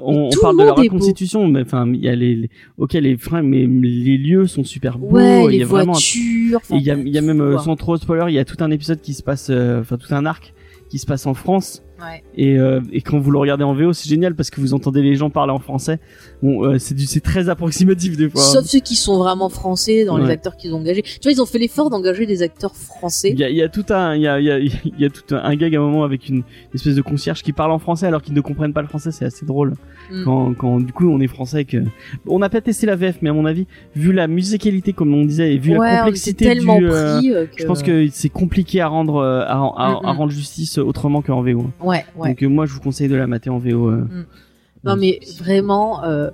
[0.02, 2.94] on, on parle le de la reconstitution, mais enfin, il y a les, les- ok,
[2.94, 5.12] les freins, mais les lieux sont super beaux.
[5.12, 6.60] Ouais, il y a vraiment, voitures.
[6.72, 8.72] il y a, y a même, euh, sans trop spoiler, il y a tout un
[8.72, 10.54] épisode qui se passe, euh, enfin, tout un arc
[10.90, 11.82] qui se passe en France.
[12.00, 12.24] Ouais.
[12.36, 15.02] Et, euh, et quand vous le regardez en VO, c'est génial parce que vous entendez
[15.02, 16.00] les gens parler en français.
[16.44, 18.42] Bon, euh, c'est du, c'est très approximatif des fois.
[18.42, 21.02] Sauf ceux qui sont vraiment français dans les acteurs qu'ils ont engagés.
[21.04, 23.30] Tu vois, ils ont fait l'effort d'engager des acteurs français.
[23.32, 24.72] Il y a, il y a tout un, il y a, il y a, il
[25.00, 26.44] y a tout un, gag à un moment avec une,
[26.74, 29.12] espèce de concierge qui parle en français alors qu'ils ne comprennent pas le français.
[29.12, 29.74] C'est assez drôle.
[30.12, 30.24] Mm.
[30.26, 31.78] Quand, quand du coup on est français et que
[32.28, 33.66] on n'a pas testé la VF, mais à mon avis,
[33.96, 37.32] vu la musicalité comme on disait et vu Ouais, la complexité tellement du, euh, pris,
[37.32, 40.32] euh, que- je pense que c'est compliqué à rendre, euh, à, à- Mm, à rendre
[40.32, 41.68] justice autrement qu'en VO.
[41.86, 42.30] Ouais, ouais.
[42.30, 43.90] Donc euh, moi je vous conseille de la mater en VO.
[43.90, 43.98] euh.
[44.02, 44.26] Mm.
[44.84, 46.30] Non mais vraiment, euh,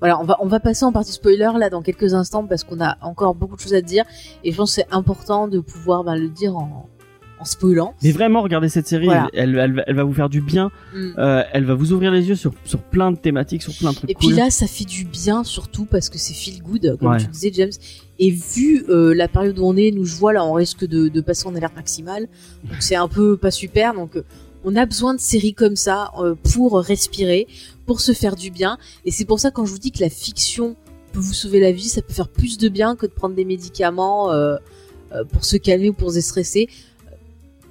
[0.00, 2.80] voilà, on va on va passer en partie spoiler là dans quelques instants parce qu'on
[2.80, 4.04] a encore beaucoup de choses à dire
[4.44, 6.88] et je pense que c'est important de pouvoir ben, le dire en,
[7.38, 7.94] en spoilant.
[8.02, 9.28] Mais vraiment, regardez cette série, Voilà.
[9.34, 10.70] elle, elle, va- elle va vous faire du bien.
[10.94, 11.10] Mm.
[11.18, 13.96] Euh, elle va vous ouvrir les yeux sur, sur plein de thématiques, sur plein de
[13.96, 14.28] trucs Et cool.
[14.28, 17.18] puis là, ça fait du bien surtout parce que c'est feel good, comme Ouais.
[17.18, 17.70] tu disais, James.
[18.18, 21.08] Et vu euh, la période où on est, nous je vois là, on risque de,
[21.08, 22.26] de passer en alerte maximale.
[22.64, 23.94] Donc c'est un peu pas super.
[23.94, 24.16] Donc
[24.64, 27.46] on a besoin de séries comme ça euh, pour respirer,
[27.86, 28.78] pour se faire du bien.
[29.04, 30.76] Et c'est pour ça quand je vous dis que la fiction
[31.12, 33.44] peut vous sauver la vie, ça peut faire plus de bien que de prendre des
[33.44, 34.56] médicaments euh,
[35.12, 36.68] euh, pour se calmer ou pour se déstresser.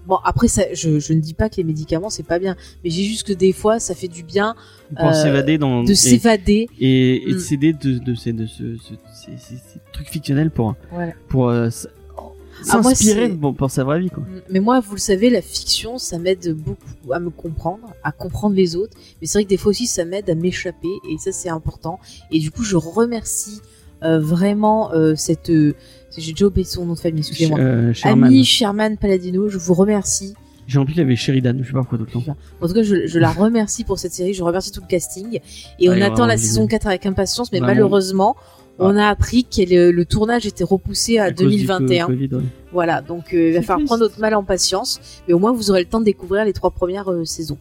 [0.08, 2.90] Bon après ça, je, je ne dis pas que les médicaments c'est pas bien, mais
[2.90, 4.56] j'ai juste que des fois ça fait du bien
[4.98, 6.68] pour euh, s'évader dans de s'évader.
[6.80, 7.34] et, et Mm.
[7.36, 11.14] de s'aider de, de, ces- de ce, ce- fictionnels pour Voilà.
[11.30, 11.70] pour euh,
[12.70, 14.24] Ah, s'inspirer pour, sa vraie vie quoi.
[14.50, 18.56] Mais moi, vous le savez, la fiction, ça m'aide beaucoup à me comprendre, à comprendre
[18.56, 18.96] les autres.
[19.22, 22.00] Mais c'est vrai que des fois aussi, ça m'aide à m'échapper, et ça, c'est important.
[22.32, 23.62] Et du coup, je remercie
[24.04, 25.50] euh, vraiment euh, cette.
[25.50, 25.74] euh,
[26.18, 27.60] J'ai déjà oublié son nom de famille, excusez-moi.
[27.60, 28.30] Euh, Sherman.
[28.30, 30.34] Annie Sherman Paladino, je vous remercie.
[30.68, 32.36] J'ai rempli il y avait Sheridan, je sais pas pourquoi tout le temps.
[32.62, 35.40] En tout cas, je, je la remercie pour cette série, je remercie tout le casting.
[35.80, 38.36] Et on Ouais, attend la saison 4 avec impatience, mais malheureusement,
[38.82, 42.06] on a appris que le, le tournage était repoussé à, À cause du 2021.
[42.06, 42.42] co- Covid, ouais.
[42.74, 45.70] Voilà, donc euh, il va falloir prendre notre mal en patience, mais au moins vous
[45.72, 47.58] aurez le temps de découvrir les trois premières euh, saisons.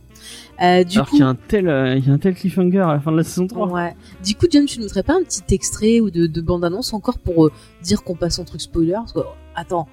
[0.63, 2.35] Euh, du Alors coup, qu'il y a un tel euh, il y a un tel
[2.35, 3.69] cliffhanger à la fin de la saison 3.
[3.71, 3.95] ouais.
[4.25, 7.19] Du coup, John, tu ne voudrais pas un petit extrait ou de, de bande-annonce encore
[7.19, 7.53] pour euh,
[7.83, 8.93] dire qu'on passe en truc spoiler?
[8.93, 9.21] Parce que,
[9.57, 9.89] attends,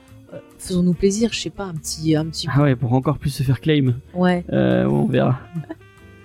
[0.59, 3.41] faisons-nous plaisir, je sais pas, un petit, un petit, Ah ouais, pour encore plus se
[3.43, 3.93] faire claim.
[4.13, 5.39] ouais, Euh, on verra.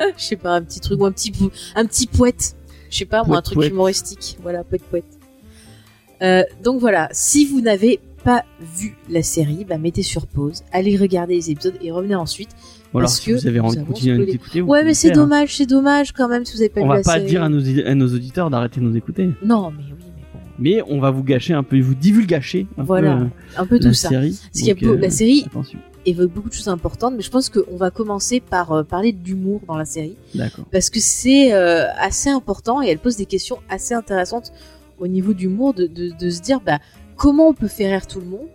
[0.19, 1.33] je sais pas, un petit truc ou un petit,
[1.77, 2.57] un petit poète,
[2.93, 3.73] je sais pas, moi, un truc poète.
[3.73, 5.19] humoristique, voilà, poète, poète.
[6.23, 8.45] Euh, donc voilà, si vous n'avez pas
[8.79, 12.51] vu la série, bah mettez sur pause, allez regarder les épisodes et revenez ensuite.
[12.95, 14.95] Ou alors parce si que vous avez envie de continuer à nous écouter, Ouais, mais
[14.95, 15.15] c'est hein.
[15.15, 17.25] dommage, c'est dommage quand même si vous avez pas On vu va la pas série.
[17.27, 19.31] dire à nos, à nos auditeurs d'arrêter de nous écouter.
[19.45, 20.41] Non, mais oui, mais bon.
[20.61, 23.27] Mais on va vous gâcher un peu, vous divulgacher un Voilà, peu, euh,
[23.63, 24.11] un peu la tout ça.
[24.11, 24.39] série.
[24.41, 25.79] Parce qu'il y a euh, la série Attention.
[26.07, 29.61] Évoque beaucoup de choses importantes, mais je pense qu'on va commencer par euh, parler d'humour
[29.67, 30.17] dans la série.
[30.35, 30.65] D'accord.
[30.73, 34.53] Parce que c'est euh, assez important et elle pose des questions assez intéressantes
[34.99, 36.79] au niveau d'humour, de, de, de se dire bah,
[37.17, 38.49] comment on peut faire rire tout le monde?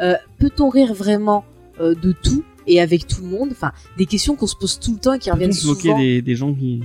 [0.00, 1.44] Euh, Peut-on rire vraiment
[1.80, 3.48] euh, de tout et avec tout le monde?
[3.52, 5.80] Enfin, des questions qu'on se pose tout le temps et qui reviennent Peut-on se moquer
[5.82, 5.98] souvent.
[5.98, 6.82] des, des gens qui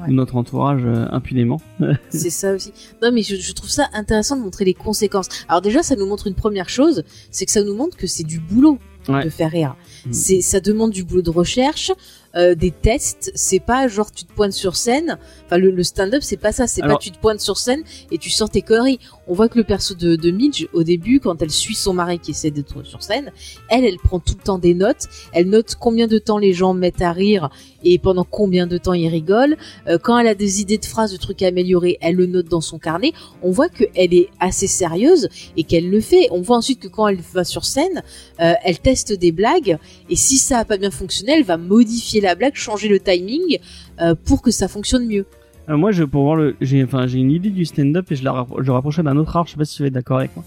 [0.00, 0.08] Ouais.
[0.08, 1.60] de notre entourage euh, impunément?
[2.08, 2.72] C'est ça aussi.
[3.02, 5.28] Non, mais je, je trouve ça intéressant de montrer les conséquences.
[5.48, 8.22] Alors déjà, ça nous montre une première chose, c'est que ça nous montre que c'est
[8.24, 8.78] du boulot
[9.08, 9.24] Ouais.
[9.24, 9.76] de faire rire.
[10.06, 10.12] Mm.
[10.12, 11.90] C'est, ça demande du boulot de recherche,
[12.36, 13.32] euh, des tests.
[13.34, 15.18] C'est pas genre tu te pointes sur scène.
[15.46, 16.66] Enfin, le, le stand-up, c'est pas ça.
[16.66, 19.00] C'est Alors- pas tu te pointes sur scène et tu sors tes conneries.
[19.32, 22.18] On voit que le perso de, de Midge, au début, quand elle suit son mari
[22.18, 23.32] qui essaie d'être sur scène,
[23.70, 25.08] elle, elle prend tout le temps des notes.
[25.32, 27.48] Elle note combien de temps les gens mettent à rire
[27.82, 29.56] et pendant combien de temps ils rigolent.
[29.88, 32.48] Euh, quand elle a des idées de phrases, de trucs à améliorer, elle le note
[32.48, 33.14] dans son carnet.
[33.42, 36.28] On voit qu'elle est assez sérieuse et qu'elle le fait.
[36.30, 38.02] On voit ensuite que quand elle va sur scène,
[38.40, 39.78] euh, elle teste des blagues
[40.10, 43.60] et si ça a pas bien fonctionné, elle va modifier la blague, changer le timing
[43.98, 45.24] euh, pour que ça fonctionne mieux.
[45.72, 49.02] Euh, moi, pour voir j'ai, une idée du stand-up et je la je le rapprochais
[49.02, 49.46] d'un autre art.
[49.46, 50.44] Je sais pas si tu vas être d'accord avec moi.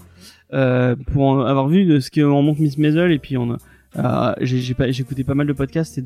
[0.52, 5.24] Euh, pour avoir vu ce qu'en montre Miss Maisel et puis euh, j'ai, pas, écouté
[5.24, 6.00] pas mal de podcasts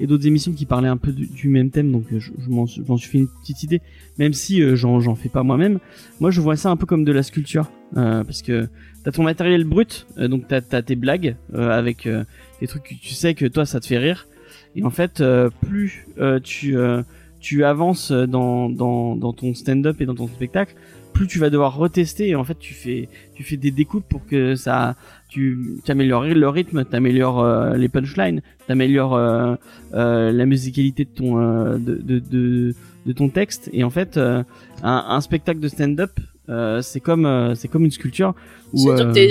[0.00, 3.08] et d'autres émissions qui parlaient un peu du, même thème, donc je, m'en, j'en suis
[3.08, 3.80] fait une petite idée,
[4.18, 5.78] même si j'en, j'en fais pas moi-même.
[6.18, 8.68] Moi, je vois ça un peu comme de la sculpture, parce que
[9.04, 12.08] t'as ton matériel brut, donc t'as, t'as tes blagues avec
[12.60, 14.26] des trucs que tu sais que toi ça te fait rire,
[14.74, 15.22] et en fait,
[15.60, 16.06] plus
[16.42, 16.74] tu
[17.40, 20.74] tu avances dans, dans, dans ton stand-up et dans ton spectacle,
[21.12, 24.24] plus tu vas devoir retester et en fait tu fais tu fais des découpes pour
[24.26, 24.94] que ça
[25.28, 29.54] tu améliores le rythme, t'améliores euh, les punchlines, t'améliores euh,
[29.94, 32.74] euh, la musicalité de ton euh, de, de, de,
[33.06, 33.70] de ton texte.
[33.72, 34.42] Et en fait euh,
[34.82, 36.12] un, un spectacle de stand-up
[36.48, 38.34] euh, c'est comme euh, c'est comme une sculpture
[38.72, 38.78] où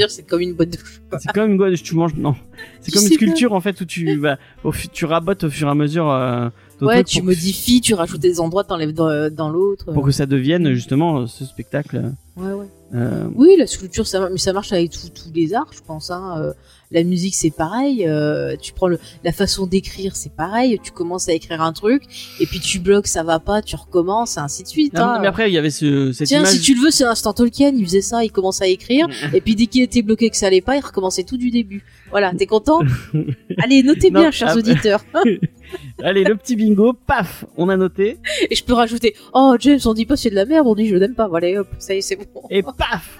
[0.09, 0.77] C'est comme une boîte de
[1.19, 2.35] c'est comme une boîte tu manges non.
[2.81, 5.71] C'est comme une sculpture en fait où tu vas au tu rabotes au fur et
[5.71, 6.49] à mesure euh,
[6.81, 9.91] Ouais, tu modifies, tu rajoutes des endroits, t'enlèves dans, dans l'autre.
[9.93, 12.11] pour que ça devienne justement ce spectacle.
[12.37, 12.65] Ouais, ouais.
[12.95, 16.09] Euh, Oui, la sculpture, ça, marche avec tous les arts, je pense.
[16.09, 16.35] Hein.
[16.39, 16.53] Euh,
[16.91, 18.07] la musique, c'est pareil.
[18.07, 20.79] euh, tu prends le, la façon d'écrire, c'est pareil.
[20.81, 22.01] Tu commences à écrire un truc,
[22.39, 24.93] et puis tu bloques, ça va pas, tu recommences, et ainsi de suite.
[24.95, 25.19] non, hein.
[25.21, 26.53] mais après il y avait ce, cette Tiens, image.
[26.53, 29.41] si tu le veux, c'est Instant Tolkien, il faisait ça, il commence à écrire, et
[29.41, 31.83] puis dès qu'il était bloqué que ça allait pas, il recommençait tout du début.
[32.11, 32.81] Voilà, t'es content
[33.57, 35.03] Allez, notez Non, bien, chers ah, auditeurs.
[36.03, 38.17] Allez, le petit bingo, paf, on a noté.
[38.49, 40.87] et je peux rajouter, oh James, on dit pas c'est de la merde, on dit
[40.87, 41.27] je l'aime pas.
[41.27, 42.25] Voilà, hop, ça y est, c'est bon.
[42.49, 43.17] Et paf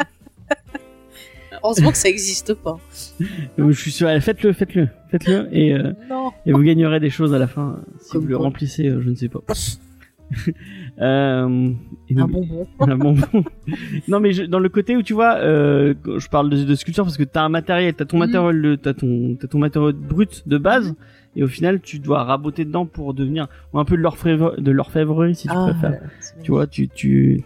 [1.63, 2.79] Heureusement que ça existe pas.
[3.57, 5.91] Je suis sûr, faites-le, faites-le, faites-le, et, euh,
[6.45, 9.09] et vous gagnerez des choses à la fin si Comme vous le remplissez, euh, je
[9.09, 9.41] ne sais pas.
[11.01, 11.71] euh,
[12.15, 12.67] Un bonbon.
[12.79, 13.43] un bonbon.
[14.07, 17.03] non mais je- dans le côté où tu vois, euh, je parle de, de sculpture
[17.03, 18.25] parce que t'as un matériel, t'as ton Mhm.
[18.25, 20.95] matériel, t'as ton, t'as ton matériel brut de base,
[21.35, 24.71] et au final tu dois raboter dedans pour devenir ou un peu de l'orfèvre, de
[24.71, 26.01] l'orfèvrerie si tu Ah, préfères.
[26.43, 27.43] Tu vois, tu, tu,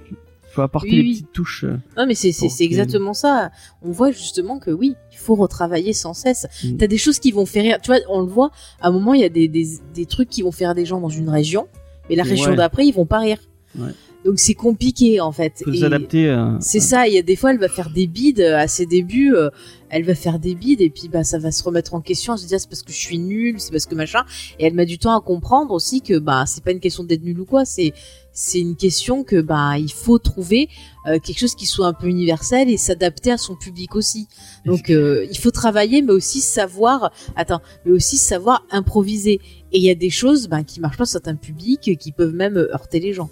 [0.52, 1.12] faut apporter Oui, les oui.
[1.14, 1.64] petites touches.
[1.64, 3.50] euh, Non, mais c'est c'est- c'est exactement ça.
[3.82, 6.48] On voit justement que oui, il faut retravailler sans cesse.
[6.64, 6.78] Mm.
[6.78, 7.78] T'as des choses qui vont faire rire.
[7.82, 9.66] Tu vois, on le voit, à un moment, il y a des, des,
[9.96, 11.68] des trucs qui vont faire des gens dans une région,
[12.16, 12.56] mais la région Ouais.
[12.58, 13.38] d'après, ils vont pas rire.
[13.78, 13.90] Ouais.
[14.26, 15.64] Donc c'est compliqué, en fait.
[15.66, 16.30] Faut s'adapter.
[16.30, 18.68] euh, C'est ça, il y a des fois, elle va faire des bides euh, à
[18.70, 19.50] ses débuts, euh,
[19.90, 22.40] elle va faire des bides, et puis bah ça va se remettre en question, elle
[22.40, 24.24] se dit, ah, c'est parce que je suis nulle, c'est parce que machin.
[24.60, 27.22] Et elle met du temps à comprendre aussi que bah c'est pas une question d'être
[27.24, 27.92] nulle ou quoi, c'est
[28.34, 30.68] c'est une question que bah il faut trouver
[31.06, 34.28] euh, quelque chose qui soit un peu universel et s'adapter à son public aussi.
[34.66, 39.40] Donc euh, il faut travailler, mais aussi savoir, attends, mais aussi savoir improviser.
[39.72, 42.34] Et il y a des choses bah, qui marchent pas sur certains publics, qui peuvent
[42.34, 43.30] même euh, heurter les gens.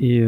[0.00, 0.24] Et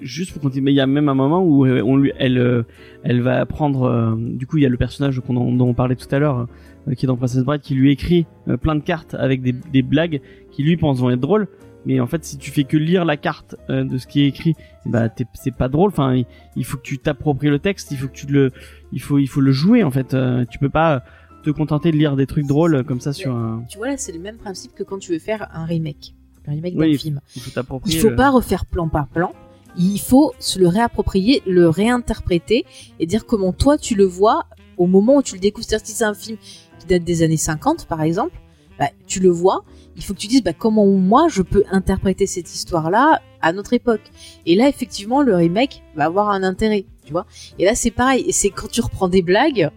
[0.00, 2.64] juste pour continuer, il y a même un moment où elle,
[3.02, 4.16] elle va apprendre.
[4.16, 6.48] du coup, il y a le personnage dont on parlait tout à l'heure,
[6.96, 8.24] qui est dans Princess Bride, qui lui écrit
[8.62, 11.46] plein de cartes avec des, des blagues qui lui pense vont être drôles.
[11.86, 14.26] Mais en fait, si tu fais que lire la carte euh, de ce qui est
[14.26, 15.90] écrit, bah c'est pas drôle.
[15.90, 16.26] Enfin, il,
[16.56, 18.52] il faut que tu t'appropries le texte, il faut que tu le,
[18.92, 20.12] il faut, il faut le jouer en fait.
[20.12, 21.02] Euh, tu peux pas
[21.44, 23.62] te contenter de lire des trucs drôles comme ça sur un.
[23.70, 26.14] Tu vois là, c'est le même principe que quand tu veux faire un remake,
[26.48, 27.20] un remake Oui, d'un film.
[27.36, 27.80] Il faut.
[27.86, 29.32] Il faut le- pas refaire plan par plan.
[29.78, 32.64] Il faut se le réapproprier, le réinterpréter
[32.98, 34.46] et dire comment toi tu le vois
[34.76, 35.66] au moment où tu le découvres.
[35.66, 36.36] Si c'est un film
[36.78, 38.34] qui date des années 50 par exemple,
[38.78, 39.64] bah, tu le vois,
[39.96, 43.72] il faut que tu dises bah, comment moi je peux interpréter cette histoire-là à notre
[43.72, 44.02] époque.
[44.44, 47.26] Et là effectivement le remake va avoir un intérêt, tu vois.
[47.58, 48.24] Et là c'est pareil.
[48.28, 49.70] Et c'est quand tu reprends des blagues,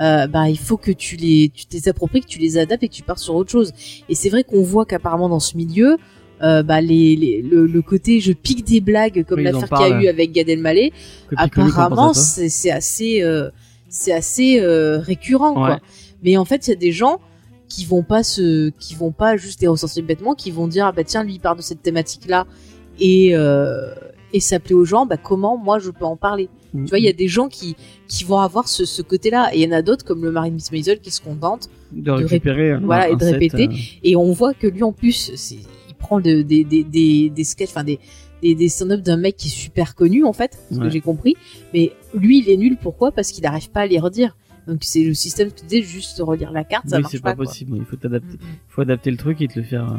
[0.00, 2.88] euh, bah il faut que tu les, tu les appropries, que tu les adaptes et
[2.88, 3.72] que tu pars sur autre chose.
[4.08, 5.96] Et c'est vrai qu'on voit qu'apparemment dans ce milieu,
[6.42, 9.86] euh, bah les, les- le, le côté je pique des blagues comme Oui, l'affaire qu'il
[9.88, 10.92] y a eu avec Gad Elmaleh,
[11.30, 12.12] Copie-coller, apparemment
[12.48, 13.50] c'est assez euh,
[13.88, 14.58] c'est assez
[14.98, 15.80] récurrent quoi.
[16.24, 17.20] Mais en fait il y a des gens
[17.72, 20.92] qui vont pas se qui vont pas juste les ressentir bêtement, qui vont dire ah
[20.96, 22.46] bah tiens lui il part de cette thématique là
[23.00, 23.94] et euh,
[24.34, 26.48] et s'appeler aux gens bah, comment moi je peux en parler?
[26.74, 26.84] Mm.
[26.84, 27.76] Tu vois, il y a des gens qui,
[28.08, 30.48] qui vont avoir ce, ce côté-là, et il y en a d'autres comme le mari
[30.50, 32.70] de Miss Maisel qui se contentent de récupérer.
[32.72, 33.64] un- voilà, et de répéter.
[33.68, 35.56] euh, Et on voit que lui en plus, c'est-
[35.90, 37.98] il prend de- des des des des sketchs, enfin des
[38.42, 41.36] des, des stand-up d'un mec qui est super connu en fait, ce que j'ai compris.
[41.74, 42.76] Mais lui, il est nul.
[42.82, 43.12] Pourquoi?
[43.12, 44.34] Parce qu'il n'arrive pas à les redire.
[44.66, 47.20] Donc c'est le système que tu disais, juste relire la carte, ça oui, marche c'est
[47.22, 47.30] pas.
[47.30, 47.44] pas quoi.
[47.46, 47.76] possible.
[47.76, 48.36] Il faut t'adapter.
[48.36, 48.54] Mm, mm.
[48.68, 49.96] Il faut adapter le truc et te le faire euh,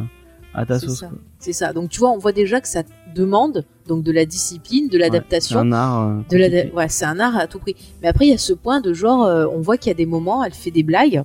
[0.53, 1.03] à ta C'est sauce.
[1.39, 1.73] C'est ça.
[1.73, 2.83] Donc tu vois, on voit déjà que ça
[3.15, 5.59] demande donc de la discipline, de Ouais, l'adaptation.
[5.59, 6.01] c'est un art.
[6.07, 6.75] euh, de la compliqué.
[6.75, 8.93] ouais c'est un art à tout prix mais après il y a ce point de
[8.93, 11.21] genre euh, on voit qu'il y a des moments elle fait des blagues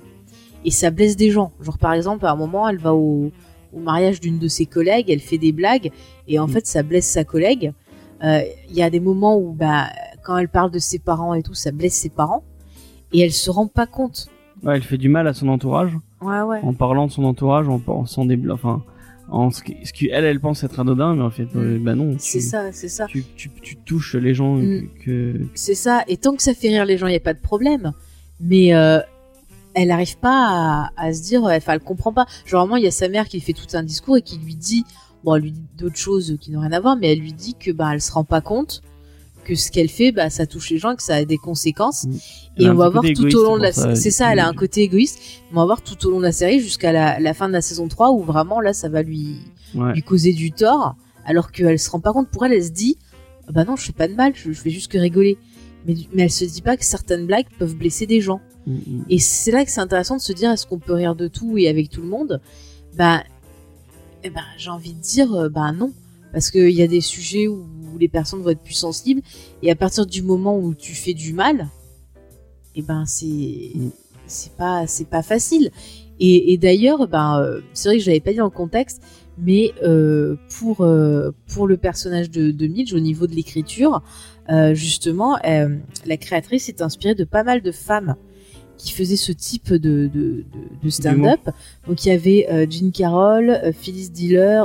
[0.65, 3.31] et ça blesse des gens genre par exemple à un moment elle va au,
[3.73, 5.89] au mariage d'une de ses collègues elle fait des blagues
[6.27, 6.51] et en Mm.
[6.51, 7.71] fait ça blesse sa collègue
[8.21, 9.85] Euh, il y a des moments où bah
[10.25, 12.43] quand elle parle de ses parents et tout ça blesse ses parents
[13.13, 14.27] et elle se rend pas compte
[14.63, 17.67] Ouais, elle fait du mal à son entourage ouais ouais en parlant de son entourage,
[17.69, 18.83] en pensant des, enfin,
[19.29, 22.15] en ce qu'elle, elle pense être anodin, mais en fait, euh, bah non.
[22.19, 24.81] c'est ça c'est ça Tu, tu, tu touches les gens Mm.
[25.05, 25.41] que.
[25.53, 27.39] c'est ça et tant que ça fait rire les gens il y a pas de
[27.39, 27.93] problème
[28.41, 28.99] mais euh,
[29.75, 32.87] elle arrive pas à, à se dire enfin elle comprend pas genre vraiment il y
[32.87, 34.83] a sa mère qui fait tout un discours et qui lui dit
[35.23, 37.53] bon elle lui dit d'autres choses qui n'ont rien à voir mais elle lui dit
[37.57, 38.81] que bah elle se rend pas compte
[39.49, 42.05] que ce qu'elle fait bah ça touche les gens que ça a des conséquences.
[42.05, 42.17] Mm.
[42.57, 44.39] Elle et on va voir tout au long de la c'est ça, c'est ça elle
[44.39, 45.19] a un côté égoïste.
[45.51, 47.53] Mais on va voir tout au long de la série jusqu'à la, la fin de
[47.53, 49.37] la saison 3 où vraiment là ça va lui
[49.75, 49.93] Ouais.
[49.93, 50.95] lui causer du tort.
[51.25, 52.29] Alors qu'elle se rend pas compte.
[52.29, 52.97] Pour elle elle se dit
[53.47, 55.37] Ah bah non je fais pas de mal je, je fais juste que rigoler
[55.85, 58.41] mais, mais elle se dit pas que certaines blagues peuvent blesser des gens.
[58.67, 59.05] Mm, mm.
[59.09, 61.57] et c'est là que c'est intéressant de se dire est-ce qu'on peut rire de tout
[61.57, 62.41] et avec tout le monde?
[62.97, 63.23] Bah
[64.23, 65.91] eh ben j'ai envie de dire euh, bah non.
[66.31, 67.65] Parce qu'il y a des sujets où
[67.97, 69.21] les personnes vont être plus sensibles.
[69.63, 71.69] Et à partir du moment où tu fais du mal
[72.75, 73.71] et ben c'est
[74.27, 75.71] c'est pas c'est pas facile.
[76.19, 79.01] Et, et d'ailleurs ben euh, c'est vrai que je l'avais pas dit dans le contexte
[79.41, 84.01] mais euh, pour euh, pour le personnage de, de Midge au niveau de l'écriture
[84.49, 88.15] euh, justement la créatrice est inspirée de pas mal de femmes
[88.77, 90.43] qui faisaient ce type de, de, de,
[90.81, 91.41] de stand-up.
[91.87, 94.63] Donc il y avait Jean Carroll, Phyllis Diller,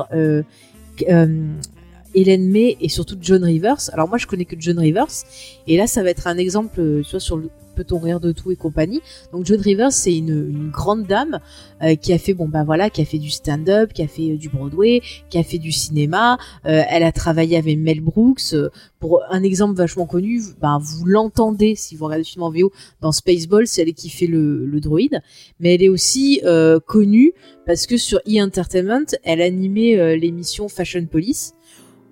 [2.15, 3.91] Hélène May et surtout John Rivers.
[3.93, 5.25] Alors moi je connais que John Rivers
[5.67, 8.31] et là ça va être un exemple, euh, tu vois, sur le peut-on rire de
[8.31, 9.01] tout et compagnie.
[9.33, 11.41] Donc John Rivers c'est une, grande dame
[11.83, 14.31] euh, qui a fait bon bah voilà qui a fait du stand-up, qui a fait
[14.31, 16.39] euh, du Broadway, qui a fait du cinéma.
[16.63, 18.55] Elle a travaillé avec Mel Brooks.
[19.01, 22.73] Pour un exemple vachement connu, bah, vous l'entendez si vous regardez le film en VO
[23.01, 25.21] dans Spaceball, c'est elle qui fait le, le droïde.
[25.59, 26.41] Mais elle est aussi
[26.87, 27.33] connue
[27.67, 28.41] parce que sur E!
[28.41, 31.55] Entertainment, elle animait l'émission Fashion Police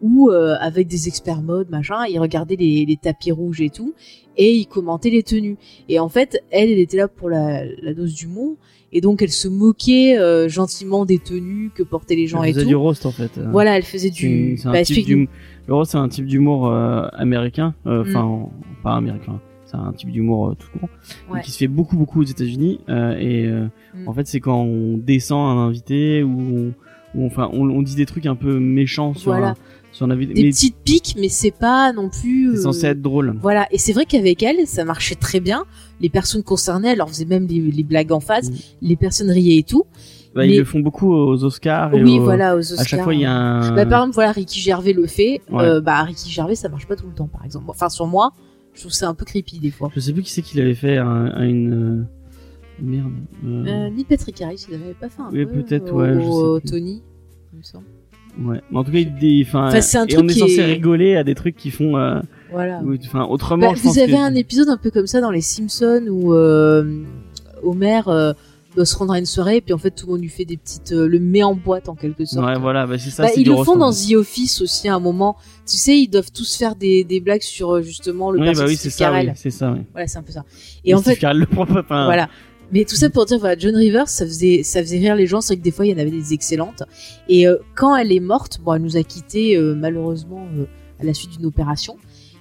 [0.03, 3.95] où euh, avec des experts mode machin, ils regardaient les, les tapis rouges et tout
[4.37, 5.57] et ils commentaient les tenues.
[5.89, 8.57] Et en fait, elle, elle était là pour la, la dose d'humour
[8.93, 12.53] et donc elle se moquait euh, gentiment des tenues que portaient les gens Elle et
[12.53, 12.69] faisait tout.
[12.69, 13.39] du roast en fait.
[13.39, 13.49] euh.
[13.51, 14.57] Voilà, elle faisait du.
[14.57, 15.29] C'est- c'est un type d'humour-
[15.69, 18.09] Le roast, c'est un type d'humour euh, américain, euh, Mm.
[18.09, 18.53] enfin en-
[18.83, 19.41] pas américain.
[19.67, 20.89] C'est un type d'humour euh, tout court,
[21.31, 21.41] Ouais.
[21.43, 22.81] qui se fait beaucoup beaucoup aux États-Unis.
[22.91, 24.09] euh, et euh, Mm.
[24.09, 26.73] en fait, c'est quand on descend un invité ou on,
[27.15, 29.49] ou enfin on, on dit des trucs un peu méchants sur Voilà.
[29.51, 29.55] un,
[30.01, 32.53] Des mais petites piques, mais c'est pas non plus.
[32.55, 33.35] c'est euh, censé être drôle.
[33.41, 35.65] Voilà, et c'est vrai qu'avec elle, ça marchait très bien.
[36.01, 38.51] Les personnes concernées, elle leur faisait même les, les blagues en face.
[38.51, 38.55] Mm.
[38.83, 39.85] Les personnes riaient et tout.
[40.35, 41.95] Bah, mais- Ils le font beaucoup aux Oscars.
[41.95, 42.81] et Oui, aux- voilà, aux Oscars.
[42.81, 43.75] À chaque fois, il y a un.
[43.77, 45.43] Bah, par exemple, voilà, Ricky Gervais le fait.
[45.51, 45.63] Ouais.
[45.63, 47.67] Euh, bah, Ricky Gervais, ça marche pas tout le temps, par exemple.
[47.69, 48.33] Enfin, sur moi,
[48.75, 49.91] je trouve ça un peu creepy des fois.
[49.95, 51.73] Je sais plus qui c'est qui l'avait fait à, un- à une.
[52.01, 52.05] euh,
[52.81, 53.13] Merde.
[53.45, 55.53] euh, Euh, ni Patrick Harris, il avait pas fait un Oui, peu.
[55.63, 56.71] peut-être, ouais, je sais au plus.
[56.71, 57.03] Tony,
[57.53, 57.85] il me semble.
[58.41, 58.61] Ouais.
[58.71, 59.43] Mais en tout cas, il.
[59.47, 61.97] Enfin, et on est censé est- rigoler à des trucs qui font.
[61.97, 62.81] euh, Voilà.
[63.07, 65.31] Enfin, autrement, Bah, je vous pense avez que- un épisode un peu comme ça dans
[65.31, 67.03] les Simpsons où euh,
[67.63, 68.33] Homer euh,
[68.75, 70.47] doit se rendre à une soirée et puis en fait tout le monde lui fait
[70.47, 72.47] des petites le met en boîte en quelque sorte.
[72.47, 73.25] Ouais, voilà, bah, c'est ça.
[73.25, 73.93] Bah, ils le font dans.
[73.93, 75.37] The Office aussi à un moment.
[75.67, 78.71] Tu sais, ils doivent tous faire des, des blagues sur justement le Oui, bah personnage
[78.71, 79.77] oui, de c'est ça, oui, c'est ça.
[79.93, 80.45] Voilà, c'est un peu ça.
[80.85, 81.47] Et Et en Steve fait, le
[81.89, 82.29] voilà.
[82.73, 85.41] Mais tout ça pour dire, voilà, John Rivers, ça faisait, ça faisait rire les gens.
[85.43, 86.83] C'est vrai que des fois, il y en avait des excellentes.
[87.29, 90.65] Et euh, quand elle est morte, bon, elle nous a quittés euh, malheureusement euh,
[90.99, 91.99] à la suite d'une opération.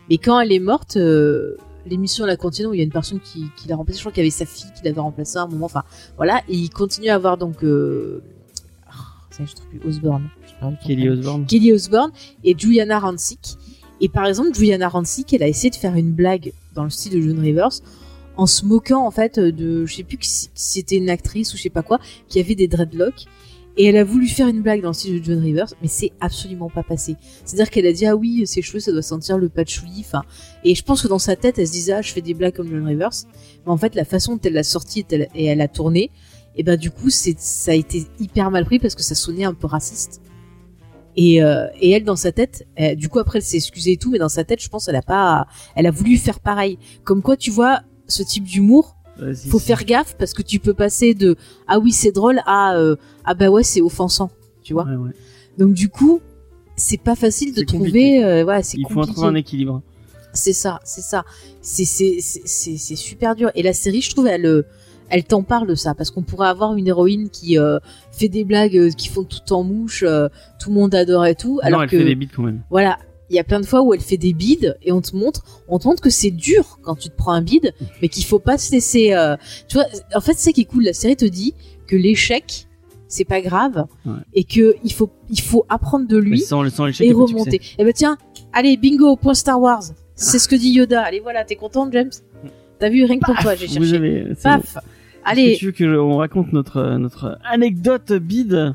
[0.10, 2.70] Mais quand elle est morte, euh, l'émission la continue.
[2.70, 3.98] où Il y a une personne qui, qui l'a remplacée.
[3.98, 5.66] Je crois qu'il y avait sa fille qui l'avait remplacée à un moment.
[5.66, 5.84] Enfin,
[6.16, 6.42] voilà.
[6.48, 7.64] Et il continue à avoir donc.
[7.64, 8.22] Euh...
[8.88, 8.94] ah,
[9.32, 10.30] ça, je trouve plus Osborne.
[10.62, 11.20] Son Kelly prénom.
[11.20, 11.46] Osbourne.
[11.46, 12.12] Kelly Osbourne
[12.44, 13.58] et Juliana Rancic.
[14.00, 17.14] Et par exemple, Juliana Rancic, elle a essayé de faire une blague dans le style
[17.14, 17.82] de John Rivers
[18.42, 21.62] en se moquant en fait de, je sais plus si c'était une actrice ou je
[21.62, 23.26] sais pas quoi, qui avait des dreadlocks.
[23.78, 26.12] Et elle a voulu faire une blague dans le style de John Rivers, mais c'est
[26.20, 27.16] absolument pas passé.
[27.46, 30.00] C'est-à-dire qu'elle a dit ah oui ses cheveux ça doit sentir le patchouli.
[30.00, 30.24] Enfin,
[30.64, 32.56] et je pense que dans sa tête elle se disait ah je fais des blagues
[32.56, 33.12] comme John Rivers.
[33.66, 36.10] Mais en fait la façon dont elle l'a sorti et elle, a tourné,
[36.56, 39.46] et ben du coup c'est ça a été hyper mal pris parce que ça sonnait
[39.46, 40.20] un peu raciste.
[41.16, 42.66] Et, euh, et elle dans sa tête,
[42.96, 44.96] du coup après elle s'est excusée et tout, mais dans sa tête, je pense elle
[44.96, 45.46] a pas,
[45.76, 46.80] elle a voulu faire pareil.
[47.04, 47.82] Comme quoi, tu vois,
[48.12, 49.66] ce type d'humour, Vas-y, faut si.
[49.66, 51.36] faire gaffe parce que tu peux passer de
[51.68, 54.30] ah oui c'est drôle à euh, ah bah ouais c'est offensant,
[54.64, 54.86] tu vois.
[54.86, 55.12] Ouais, ouais.
[55.58, 56.22] Donc du coup,
[56.76, 59.14] c'est pas facile de trouver, euh, ouais c'est Il faut compliqué.
[59.14, 59.82] trouver un équilibre.
[60.34, 61.26] C'est ça, c'est ça.
[61.62, 63.52] C'est super dur.
[63.56, 64.64] Et la série, je trouve, elle euh,
[65.10, 67.80] elle t'en parle de ça parce qu'on pourrait avoir une héroïne qui euh,
[68.14, 71.60] fait des blagues qui font tout en mouche, euh, tout le monde adore et tout.
[71.64, 72.62] alors non, elle que fait des bites quand même.
[72.70, 72.98] voilà,
[73.32, 75.44] il y a plein de fois où elle fait des bides et on te montre,
[75.68, 78.40] on te montre que c'est dur quand tu te prends un bide, mais qu'il faut
[78.40, 79.14] pas se laisser.
[79.14, 79.36] euh,
[79.68, 80.84] tu vois, en fait, c'est qui est cool.
[80.84, 81.54] La série te dit
[81.88, 82.68] que l'échec
[83.08, 84.14] c'est pas grave Ouais.
[84.34, 87.52] et que il faut il faut apprendre de lui sans, sans l'échec, et remonter.
[87.62, 87.76] succès.
[87.78, 88.18] Et ben tiens,
[88.54, 89.84] allez bingo point Star Wars.
[89.92, 89.94] Ah.
[90.16, 91.02] C'est ce que dit Yoda.
[91.02, 92.12] Allez voilà, t'es contente James?
[92.80, 93.96] T'as vu rien que pour toi, j'ai Vous cherché.
[93.96, 94.76] avez- c'est Paf.
[94.76, 94.80] bon.
[95.26, 95.54] Allez.
[95.54, 98.74] Que tu veux que je- on raconte notre euh, notre anecdote bide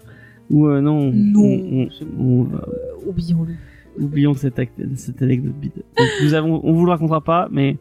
[0.50, 1.40] ou euh, non Non.
[1.42, 1.88] on-
[2.20, 2.68] on- on va-
[3.06, 3.54] Oublions-le.
[3.98, 5.73] Oublions cette, anecdote bide.
[5.97, 7.77] Donc, nous avons, on vous le racontera pas, mais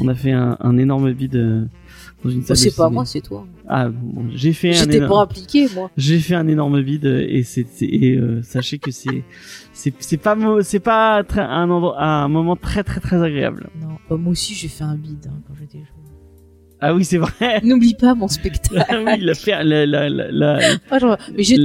[0.00, 1.64] on a fait un, un énorme bide euh,
[2.22, 2.56] dans une Bah, salle.
[2.58, 3.46] c'est pas moi, c'est toi.
[3.68, 5.90] Ah, bon, j'ai fait un J'étais énorme- pas impliqué, moi.
[5.96, 9.22] J'ai fait un énorme vide et c'est euh, sachez que c'est
[9.72, 13.68] c'est pas c'est pas très, un endroit un moment très très très agréable.
[13.80, 15.86] Non, bah, moi aussi j'ai fait un bide hein, quand j'étais jeune.
[16.80, 17.60] Ah oui, c'est vrai.
[17.64, 18.84] N'oublie pas mon spectacle.
[18.88, 20.58] Ah oui, la la la, la-
[20.90, 21.62] Ah, genre, mais j'étais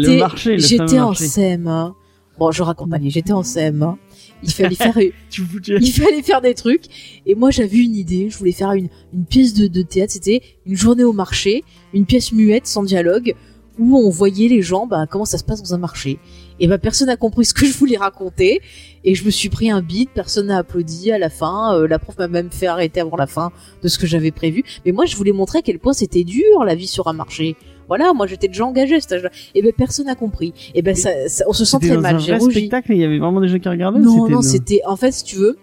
[0.58, 1.28] j'étais en marché.
[1.28, 1.94] CM1.
[2.40, 3.96] Bon, je raconte pas, j'étais en CM1.
[4.44, 4.98] Il fallait faire
[5.38, 9.26] il fallait faire des trucs et moi j'avais une idée, je voulais faire une une
[9.26, 13.36] pièce de, de théâtre, c'était une journée au marché, une pièce muette sans dialogue
[13.80, 16.20] où on voyait les gens bah comment ça se passe dans un marché.
[16.60, 18.62] Et bah personne n'a compris ce que je voulais raconter
[19.04, 22.00] et je me suis pris un beat, personne n'a applaudi à la fin, euh, la
[22.00, 23.52] prof m'a même fait arrêter avant la fin
[23.82, 24.64] de ce que j'avais prévu.
[24.86, 27.56] Mais moi je voulais montrer à quel point c'était dur la vie sur un marché.
[27.88, 29.30] Voilà, moi j'étais déjà engagée à cet âge-là.
[29.56, 30.54] Et ben personne n'a compris.
[30.76, 32.20] Et ben ça, ça- on se sent très dans mal.
[32.20, 32.60] J'ai rougi.
[32.60, 34.00] spectacle il y avait vraiment des gens qui regardaient.
[34.00, 35.58] Non, non, c'était en fait, si tu veux,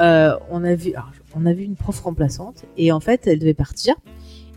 [0.00, 3.38] euh, on a vu, alors, on a vu une prof remplaçante et en fait, elle
[3.38, 3.94] devait partir.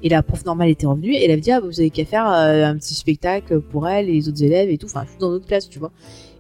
[0.04, 2.28] Et la prof normale était revenue et elle avait dit ah, vous avez qu'à faire
[2.28, 5.30] euh, un petit spectacle pour elle et les autres élèves et tout, enfin tout dans
[5.30, 5.92] notre classe, tu vois.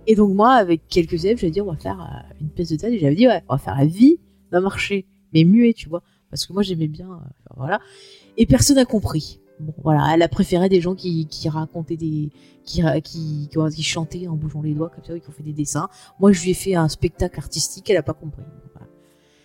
[0.07, 2.75] Et donc moi, avec quelques élèves, j'avais dit on va faire euh, une pièce de
[2.75, 4.17] théâtre et j'avais dit ouais, on va faire la vie
[4.51, 7.79] d'un marché, mais muet, tu vois, parce que moi j'aimais bien, euh, voilà.
[8.37, 9.39] Et personne n'a compris.
[9.61, 12.29] Bon, voilà, elle a préféré des gens qui, qui racontaient des,
[12.65, 15.87] qui, qui, qui, chantaient en bougeant les doigts comme ça, qui ont fait des dessins.
[16.19, 18.43] Moi, je lui ai fait un spectacle artistique, elle a pas compris.
[18.73, 18.87] Voilà.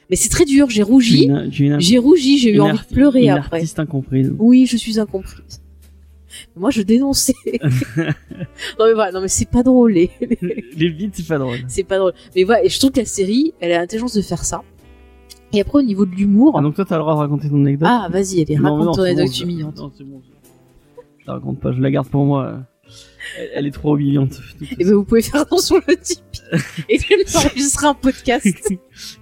[0.09, 1.30] Mais c'est très dur, j'ai rougi.
[1.51, 3.56] J'ai rougi, j'ai eu envie de pleurer une après.
[3.59, 4.32] artiste incomprise.
[4.38, 5.60] Oui, je suis incomprise.
[6.56, 7.34] Moi, je dénonçais.
[7.55, 9.93] non mais voilà, non mais c'est pas drôle.
[9.93, 10.10] les-
[10.76, 11.59] Les vides, c'est pas drôle.
[11.68, 12.12] c'est pas drôle.
[12.34, 14.62] Mais voilà, et je trouve que la série, elle a l'intelligence de faire ça.
[15.52, 17.60] Et après, au niveau de l'humour, Ah, donc toi, t'as le droit de raconter ton
[17.62, 17.89] anecdote.
[17.90, 19.77] ah vas-y, allez, raconte non, ton bon, anecdote je- humiliante.
[19.78, 20.20] Non, c'est bon.
[21.18, 22.60] Je la raconte pas, je la garde pour moi.
[23.40, 24.40] Elle, elle est trop humiliante.
[24.78, 26.20] Et ben vous pouvez faire attention le type.
[26.89, 27.06] Et vais
[27.36, 28.47] enregistrer un podcast.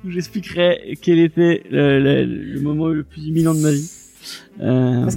[0.05, 3.91] où j'expliquerai quel était le, le- le moment le plus humiliant de ma vie.
[4.61, 5.11] Euh,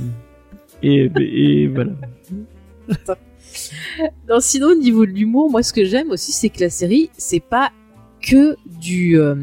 [0.84, 1.92] et, et voilà.
[4.30, 7.10] Non, sinon, au niveau de l'humour, moi, ce que j'aime aussi, c'est que la série,
[7.18, 7.72] c'est pas
[8.22, 9.36] que du, euh,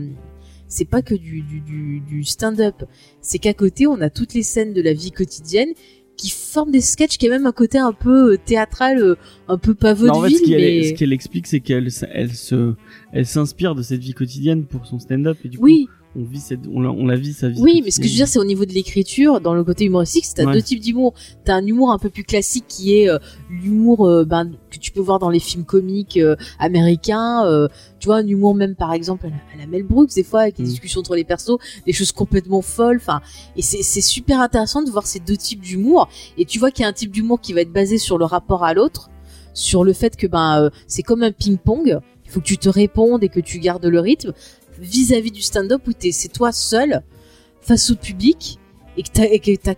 [0.75, 2.83] c'est pas que du, du, du, du stand-up.
[3.21, 5.69] C'est qu'à côté, on a toutes les scènes de la vie quotidienne
[6.17, 9.15] qui forment des sketchs qui a même un côté un peu euh, théâtral, euh,
[9.49, 10.83] un peu Non, en fait, ce pavaudeville, qu'elle mais...
[10.89, 12.75] ce qu'elle explique, c'est qu'elle elle se,
[13.13, 16.39] elle s'inspire de cette vie quotidienne pour son stand-up et du coup, Oui, on vit
[16.41, 17.61] cette, on la, on la vit sa vie.
[17.61, 19.85] oui, mais ce que je veux dire, c'est au niveau de l'écriture, dans le côté
[19.85, 20.53] humoristique, c'est t'as Ouais.
[20.53, 21.13] deux types d'humour.
[21.45, 23.19] T'as un humour un peu plus classique qui est euh,
[23.51, 27.69] l'humour euh, ben, que tu peux voir dans les films comiques euh, américains.
[27.99, 30.43] tu vois, un humour même, par exemple, à la, à la Mel Brooks, des fois,
[30.43, 30.69] avec les Mm.
[30.69, 32.99] discussions entre les persos, des choses complètement folles.
[33.01, 33.21] Enfin,
[33.57, 36.09] et c'est super intéressant de voir ces deux types d'humour.
[36.39, 38.25] Et tu vois qu'il y a un type d'humour qui va être basé sur le
[38.25, 39.11] rapport à l'autre,
[39.53, 41.99] sur le fait que ben c'est comme un ping-pong.
[42.27, 44.33] Il faut que tu te répondes et que tu gardes le rythme
[44.81, 47.03] vis-à-vis du stand-up où t'es, c'est toi seul
[47.61, 48.59] face au public
[48.97, 49.75] et que t'as, et que t'as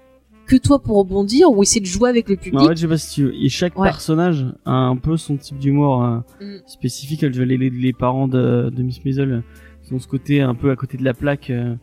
[0.46, 2.60] que toi pour rebondir ou essayer de jouer avec le Mais public.
[2.60, 3.34] en fait, je sais pas si tu veux.
[3.34, 3.88] Et chaque Ouais.
[3.88, 6.58] personnage a un peu son type d'humour euh, Mm.
[6.66, 7.22] spécifique.
[7.22, 9.42] Les, les, les parents de, de Miss Maisel
[9.88, 11.50] ils ont ce côté un peu à côté de la plaque.
[11.50, 11.74] euh,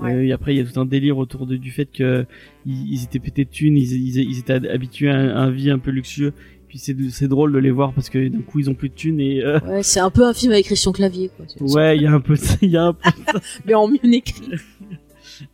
[0.00, 0.14] Ouais.
[0.14, 2.24] euh, et après, il y a tout un délire autour de, du fait que
[2.64, 5.50] ils, ils étaient pétés de thunes, ils, ils, ils étaient habitués à un, à un
[5.50, 6.32] vie un peu luxueux.
[6.70, 9.18] Puis c'est drôle de les voir parce que d'un coup ils ont plus de thunes
[9.18, 11.44] et euh, Ouais, c'est un peu un film avec Christian Clavier, quoi.
[11.66, 13.10] Ouais, il y a un peu, il y a un peu
[13.66, 14.52] Mais en mieux écrit.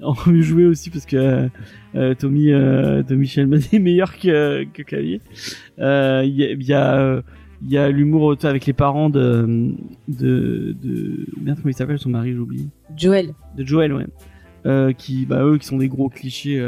[0.02, 1.48] en mieux joué aussi parce que euh,
[1.94, 5.22] euh, Tommy euh, Tommy Shelman est meilleur que que Clavier.
[5.78, 5.84] Il
[6.34, 7.22] y a
[7.62, 9.72] il y a, l'humour avec les parents de
[10.06, 13.32] de de merde comment il s'appelle son mari j'ai oublié Joël.
[13.56, 16.62] de Joël ouais qui bah eux qui sont des gros clichés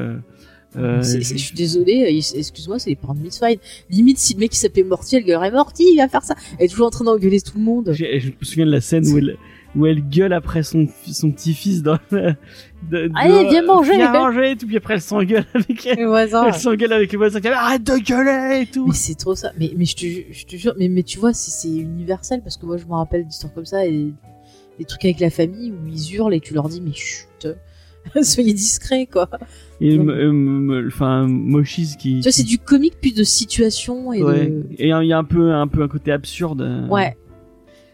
[0.77, 3.29] euh, Euh, je suis désolée, il- excuse-moi, c'est les parents de.
[3.91, 6.35] Limite, si le mec qui s'appelait Morty, elle gueulerait Morty, il va faire ça.
[6.59, 7.93] Elle est toujours en train d'engueuler tout le monde.
[7.95, 9.37] je me souviens de la scène où elle,
[9.77, 13.97] où elle gueule après son, son petit-fils dans de- Allez, de- viens manger.
[13.97, 14.67] Viens manger et tout.
[14.67, 15.97] Puis après, elle s'engueule avec elle.
[15.99, 16.47] Les voisins.
[16.47, 18.87] Elle s'engueule avec le voisin qui dit, arrête de gueuler et tout.
[18.89, 19.53] Mais c'est trop ça.
[19.59, 22.57] Mais, mais je, te, je te jure, mais, mais tu vois, c'est c'est universel parce
[22.57, 24.13] que moi je me rappelle d'histoires comme ça et
[24.79, 27.49] des trucs avec la famille où ils hurlent et tu leur dis mais chut,
[28.23, 29.29] soyez discrets quoi.
[29.81, 29.99] Et,
[30.87, 32.17] enfin, Moshis qui.
[32.17, 34.47] Tu vois, c'est du comique plus de situation et Ouais.
[34.47, 34.67] de.
[34.79, 36.87] Et il y a un peu, un peu un côté absurde.
[36.91, 37.17] Ouais.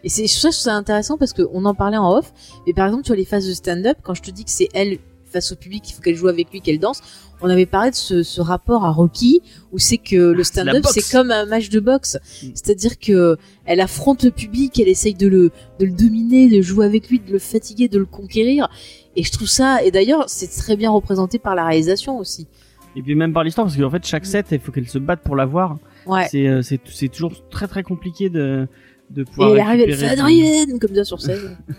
[0.03, 2.31] Et c'est ça, ça intéressant parce qu'on en parlait en off.
[2.67, 4.69] Mais par exemple, tu vois les phases de stand-up, quand je te dis que c'est
[4.73, 7.01] elle face au public, il faut qu'elle joue avec lui, qu'elle danse.
[7.41, 9.41] On avait parlé de ce, ce rapport à Rocky
[9.73, 12.47] où c'est que le Ah, c'est la stand-up c'est comme un match de boxe, Mm.
[12.53, 13.35] c'est-à-dire que
[13.65, 17.19] elle affronte le public, elle essaye de le de le dominer, de jouer avec lui,
[17.19, 18.69] de le fatiguer, de le conquérir.
[19.15, 19.83] Et je trouve ça.
[19.83, 22.47] Et d'ailleurs, c'est très bien représenté par la réalisation aussi.
[22.95, 25.21] Et puis même par l'histoire, parce qu'en fait, chaque set, il faut qu'elle se batte
[25.21, 25.77] pour l'avoir.
[26.05, 26.27] Ouais.
[26.29, 28.67] C'est, euh, c'est, c'est toujours très très compliqué de,
[29.09, 31.57] de pouvoir Et elle arrive, elle fait Adrienne comme ça sur scène.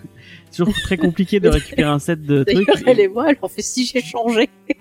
[0.51, 2.69] C'est toujours très compliqué de récupérer un set de trucs.
[2.87, 4.49] Elle et moi, elle en fait si j'ai changé.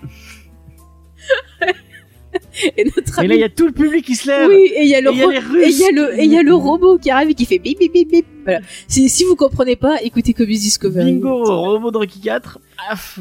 [2.77, 4.49] et notre Et là, il y a tout le public qui se lève.
[4.49, 5.85] Oui, et il y a le Et y a ro- les Russes et il y
[5.85, 7.77] a le qui- et il y a le robot qui arrive et qui fait bip
[7.79, 8.25] bip bip bip.
[8.43, 8.59] Voilà.
[8.87, 11.13] Si, si vous comprenez pas, écoutez Comics Discovery.
[11.13, 12.59] Bingo, robot de Rocky 4.
[12.89, 13.19] Paf,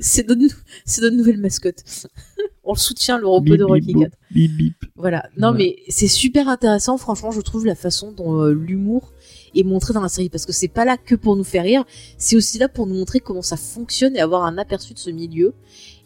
[0.00, 1.82] c'est- notre, c'est notre nouvelle mascotte.
[2.64, 4.16] On le soutient, le robot Bip, de bip, Rocky boop, 4.
[4.30, 4.74] Bip bip.
[4.96, 5.24] Voilà.
[5.36, 5.58] Non, Voilà.
[5.58, 9.12] mais c'est super intéressant, franchement, je trouve la façon dont euh, l'humour
[9.54, 11.84] est montré dans la série parce que c'est pas là que pour nous faire rire,
[12.16, 15.10] c'est aussi là pour nous montrer comment ça fonctionne et avoir un aperçu de ce
[15.10, 15.52] milieu.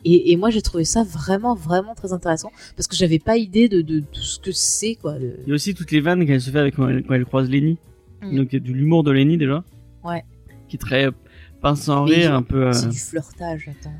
[0.05, 3.69] Et, et moi, j'ai trouvé ça vraiment, vraiment très intéressant parce que j'avais pas idée
[3.69, 5.17] de, de tout ce que c'est, quoi.
[5.19, 7.25] Il y a aussi toutes les vannes qu'elle se fait avec quand elle, quand elle
[7.25, 7.77] croise Lenny.
[8.23, 8.37] Mm.
[8.37, 9.65] Donc il y a de l'humour de Lenny déjà.
[10.05, 10.25] Ouais.
[10.69, 11.09] Qui est très
[11.61, 12.69] pince sans Mais rire, un peu.
[12.69, 13.95] euh, C'est du flirtage, attends.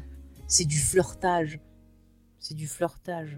[0.47, 1.59] C'est du flirtage.
[2.39, 3.37] C'est du flirtage.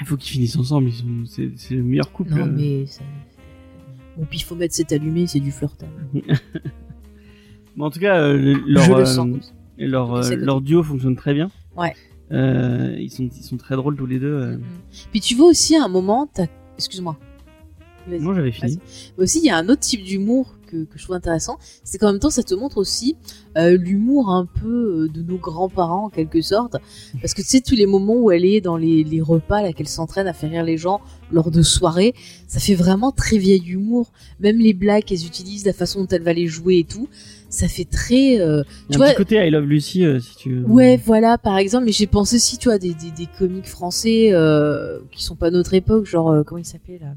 [0.00, 0.88] Il faut qu'ils finissent ensemble.
[0.88, 1.24] Ils sont...
[1.26, 2.34] c'est, c'est le meilleur couple.
[2.34, 2.52] Non, euh.
[2.52, 2.86] mais.
[2.86, 3.02] Ça...
[4.16, 5.88] Bon, puis il faut mettre cet allumé, c'est du flirtage.
[7.76, 9.54] Mais en tout cas, euh, le- leur, Je le euh, sens.
[9.78, 11.50] Et leur, euh, leur duo fonctionne très bien.
[11.76, 11.94] Ouais.
[12.30, 14.32] Euh, ils, sont, ils sont très drôles tous les deux.
[14.32, 14.58] euh.
[15.10, 16.46] Puis tu vois aussi à un moment, t'as.
[16.78, 17.16] Excuse-moi.
[18.08, 18.20] Vas-y.
[18.20, 18.78] Moi j'avais fini.
[19.16, 21.58] Mais aussi, il y a un autre type d'humour que, que je trouve intéressant.
[21.84, 23.16] C'est qu'en même temps, ça te montre aussi
[23.56, 26.76] euh, l'humour un peu euh, de nos grands-parents, en quelque sorte.
[27.20, 29.72] Parce que tu sais, tous les moments où elle est dans les, les repas, là,
[29.72, 31.00] qu'elle s'entraîne à faire rire les gens
[31.30, 32.14] lors de soirées,
[32.48, 34.10] ça fait vraiment très vieil humour.
[34.40, 37.08] Même les blagues qu'elles utilisent, la façon dont elle va les jouer et tout,
[37.52, 38.40] ça fait très.
[38.40, 40.66] euh, tu un vois, petit côté I Love Lucy euh, si tu veux.
[40.66, 44.32] Ouais, voilà, par exemple, mais j'ai pensé aussi, tu vois, des, des, des comiques français
[44.32, 47.08] euh, qui sont pas de notre époque, genre, euh, comment il s'appelait là?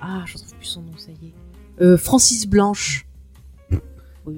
[0.00, 1.82] Ah, je retrouve plus son nom, ça y est.
[1.82, 3.06] Euh, Francis Blanche.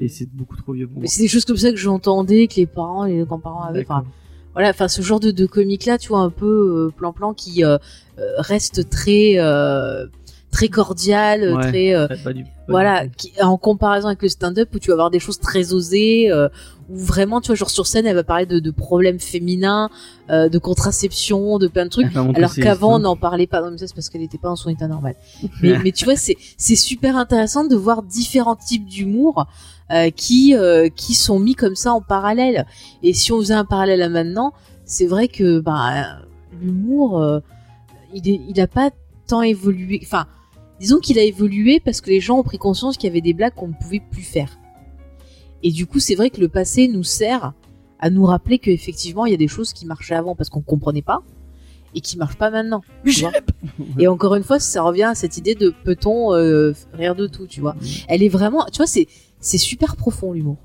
[0.01, 1.07] Et c'est beaucoup trop vieux pour moi.
[1.09, 3.83] c'est des choses comme ça que j'entendais, que les parents et les grands-parents avaient.
[3.83, 4.05] Enfin,
[4.53, 7.63] voilà, enfin, ce genre de, de comique-là, tu vois, un peu plan-plan qui
[8.39, 9.35] reste très,
[10.57, 11.95] très cordial, Ouais, très.
[11.95, 15.11] euh, pas du- pas voilà, qui, en comparaison avec le stand-up où tu vas avoir
[15.11, 16.49] des choses très osées, euh,
[16.89, 19.91] où vraiment, tu vois, genre sur scène, elle va parler de, de problèmes féminins,
[20.31, 22.07] euh, de contraception, de plein de trucs,
[22.39, 23.61] alors qu'avant, on n'en parlait pas.
[23.61, 25.15] Non, mais ça, c'est parce qu'elle n'était pas en son état normal.
[25.63, 29.47] mais, mais tu vois, c'est c'est super intéressant de voir différents types d'humour
[29.93, 32.67] euh, qui euh, qui sont mis comme ça en parallèle.
[33.03, 34.53] Et si on faisait un parallèle à maintenant,
[34.87, 36.19] c'est vrai que bah
[36.61, 37.41] l'humour, euh,
[38.15, 38.91] il est, il a pas
[39.29, 40.01] tant évolué.
[40.03, 40.27] Enfin,
[40.81, 43.33] disons qu'il a évolué parce que les gens ont pris conscience qu'il y avait des
[43.33, 44.59] blagues qu'on ne pouvait plus faire.
[45.63, 47.53] Et du coup, c'est vrai que le passé nous sert
[47.99, 51.03] à nous rappeler qu'effectivement, il y a des choses qui marchaient avant parce qu'on comprenait
[51.03, 51.23] pas
[51.95, 52.83] et qui marchent pas maintenant.
[53.05, 53.33] tu vois.
[53.99, 57.47] et encore une fois, ça revient à cette idée de peut-on euh, rire de tout,
[57.47, 57.75] tu vois.
[58.09, 60.59] Elle est vraiment, tu vois, c'est super profond l'humour.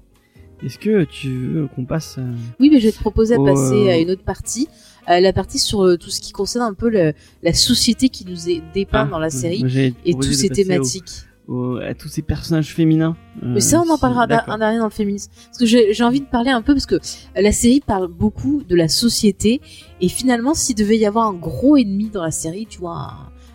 [0.63, 3.87] Est-ce que tu veux qu'on passe euh, Oui, mais je vais te proposer de passer
[3.89, 4.67] euh, à une autre partie,
[5.09, 8.23] Euh, la partie sur euh, tout ce qui concerne un peu le- la société qui
[8.23, 9.63] nous est dépeinte ah, dans la série
[10.05, 11.09] et toutes ces au- thématiques.
[11.47, 13.17] au- à tous ces personnages féminins.
[13.41, 15.31] euh, Mais ça, on en parlera un dernier dans le féminisme.
[15.47, 18.61] Parce que j'ai envie de parler un peu parce que euh, la série parle beaucoup
[18.69, 19.59] de la société
[20.01, 22.95] et finalement, s'il devait y avoir un gros ennemi dans la série, tu vois,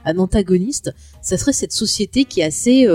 [0.05, 0.93] un, un antagoniste,
[1.23, 2.89] ça serait cette société qui est assez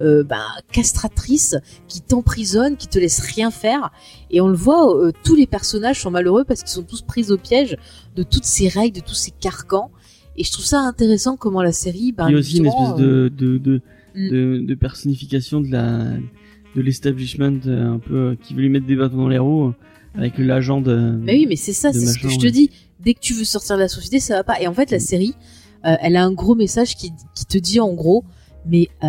[0.00, 1.56] euh, euh, bah, castratrice,
[1.88, 3.90] qui t'emprisonne, qui te laisse rien faire.
[4.30, 7.30] Et on le voit, euh, tous les personnages sont malheureux parce qu'ils sont tous pris
[7.30, 7.76] au piège
[8.16, 9.90] de toutes ces règles, de tous ces carcans.
[10.36, 12.90] Et je trouve ça intéressant comment la série, ben, Il y a aussi une espèce
[13.00, 13.82] euh, de, de, de,
[14.18, 14.30] Mm.
[14.30, 16.16] de, de personnification de la
[16.76, 19.68] de l'establishment euh, un peu euh, qui veut lui mettre des bâtons dans les roues
[19.68, 19.72] euh,
[20.14, 21.18] avec l'agent de.
[21.22, 22.70] Mais oui, mais c'est ça, c'est ce que je te dis.
[23.00, 24.60] Dès que tu veux sortir de la société, ça va pas.
[24.60, 25.34] Et en fait, la série,
[25.86, 28.24] euh, elle a un gros message qui, qui te dit en gros,
[28.66, 29.08] mais euh,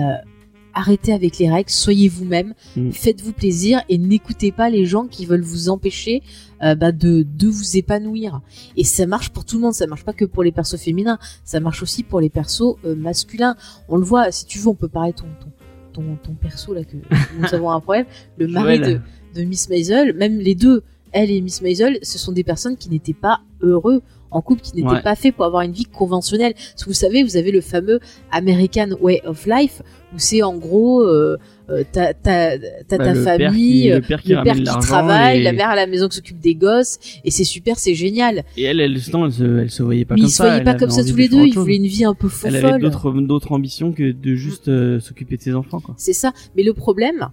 [0.79, 2.91] arrêtez avec les règles, soyez vous-même, Mm.
[2.91, 6.21] faites-vous plaisir et n'écoutez pas les gens qui veulent vous empêcher
[6.63, 8.41] euh, bah, de, de vous épanouir.
[8.77, 11.19] Et ça marche pour tout le monde, ça marche pas que pour les persos féminins,
[11.43, 13.55] ça marche aussi pour les persos euh, masculins.
[13.87, 15.51] On le voit, si tu veux, on peut parler ton ton
[15.91, 16.95] ton, ton perso là que
[17.39, 18.05] nous avons un problème,
[18.37, 19.01] le mari de,
[19.35, 22.89] de Miss Maisel, même les deux, elle et Miss Maisel, ce sont des personnes qui
[22.89, 24.01] n'étaient pas heureux
[24.31, 25.01] en couple, qui Ouais.
[25.01, 26.53] pas faits pour avoir une vie conventionnelle.
[26.53, 27.99] Parce que vous savez, vous avez le fameux
[28.31, 29.81] American Way of Life,
[30.13, 31.37] où c'est en gros, euh,
[31.69, 32.57] euh, t'as Bah,
[32.87, 35.87] ta père famille, qui- euh, le père qui l'argent travaille, et- la mère à la
[35.87, 38.43] maison qui s'occupe des gosses, et c'est super, c'est génial.
[38.57, 40.43] Et elle, elle, non, elle se, elle se voyait pas Mais comme ils se ça.
[40.45, 42.53] voyaient elle pas comme ça tous les deux, ils voulaient une vie un peu Elle
[42.53, 42.65] folle.
[42.71, 45.95] avait d'autres, d'autres ambitions que de juste euh, s'occuper de ses enfants, quoi.
[45.97, 46.31] C'est ça.
[46.55, 47.29] Mais le problème,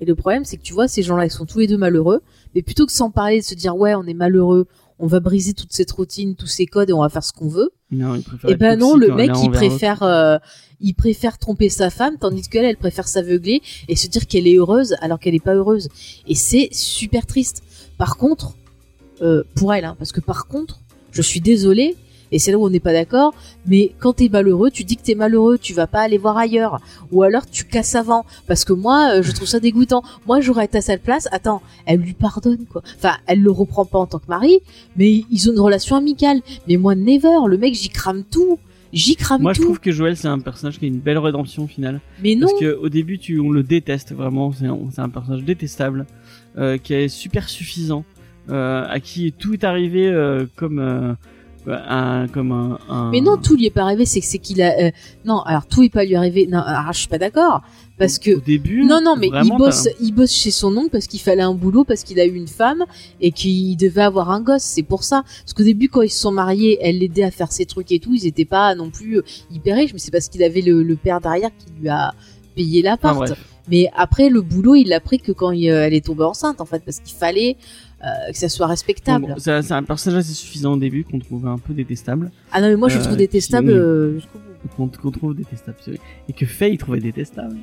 [0.00, 2.20] et le problème, c'est que tu vois, ces gens-là, ils sont tous les deux malheureux.
[2.54, 4.66] Mais plutôt que s'en parler, de se dire, ouais, on est malheureux,
[5.00, 7.48] on va briser toute cette routine, tous ces codes et on va faire ce qu'on
[7.48, 7.70] veut.
[7.90, 10.38] Non, il préfère Et être ben non, le mec, il préfère, euh,
[10.80, 14.56] il préfère tromper sa femme, tandis qu'elle, elle préfère s'aveugler et se dire qu'elle est
[14.56, 15.88] heureuse alors qu'elle est pas heureuse.
[16.28, 17.62] Et c'est super triste.
[17.98, 18.54] Par contre,
[19.22, 21.96] euh, pour elle, hein, parce que par contre, je suis désolée,
[22.32, 23.34] et c'est là où on n'est pas d'accord,
[23.66, 26.80] mais quand t'es malheureux, tu dis que t'es malheureux, tu vas pas aller voir ailleurs,
[27.10, 30.02] ou alors tu casses avant, parce que moi, euh, je trouve ça dégoûtant.
[30.26, 32.82] Moi, j'aurais été à sa place, attends, elle lui pardonne, quoi.
[32.96, 34.60] Enfin, elle le reprend pas en tant que mari,
[34.96, 36.40] mais ils ont une relation amicale.
[36.68, 38.58] Mais moi, never, le mec, j'y crame tout.
[38.92, 39.62] J'y crame Moi, tout.
[39.62, 42.00] je trouve que Joël, c'est un personnage qui a une belle rédemption finale.
[42.22, 42.48] Mais non.
[42.48, 44.52] Parce que au début, tu, on le déteste vraiment.
[44.52, 44.66] C'est
[45.00, 46.06] un, personnage détestable,
[46.58, 48.04] euh, qui est super suffisant,
[48.50, 51.16] euh, à qui tout est arrivé euh, comme
[51.66, 54.78] un, comme un, un- Mais non, tout lui est pas arrivé, c'est c'est qu'il a.
[54.80, 54.90] euh,
[55.24, 56.46] Non, alors tout est pas lui arrivé.
[56.46, 57.62] Non, alors, je suis pas d'accord.
[57.98, 58.36] Parce que.
[58.36, 58.84] Au début.
[58.86, 61.84] Non, non, mais il bosse, il bosse chez son oncle parce qu'il fallait un boulot,
[61.84, 62.84] parce qu'il a eu une femme
[63.20, 64.62] et qu'il devait avoir un gosse.
[64.62, 65.22] C'est pour ça.
[65.44, 67.98] Parce qu'au début, quand ils se sont mariés, elle l'aidait à faire ses trucs et
[67.98, 68.14] tout.
[68.14, 69.22] Ils étaient pas non plus euh,
[69.52, 72.14] hyper riches, mais c'est parce qu'il avait le, le père derrière qui lui a
[72.56, 73.16] payé l'appart.
[73.16, 73.38] Bref.
[73.68, 76.60] mais après, le boulot, il l'a pris que quand il, euh, elle est tombée enceinte,
[76.62, 77.89] en fait, parce qu'il fallait euh,
[78.32, 79.26] que ça soit respectable.
[79.26, 82.30] Bon, c'est un personnage assez suffisant au début qu'on trouvait un peu détestable.
[82.52, 84.38] Ah non, mais moi, je le Euh, trouve détestable euh, jusqu'au
[84.76, 84.90] bout.
[85.02, 86.00] qu'on trouve détestable, c'est vrai.
[86.28, 87.56] et que Faye trouvait détestable.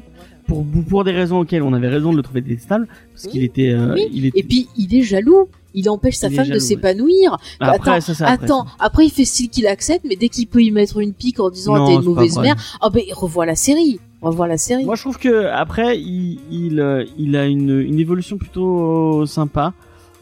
[0.47, 3.71] Pour pour des raisons auxquelles on avait raison de le trouver détestable, parce qu'il était,
[3.71, 4.07] euh, Oui.
[4.13, 4.39] il était.
[4.39, 5.47] Et puis il est jaloux.
[5.73, 7.37] Il empêche sa Il femme de s'épanouir.
[7.59, 8.65] Bah, après, attends, ça, après, attends.
[8.79, 11.49] Après, il fait style qu'il accepte, mais dès qu'il peut y mettre une pique en
[11.51, 13.99] disant t'es une mauvaise mère, ah ben revois la série.
[14.21, 14.85] Revois la série.
[14.85, 19.73] Moi, je trouve que après, il il euh, il a une une évolution plutôt sympa.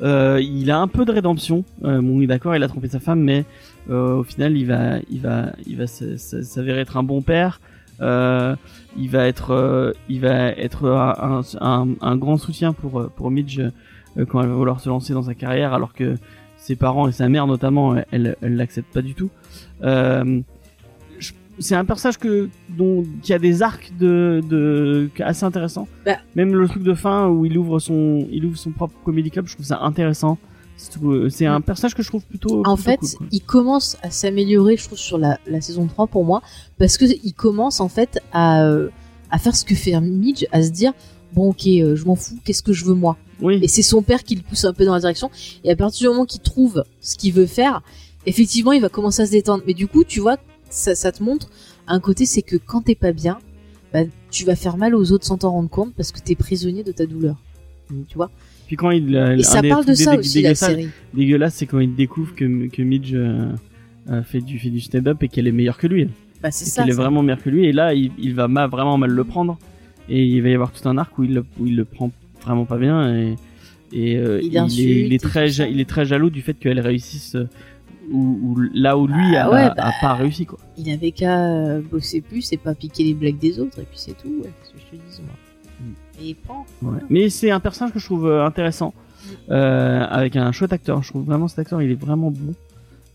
[0.02, 1.64] Euh, il a un peu de rédemption.
[1.84, 3.46] Euh, bon, oui, d'accord, il a trompé sa femme, mais
[3.90, 7.62] euh, au final, il va il va il va s'avérer être un bon père.
[8.02, 8.56] Euh,
[8.98, 13.60] il va être euh, il va être un, un, un grand soutien pour pour Midge
[13.60, 16.16] euh, quand elle va vouloir se lancer dans sa carrière, alors que
[16.58, 19.30] ses parents et sa mère notamment, elle elle l'acceptent pas du tout.
[21.60, 25.88] C'est un personnage que dont qui a des arcs de de assez intéressants.
[26.06, 26.18] Bah.
[26.36, 29.48] Même le truc de fin où il ouvre son il ouvre son propre comedy club,
[29.48, 30.38] je trouve ça intéressant.
[30.78, 32.62] C'est euh, un personnage que je trouve plutôt.
[32.66, 36.08] En plutôt fait, cool, il commence à s'améliorer, je trouve, sur la, la saison 3
[36.08, 36.42] pour moi,
[36.78, 38.90] parce que il commence en fait à, euh,
[39.32, 40.92] à faire ce que fait Midge, à se dire
[41.34, 43.18] bon ok, euh, je m'en fous, qu'est-ce que je veux moi?
[43.42, 43.60] Oui.
[43.62, 45.30] Et c'est son père qui le pousse un peu dans la direction.
[45.64, 47.82] Et à partir du moment qu'il trouve ce qu'il veut faire,
[48.26, 49.64] effectivement, il va commencer à se détendre.
[49.68, 50.38] Mais du coup, tu vois,
[50.76, 51.50] ça, ça te montre
[51.88, 53.38] un côté, c'est que quand t'es pas bien,
[53.94, 56.84] bah, tu vas faire mal aux autres sans t'en rendre compte parce que t'es prisonnier
[56.84, 57.38] de ta douleur.
[58.10, 58.32] Tu vois
[58.68, 60.90] Puis quand il euh, Et ça parle de ça aussi, la série.
[61.14, 63.52] Dégueulasse, c'est quand il découvre que que Midge euh,
[64.10, 66.08] euh, fait du fait du stand-up et qu'elle est meilleure que lui.
[66.42, 67.66] Bah, c'est ça, qu'elle est vraiment meilleure que lui.
[67.66, 69.58] Et là, il, il va ma- vraiment mal le prendre.
[70.10, 72.12] Et il va y avoir tout un arc où il, le- où il le prend
[72.44, 73.16] vraiment pas bien.
[73.16, 73.36] Et,
[73.94, 76.80] et euh, Il il, est, il, est très, il est très jaloux du fait qu'elle
[76.80, 77.38] réussisse
[78.12, 80.46] où, où- là où lui Ah a, ouais, a- bah, a pas réussi.
[80.46, 80.60] Quoi.
[80.78, 83.98] Il avait qu'à euh, bosser plus et pas piquer les blagues des autres, et puis
[83.98, 85.36] c'est tout, ouais, qu'est-ce que je te dis, moi.
[86.22, 86.66] Et il prend.
[86.82, 87.00] Ouais.
[87.10, 88.94] Mais c'est un personnage que je trouve euh, intéressant.
[89.50, 91.02] Euh, avec un chouette acteur.
[91.02, 92.54] Je trouve vraiment cet acteur, il est vraiment bon.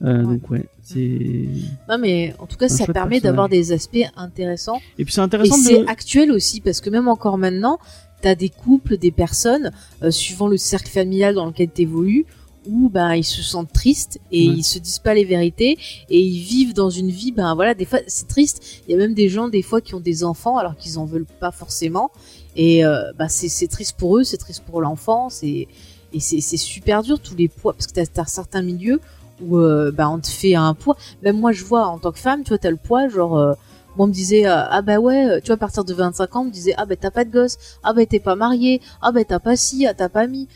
[0.03, 1.47] Euh, Donc ouais, c'est...
[1.89, 4.81] Non, mais en tout cas, Un ça permet d'avoir des aspects intéressants.
[4.99, 5.89] Et puis c'est Et intéressant c'est de...
[5.89, 7.79] actuel aussi, parce que même encore maintenant,
[8.23, 9.71] t'as des couples, des personnes,
[10.03, 12.27] euh, suivant le cercle familial dans lequel t'évolues,
[12.69, 14.55] où ben ils se sentent tristes et Ouais.
[14.59, 15.79] ils se disent pas les vérités
[16.11, 18.83] et ils vivent dans une vie ben voilà des fois c'est triste.
[18.87, 21.05] Il y a même des gens des fois qui ont des enfants alors qu'ils en
[21.07, 22.11] veulent pas forcément
[22.57, 25.69] et euh, bah, c'est c'est triste pour eux c'est triste pour l'enfant c'est
[26.13, 29.01] et c'est c'est super dur tous les poids parce que t'as as certains milieux
[29.43, 30.97] où euh, bah, on te fait un poids.
[31.23, 33.55] Même moi je vois en tant que femme tu vois t'as le poids genre euh,
[33.97, 36.41] moi on me disait euh, ah bah ouais tu vois à partir de 25 ans
[36.43, 39.13] on me disait ah bah t'as pas de gosse ah bah t'es pas marié ah
[39.13, 40.47] bah t'as pas ci ah t'as pas mis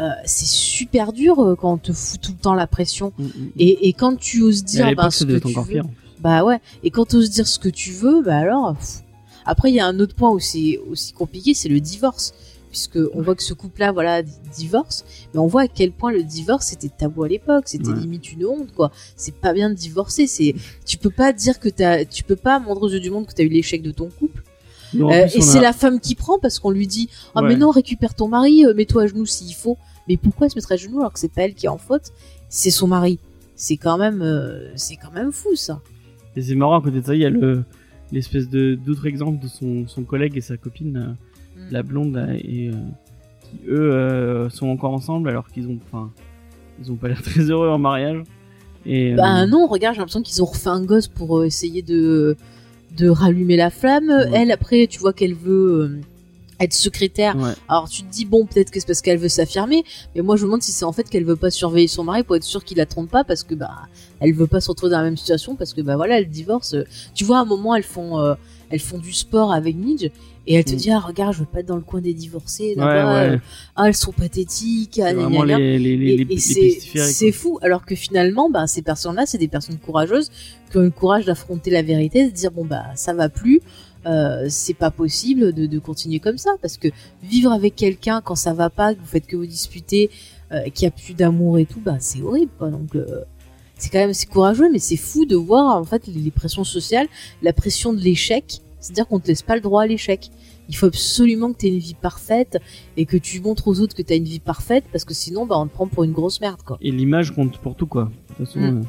[0.00, 3.26] Euh, c'est super dur euh, quand on te fout tout le temps la pression Mm,
[3.58, 5.82] et, et quand tu oses dire bah, ce que tu veux
[6.18, 9.02] bah ouais et quand tu oses dire ce que tu veux bah alors pff.
[9.46, 12.32] Après, il y a un autre point où c'est aussi compliqué, c'est le divorce.
[12.70, 14.22] Puisque on voit que ce couple-là, voilà,
[14.56, 18.00] divorce, mais on voit à quel point le divorce c'était tabou à l'époque, c'était Ouais.
[18.00, 18.90] limite une honte, quoi.
[19.16, 20.54] C'est pas bien de divorcer, c'est,
[20.86, 23.32] tu peux pas dire que t'as, tu peux pas montrer aux yeux du monde que
[23.34, 24.42] t'as eu l'échec de ton couple.
[24.94, 27.48] Non, Euh, et c'est a- la femme qui prend parce qu'on lui dit, ah Ouais.
[27.48, 29.76] mais non, récupère ton mari, euh, mets-toi à genoux s'il faut.
[30.08, 31.78] Mais pourquoi elle se mettrait à genoux alors que c'est pas elle qui est en
[31.78, 32.12] faute,
[32.48, 33.18] c'est son mari.
[33.56, 35.80] C'est quand même, euh, c'est quand même fou ça.
[36.36, 37.64] Et c'est marrant, à côté de ça, il y a le
[38.12, 41.16] l'espèce de d'autre exemple de son, son collègue et sa copine,
[41.56, 41.60] Mm.
[41.70, 42.70] la blonde, là, et
[43.42, 46.10] qui eux sont encore ensemble alors qu'ils ont, enfin,
[46.82, 48.22] ils ont pas l'air très heureux en mariage.
[48.86, 52.36] Et Bah non, regarde, j'ai l'impression qu'ils ont refait un gosse pour essayer de
[52.96, 54.10] de rallumer la flamme.
[54.32, 56.00] Elle après, tu vois qu'elle veut euh,
[56.60, 57.36] être secrétaire.
[57.36, 57.52] ouais.
[57.68, 59.84] Alors tu te dis bon, peut-être que c'est parce qu'elle veut s'affirmer,
[60.14, 62.22] mais moi je me demande si c'est en fait qu'elle veut pas surveiller son mari
[62.22, 63.72] pour être sûre qu'il la trompe pas parce que bah
[64.20, 66.76] elle veut pas se retrouver dans la même situation parce que bah voilà, elle divorce.
[67.14, 68.34] Tu vois à un moment elles font euh,
[68.70, 70.10] elles font du sport avec Midge
[70.46, 70.76] et elle te Mm.
[70.76, 73.14] dit ah regarde, je veux pas être dans le coin des divorcés Ouais, là-bas.
[73.22, 73.30] ouais.
[73.34, 73.38] euh,
[73.76, 75.00] Ah elles sont pathétiques.
[75.02, 75.10] ah,
[77.06, 80.30] C'est fou alors que finalement bah ces personnes-là c'est des personnes courageuses
[80.70, 83.60] qui ont le courage d'affronter la vérité de dire bon bah ça va plus
[84.06, 86.88] euh, c'est pas possible de, de continuer comme ça parce que
[87.22, 90.10] vivre avec quelqu'un quand ça va pas que vous faites que vous disputer
[90.52, 93.06] euh, qu'il y a plus d'amour et tout bah c'est horrible quoi donc euh,
[93.78, 97.06] c'est quand même c'est courageux mais c'est fou de voir en fait les pressions sociales
[97.42, 100.30] la pression de l'échec c'est-à-dire qu'on te laisse pas le droit à l'échec
[100.68, 102.58] il faut absolument que tu aies une vie parfaite
[102.96, 105.46] et que tu montres aux autres que tu as une vie parfaite parce que sinon
[105.46, 106.78] bah on te prend pour une grosse merde quoi.
[106.80, 108.04] Et l'image compte pour tout, quoi.
[108.04, 108.64] De toute façon, Mm.
[108.78, 108.82] euh,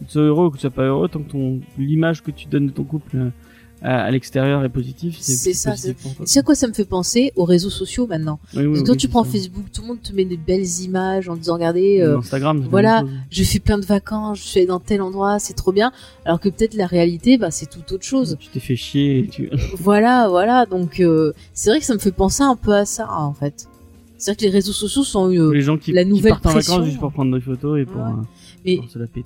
[0.00, 2.30] que tu sois heureux ou que tu sois pas heureux, tant que ton l'image que
[2.30, 3.30] tu donnes de ton couple euh,
[3.82, 5.70] à, à l'extérieur est positive, c'est ça.
[5.72, 8.38] positif c'est- à quoi ça me fait penser aux réseaux sociaux maintenant.
[8.54, 9.30] Oui, oui, Parce que oui, quand tu prends ça.
[9.30, 13.02] Facebook, tout le monde te met des belles images en disant regardez, euh, Instagram, voilà,
[13.30, 15.90] je fais plein de vacances, je suis allé dans tel endroit, c'est trop bien.
[16.24, 18.36] Alors que peut-être la réalité, bah c'est tout autre chose.
[18.40, 19.50] Tu t'es fait chier et tu...
[19.78, 20.64] voilà, voilà.
[20.66, 23.34] Donc euh, c'est vrai que ça me fait penser un peu à ça hein, en
[23.34, 23.66] fait.
[24.18, 26.50] C'est-à-dire que les réseaux sociaux sont euh, les gens qui, la qui nouvelle partent en
[26.50, 26.74] pression.
[26.74, 28.06] vacances juste pour prendre des photos et pour, Ouais.
[28.06, 28.22] euh,
[28.64, 28.78] Mais.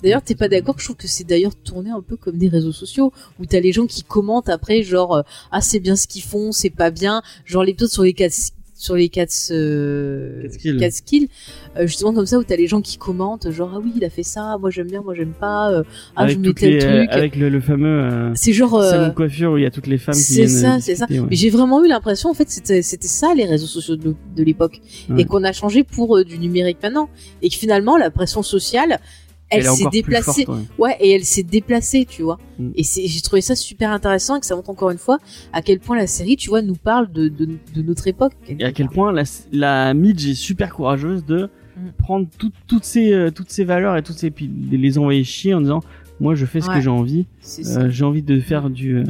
[0.03, 2.71] D'ailleurs, t'es pas d'accord je trouve que c'est d'ailleurs tourné un peu comme des réseaux
[2.71, 6.23] sociaux où t'as les gens qui commentent après genre euh, ah c'est bien ce qu'ils
[6.23, 8.33] font, c'est pas bien, genre l'épisode sur les quatre
[8.79, 10.77] sur les quatre euh, Catskills.
[10.77, 11.29] Catskills,
[11.77, 14.09] euh, justement comme ça où t'as les gens qui commentent genre ah oui il a
[14.11, 15.83] fait ça, moi j'aime bien, moi j'aime pas, euh,
[16.15, 17.09] ah avec je mets tel les, euh, truc.
[17.11, 19.71] avec le, le fameux euh, C'est genre, euh, salon de coiffure où il y a
[19.71, 21.07] toutes les femmes C'est ça, c'est ça.
[21.09, 21.21] ouais.
[21.27, 24.43] Mais j'ai vraiment eu l'impression, en fait, c'était c'était ça les réseaux sociaux de, de
[24.43, 25.21] l'époque, Ouais.
[25.21, 27.09] et qu'on a changé pour du numérique maintenant,
[27.41, 28.99] et que finalement la pression sociale,
[29.49, 30.45] elle, Elle est s'est déplacée.
[30.45, 30.95] forte, ouais.
[30.99, 32.37] et elle s'est déplacée, tu vois.
[32.59, 32.69] Mm.
[32.75, 35.17] Et j'ai trouvé ça super intéressant, et que ça montre encore une fois
[35.53, 38.33] à quel point la série, tu vois, nous parle de de, de notre époque.
[38.49, 41.89] Et à quel point la, la Midge est super courageuse de Mm.
[41.99, 45.53] prendre tout- toutes ces euh, toutes ces valeurs et toutes ces puis les envoyer chier
[45.53, 45.81] en disant
[46.19, 46.73] moi je fais ce Ouais.
[46.77, 47.27] que j'ai envie
[47.67, 49.03] Euh, j'ai envie de faire du euh,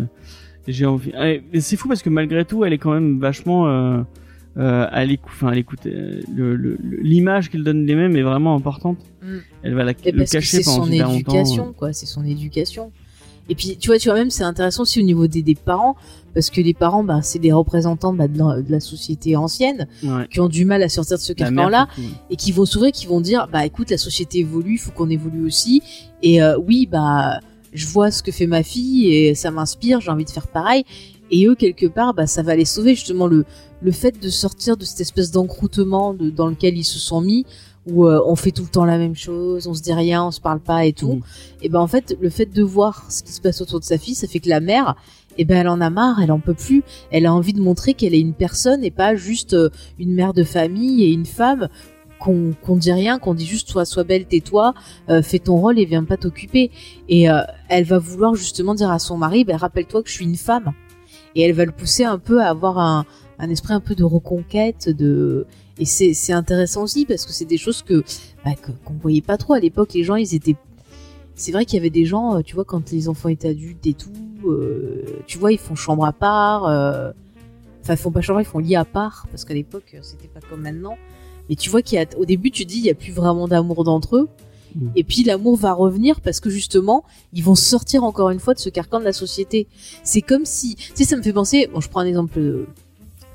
[0.67, 1.13] j'ai envie
[1.61, 4.03] c'est fou parce que malgré tout elle est quand même vachement
[4.57, 8.97] euh, à l'écoute enfin à l'écoute euh, le- l'image qu'elle donne d'elle-même est vraiment importante
[9.21, 9.37] Mm.
[9.63, 11.91] elle va la, Et le parce cacher pendant son longtemps éducation, quoi.
[11.91, 12.91] C'est son éducation.
[13.49, 15.95] Et puis, tu vois, tu vois même, c'est intéressant aussi au niveau des, des parents,
[16.33, 19.87] parce que les parents, bah, c'est des représentants bah, de, la, de la société ancienne,
[20.03, 20.27] Ouais.
[20.31, 21.87] qui ont du mal à sortir de ce carcan-là,
[22.29, 25.09] et qui vont s'ouvrir, qui vont dire, bah, écoute, la société évolue, il faut qu'on
[25.09, 25.81] évolue aussi.
[26.23, 27.39] Et euh, oui, bah,
[27.73, 30.83] je vois ce que fait ma fille et ça m'inspire, j'ai envie de faire pareil.
[31.31, 33.45] Et eux, quelque part, bah, ça va les sauver justement le
[33.81, 37.45] le fait de sortir de cette espèce d'encroutement de- dans lequel ils se sont mis,
[37.85, 40.31] où euh, on fait tout le temps la même chose, on se dit rien, on
[40.31, 41.13] se parle pas et tout.
[41.13, 41.21] Mhm.
[41.61, 43.97] Et ben en fait, le fait de voir ce qui se passe autour de sa
[43.97, 44.95] fille, ça fait que la mère,
[45.37, 47.93] eh ben elle en a marre, elle en peut plus, elle a envie de montrer
[47.93, 51.69] qu'elle est une personne et pas juste euh, une mère de famille et une femme
[52.19, 54.73] qu'on qu'on dit rien, qu'on dit juste sois sois belle, tais-toi,
[55.09, 56.71] euh, fais ton rôle et viens pas t'occuper.
[57.07, 60.25] Et euh, elle va vouloir justement dire à son mari, ben rappelle-toi que je suis
[60.25, 60.73] une femme.
[61.35, 63.05] Et elle va le pousser un peu à avoir un,
[63.39, 65.45] un esprit un peu de reconquête, de
[65.79, 68.03] et c'est c'est intéressant aussi parce que c'est des choses que
[68.43, 68.51] bah,
[68.85, 69.93] qu'on voyait pas trop à l'époque.
[69.93, 70.55] Les gens ils étaient
[71.35, 73.85] c'est vrai qu'il y avait des gens, euh, tu vois, quand les enfants étaient adultes
[73.85, 74.09] et tout,
[74.45, 76.65] euh, tu vois, ils font chambre à part.
[76.65, 77.11] euh,
[77.83, 80.41] Enfin, ils font pas chambre, ils font lit à part, parce qu'à l'époque, c'était pas
[80.49, 80.97] comme maintenant.
[81.47, 83.47] Mais tu vois qu'il y a, au début, tu dis, il y a plus vraiment
[83.47, 84.29] d'amour d'entre eux.
[84.75, 84.87] Mm.
[84.97, 88.59] Et puis l'amour va revenir parce que justement, ils vont sortir encore une fois de
[88.59, 89.67] ce carcan de la société.
[90.03, 91.69] C'est comme si, tu sais, ça me fait penser.
[91.71, 92.65] Bon, je prends un exemple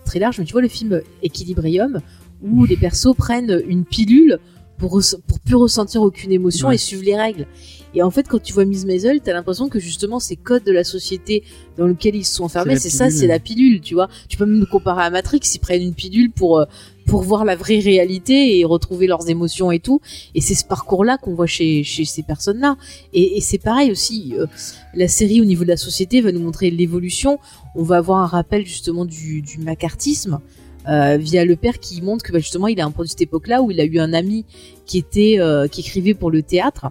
[0.04, 2.00] très large, mais tu vois le film Equilibrium
[2.42, 4.38] où les persos prennent une pilule
[4.78, 6.74] pour pour plus ressentir aucune émotion Ouais.
[6.74, 7.46] et suivre les règles.
[7.94, 10.72] Et en fait, quand tu vois Miss Maisel, t'as l'impression que justement ces codes de
[10.72, 11.44] la société
[11.76, 14.08] dans lequel ils se sont enfermés, c'est ça, c'est la pilule, tu vois.
[14.28, 16.64] Tu peux même le comparer à Matrix, ils prennent une pilule pour euh,
[17.06, 20.00] pour voir la vraie réalité et retrouver leurs émotions et tout.
[20.34, 22.76] Et c'est ce parcours-là qu'on voit chez chez ces personnes-là.
[23.12, 24.46] Et, et c'est pareil aussi, euh,
[24.94, 27.38] la série au niveau de la société va nous montrer l'évolution.
[27.74, 30.40] On va avoir un rappel justement du, du macartisme.
[30.88, 33.20] euh, via le père qui montre que bah, justement il a un produit de cette
[33.22, 34.44] époque-là où il a eu un ami
[34.84, 36.90] qui était euh, qui écrivait pour le théâtre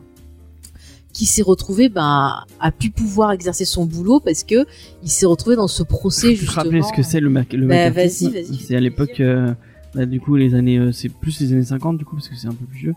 [1.14, 4.66] qui s'est retrouvé ben a pu pouvoir exercer son boulot parce que
[5.04, 6.64] il s'est retrouvé dans ce procès Je justement.
[6.64, 8.32] rappeler ce que c'est le, mac le Bah, macartisme.
[8.32, 9.54] vas-y, vas-y, C'est à l'époque, euh,
[9.94, 12.48] bah, du coup, les années, c'est plus les années 50 du coup, parce que c'est
[12.48, 12.96] un peu plus vieux.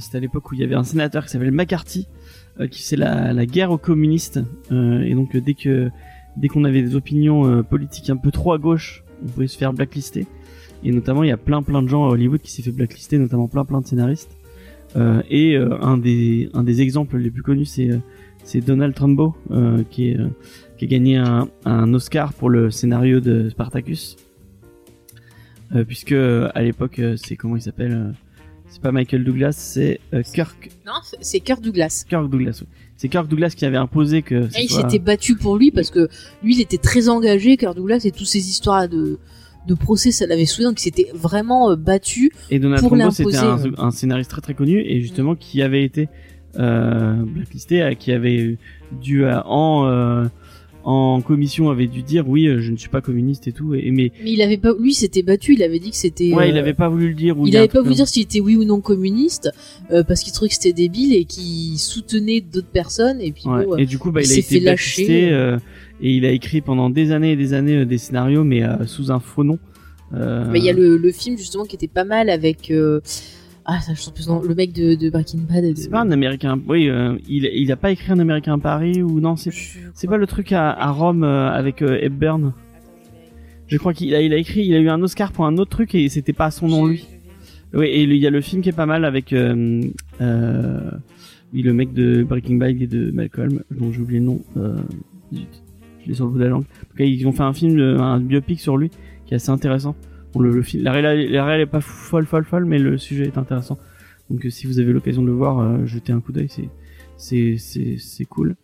[0.00, 2.08] C'était à l'époque où il y avait un sénateur qui s'appelait McCarthy,
[2.72, 4.40] qui faisait la, la guerre aux communistes.
[4.72, 5.90] Et donc, dès que
[6.36, 9.56] dès qu'on avait des opinions euh, politiques un peu trop à gauche, on pouvait se
[9.56, 10.26] faire blacklister.
[10.84, 13.18] Et notamment, il y a plein plein de gens à Hollywood qui s'est fait blacklister,
[13.18, 14.36] notamment plein plein de scénaristes.
[14.96, 19.34] Euh, et euh, un des exemples les plus connus, c'est Donald Trumbo,
[19.90, 24.16] qui a gagné un, Oscar pour le scénario de Spartacus.
[25.88, 28.14] Puisque à l'époque, c'est comment il s'appelle
[28.76, 30.92] C'est pas Michael Douglas, c'est euh, Kirk Non,
[31.22, 32.04] c'est Kirk Douglas.
[32.06, 32.58] Kirk Douglas.
[32.60, 32.66] oui.
[32.98, 34.34] C'est Kirk Douglas qui avait imposé que.
[34.58, 36.10] Et il soit- s'était battu pour lui parce que
[36.42, 39.18] lui, il était très engagé, Kirk Douglas, et toutes ces histoires de,
[39.66, 43.10] de procès, ça l'avait saoulé, donc il s'était vraiment euh, battu Et Donald pour Trumbo,
[43.10, 46.10] c'était un, un scénariste très très connu et justement qui avait été
[46.58, 48.58] euh, blacklisté, qui avait
[48.92, 50.26] dû euh, en
[50.88, 53.74] en commission avait dû dire oui, euh, je ne suis pas communiste et tout.
[53.74, 56.32] Et, mais Mais il avait pas, lui, s'était battu, il avait dit que c'était.
[56.32, 57.36] ouais, euh, il avait pas voulu le dire.
[57.38, 59.50] ou Il a avait pas voulu dire s'il était oui ou non communiste
[59.90, 63.64] euh, parce qu'il trouvait que c'était débile et qu'il soutenait d'autres personnes et puis Ouais,
[63.66, 65.28] bon, euh, et du coup, bah, il, a s'est été fait lâcher.
[65.32, 65.58] euh,
[66.00, 68.86] et il a écrit pendant des années et des années euh, des scénarios, mais euh,
[68.86, 69.58] sous un faux nom.
[70.14, 73.00] Euh, Mais il y a le, le film justement qui était pas mal avec euh,
[73.68, 75.64] ah ça je sais plus nom, le mec de, de Breaking Bad.
[75.64, 76.58] de- C'est pas un américain.
[76.68, 79.50] Oui, euh, il, il a pas écrit un américain à Paris ou non C'est
[79.94, 82.52] c'est pas le truc à, à Rome euh, avec euh, Hepburn.
[83.68, 85.70] Je crois qu'il a, il a écrit, il a eu un Oscar pour un autre
[85.70, 87.04] truc et c'était pas son nom lui.
[87.74, 89.80] Oui, et il y a le film qui est pas mal avec euh,
[91.52, 94.40] oui, le mec de Breaking Bad et de Malcolm, dont j'ai oublié le nom.
[95.34, 96.62] Je l'ai sur le bout de la langue.
[96.62, 98.90] En tout cas, ils ont fait un film, un biopic sur lui
[99.26, 99.96] qui est assez intéressant.
[100.36, 102.98] Bon, le, le film, la réelle, la réelle est pas folle, folle, folle, mais le
[102.98, 103.78] sujet est intéressant.
[104.30, 106.68] Donc, euh, si vous avez l'occasion de le voir, euh, jetez un coup d'œil, c'est,
[107.16, 108.56] c'est, c'est, c'est cool.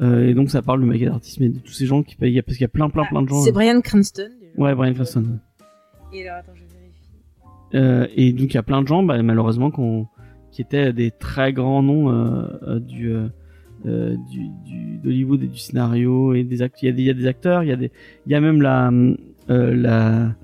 [0.00, 2.56] Euh, et donc, ça parle du macartisme et de tous ces gens qui payent, parce
[2.56, 3.40] qu'il y a plein, plein, plein de gens.
[3.42, 4.28] C'est euh, Brian Cranston.
[4.40, 4.52] déjà.
[4.56, 5.38] Ouais, Brian Cranston.
[6.12, 7.06] Et alors attends je vérifie.
[7.74, 10.08] Euh, et donc il y a plein de gens, bah, malheureusement, qu'on-
[10.50, 12.10] qui étaient des très grands noms
[12.80, 13.10] du,
[13.86, 16.82] euh, du, du d'Hollywood et du scénario et des acteurs.
[16.82, 17.90] Il y a des, il y a des acteurs, il y a des,
[18.26, 18.90] il y a même la,
[19.50, 20.34] euh, la,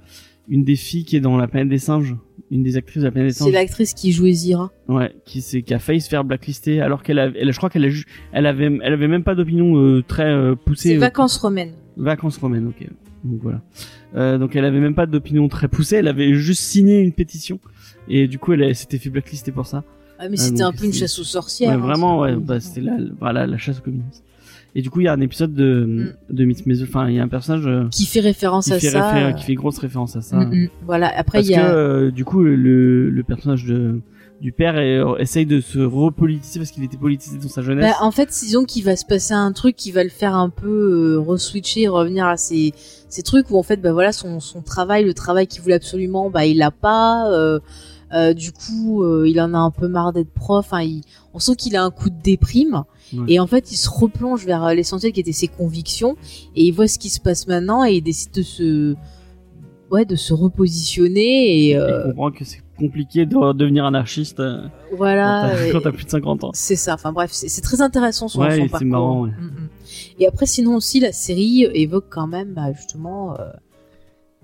[0.48, 2.16] une des filles qui est dans la planète des singes,
[2.50, 3.52] une des actrices de la planète des C'est singes.
[3.52, 4.70] l'actrice qui jouait Zira.
[4.88, 7.68] Ouais, qui s'est, qui a failli se faire blacklister alors qu'elle avait, elle, je crois
[7.70, 7.88] qu'elle a,
[8.32, 10.90] elle avait, elle avait même pas d'opinion euh, très euh, poussée.
[10.90, 11.72] C'est euh, Vacances romaines.
[11.96, 12.86] Vacances romaines, ok.
[13.24, 13.60] Donc voilà.
[14.14, 17.58] Euh, donc elle avait même pas d'opinion très poussée, elle avait juste signé une pétition
[18.08, 19.84] et du coup elle, elle s'était fait blacklister pour ça.
[20.18, 21.68] Ah, mais Euh, c'était un peu une c'est- chasse aux sorcières.
[21.70, 24.24] Ouais, hein, vraiment, c'est- ouais, bah, c'était la, voilà, la chasse aux communistes.
[24.74, 27.20] Et du coup il y a un épisode de de Miss Maisel, enfin il y
[27.20, 27.90] a un personnage euh, Mm.
[27.90, 29.12] Qui fait référence qui à fait ça.
[29.12, 30.36] réfé- qui fait grosse référence à ça.
[30.36, 30.68] Mm, mm.
[30.86, 31.10] Voilà.
[31.16, 31.66] Après il y a.
[31.68, 34.00] que euh, du coup le, le personnage de
[34.40, 37.84] du père est- essaye de se repolitiser parce qu'il était politisé dans sa jeunesse.
[37.90, 40.48] Bah, en fait, disons qu'il va se passer un truc qui va le faire un
[40.48, 42.72] peu euh, reswitcher, revenir à ces,
[43.08, 46.30] ces trucs où en fait, bah voilà, son, son travail, le travail qu'il voulait absolument,
[46.30, 47.28] bah il l'a pas.
[47.32, 47.58] euh,
[48.14, 50.68] euh, du coup, euh, il en a un peu marre d'être prof.
[50.74, 51.02] Il-
[51.34, 52.84] on sent qu'il a un coup de déprime.
[53.14, 53.24] Ouais.
[53.28, 56.16] Et en fait, il se replonge vers euh, l'essentiel qui était ses convictions
[56.54, 58.94] et il voit ce qui se passe maintenant et il décide de se,
[59.90, 64.68] ouais, de se repositionner et euh, Il comprend que c'est compliqué de devenir anarchiste euh,
[64.96, 65.50] voilà.
[65.72, 66.50] quand t'as- plus de 50 ans.
[66.54, 66.94] c'est ça.
[66.94, 68.88] Enfin bref, c'est très intéressant son, Ouais, son parcours.
[68.88, 69.30] marrant, ouais.
[69.30, 69.68] Mm, mm.
[70.20, 73.44] Et après, sinon aussi, la série évoque quand même, bah, justement, euh,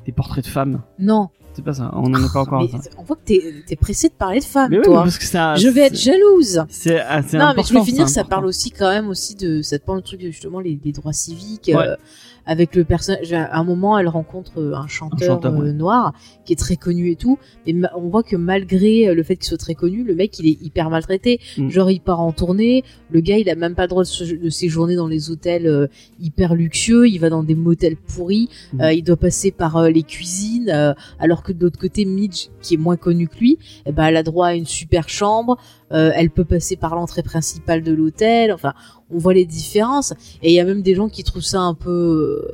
[0.06, 0.82] Des portraits de femmes.
[0.98, 1.28] non.
[1.54, 2.90] C'est pas ça, on en est pas encore à Mais ça.
[2.98, 3.40] on voit que t'es
[3.70, 5.02] es pressé de parler de femmes, Mais oui, toi.
[5.04, 6.64] parce que un- Je vais être jalouse.
[6.68, 8.08] C'est ah, c'est Non, mais je important, finir.
[8.08, 10.92] Ça parle aussi quand même aussi de, ça te parle le truc justement les des
[10.92, 11.70] droits civiques.
[11.72, 11.76] Ouais.
[11.76, 11.96] euh,
[12.46, 15.68] avec le personnage, à un moment, elle rencontre euh, un chanteur, ouais.
[15.68, 16.12] euh, noir
[16.44, 17.38] qui est très connu et tout.
[17.66, 20.38] Mais ma- on voit que malgré euh, le fait qu'il soit très connu, le mec
[20.38, 21.40] il est hyper maltraité.
[21.56, 21.70] Mm.
[21.70, 24.34] Genre il part en tournée, le gars il a même pas le droit de, se-
[24.34, 25.86] de séjourner dans les hôtels euh,
[26.20, 27.08] hyper luxueux.
[27.08, 28.48] Il va dans des motels pourris.
[28.74, 28.80] Mm.
[28.82, 32.78] Euh, il doit passer par les cuisines, alors que de l'autre côté, Midge, qui est
[32.78, 35.56] moins connu que lui, eh ben, elle a droit à une super chambre.
[35.92, 38.52] Euh, elle peut passer par l'entrée principale de l'hôtel.
[38.52, 38.74] Enfin,
[39.10, 40.12] on voit les différences.
[40.42, 41.90] Et il y a même des gens qui trouvent ça un peu,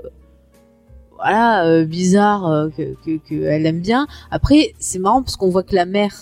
[0.04, 0.10] euh,
[1.16, 4.06] voilà, euh, bizarre, euh, que, que, que elle aime bien.
[4.30, 6.14] Après, c'est marrant parce qu'on voit que la mère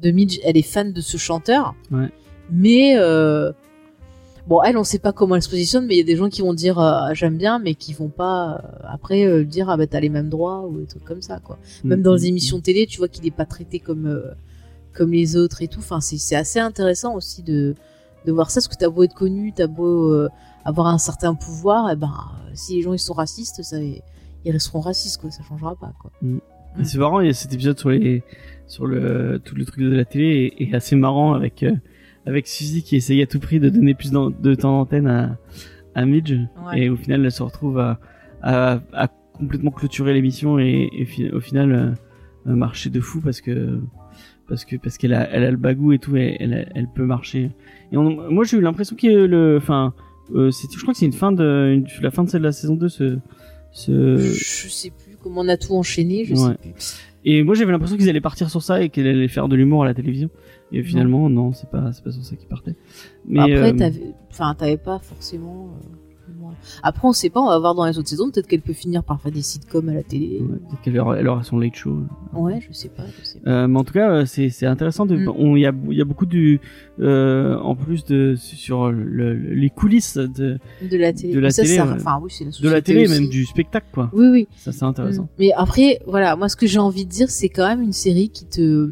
[0.00, 1.74] de Midge, elle est fan de ce chanteur.
[1.90, 2.08] Ouais.
[2.50, 3.52] Mais euh,
[4.46, 6.28] bon, elle, on sait pas comment elle se positionne, mais il y a des gens
[6.28, 10.00] qui vont dire euh, j'aime bien, mais qui vont pas après dire ah bah t'as
[10.00, 11.58] les mêmes droits ou des trucs comme ça quoi.
[11.82, 14.22] Même Mm, dans mm, les émissions télé, tu vois qu'il est pas traité comme
[14.96, 15.80] comme les autres et tout.
[15.80, 17.74] Enfin, c'est c'est assez intéressant aussi de
[18.26, 20.28] de voir ça, parce que t'as beau être connu, t'as beau euh,
[20.64, 24.02] avoir un certain pouvoir, et ben euh, si les gens ils sont racistes, ça, ils
[24.52, 26.10] resteront racistes quoi, ça changera pas quoi.
[26.78, 28.22] Et C'est marrant, il y a cet épisode sur les
[28.66, 31.72] sur le tout le truc de la télé est, est assez marrant avec euh,
[32.26, 35.36] avec Suzy qui essaye à tout prix de donner plus de temps d'antenne à
[35.94, 36.34] à Midge
[36.66, 36.80] Ouais.
[36.80, 38.00] et au final elle se retrouve à
[38.42, 43.40] à, à complètement clôturer l'émission et, et fi- au final euh, marcher de fou parce
[43.40, 43.80] que
[44.48, 46.88] parce que parce qu'elle a elle a le bagou et tout et elle elle, elle
[46.94, 47.50] peut marcher
[47.92, 49.92] et on- moi j'ai eu l'impression que le enfin
[50.34, 52.46] euh, c'est je crois que c'est une fin de une- la fin de celle de
[52.46, 53.18] la saison 2 ce
[53.72, 56.38] ce Je sais plus comment on a tout enchaîné, je Ouais.
[56.38, 56.72] sais plus.
[57.24, 59.82] et moi j'avais l'impression qu'ils allaient partir sur ça et qu'ils allaient faire de l'humour
[59.82, 60.30] à la télévision.
[60.72, 62.74] Et finalement non, c'est pas c'est pas sur ça qu'ils partaient.
[63.28, 65.70] Mais Après, euh, t'avais, enfin, t'avais pas forcément.
[65.74, 65.96] euh,
[66.82, 68.30] Après, on sait pas, on va voir dans les autres saisons.
[68.30, 70.38] Peut-être qu'elle peut finir par faire des sitcoms à la télé.
[70.40, 71.98] ouais, peut-être qu'elle aura, elle aura son late show.
[72.32, 73.50] Ouais, je sais pas, je sais pas.
[73.50, 75.06] Euh, mais en tout cas, euh, c'est c'est intéressant.
[75.06, 75.56] Mm.
[75.56, 76.60] il y a y a beaucoup du
[77.00, 80.58] euh, en plus de sur le, le- les coulisses de
[80.90, 81.34] De la télé.
[81.34, 83.20] de la Ça, télé, ça- enfin, oui, c'est la de la télé aussi.
[83.20, 84.10] même du spectacle quoi.
[84.12, 84.48] Oui, oui.
[84.56, 85.24] Ça c'est intéressant.
[85.24, 85.28] Mm.
[85.38, 88.28] Mais après, voilà, moi, ce que j'ai envie de dire, c'est quand même une série
[88.30, 88.90] qui te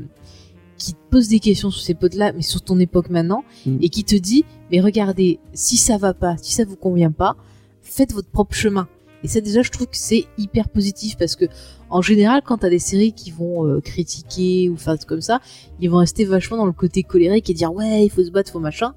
[0.77, 3.79] qui te pose des questions sur ces potes-là, mais sur ton époque maintenant, Mm.
[3.81, 7.37] et qui te dit, mais regardez, si ça va pas, si ça vous convient pas,
[7.83, 8.89] faites votre propre chemin.
[9.23, 11.47] Et ça, déjà, je trouve que c'est hyper positif parce que,
[11.89, 15.41] en général, quand t'as des séries qui vont euh, critiquer ou faire des comme ça,
[15.81, 18.53] ils vont rester vachement dans le côté colérique et dire, ouais, il faut se battre,
[18.53, 18.95] faut machin.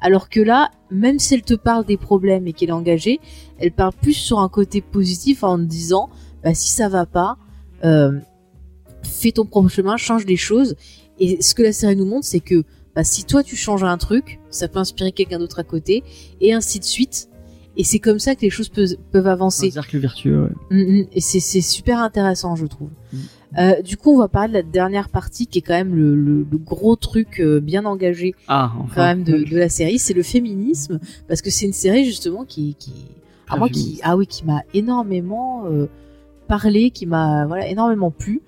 [0.00, 3.20] Alors que là, même si elle te parle des problèmes et qu'elle est engagée,
[3.58, 6.10] elle parle plus sur un côté positif en te disant,
[6.42, 7.38] bah, si ça va pas,
[7.84, 8.18] euh,
[9.02, 10.76] fais ton propre chemin, change les choses.
[11.24, 12.64] Et ce que la série nous montre, c'est que
[12.96, 16.02] bah, si toi tu changes un truc, ça peut inspirer quelqu'un d'autre à côté,
[16.40, 17.28] et ainsi de suite.
[17.76, 19.70] Et c'est comme ça que les choses peuvent, peuvent Un avancer.
[19.70, 20.42] cercle vertueux.
[20.70, 20.76] Ouais.
[20.84, 21.06] Mm, mm.
[21.14, 22.90] Et c'est super intéressant, je trouve.
[23.12, 23.16] Mm.
[23.58, 26.14] Euh, du coup, on va parler de la dernière partie qui est quand même le,
[26.16, 28.92] le- le gros truc euh, bien engagé Ah enfin.
[28.94, 32.44] quand même de, de la série, c'est le féminisme, parce que c'est une série justement
[32.44, 32.76] qui,
[33.48, 35.86] ah, moi, qui, ah oui, qui m'a énormément euh,
[36.48, 38.42] parlé, qui m'a voilà énormément plu.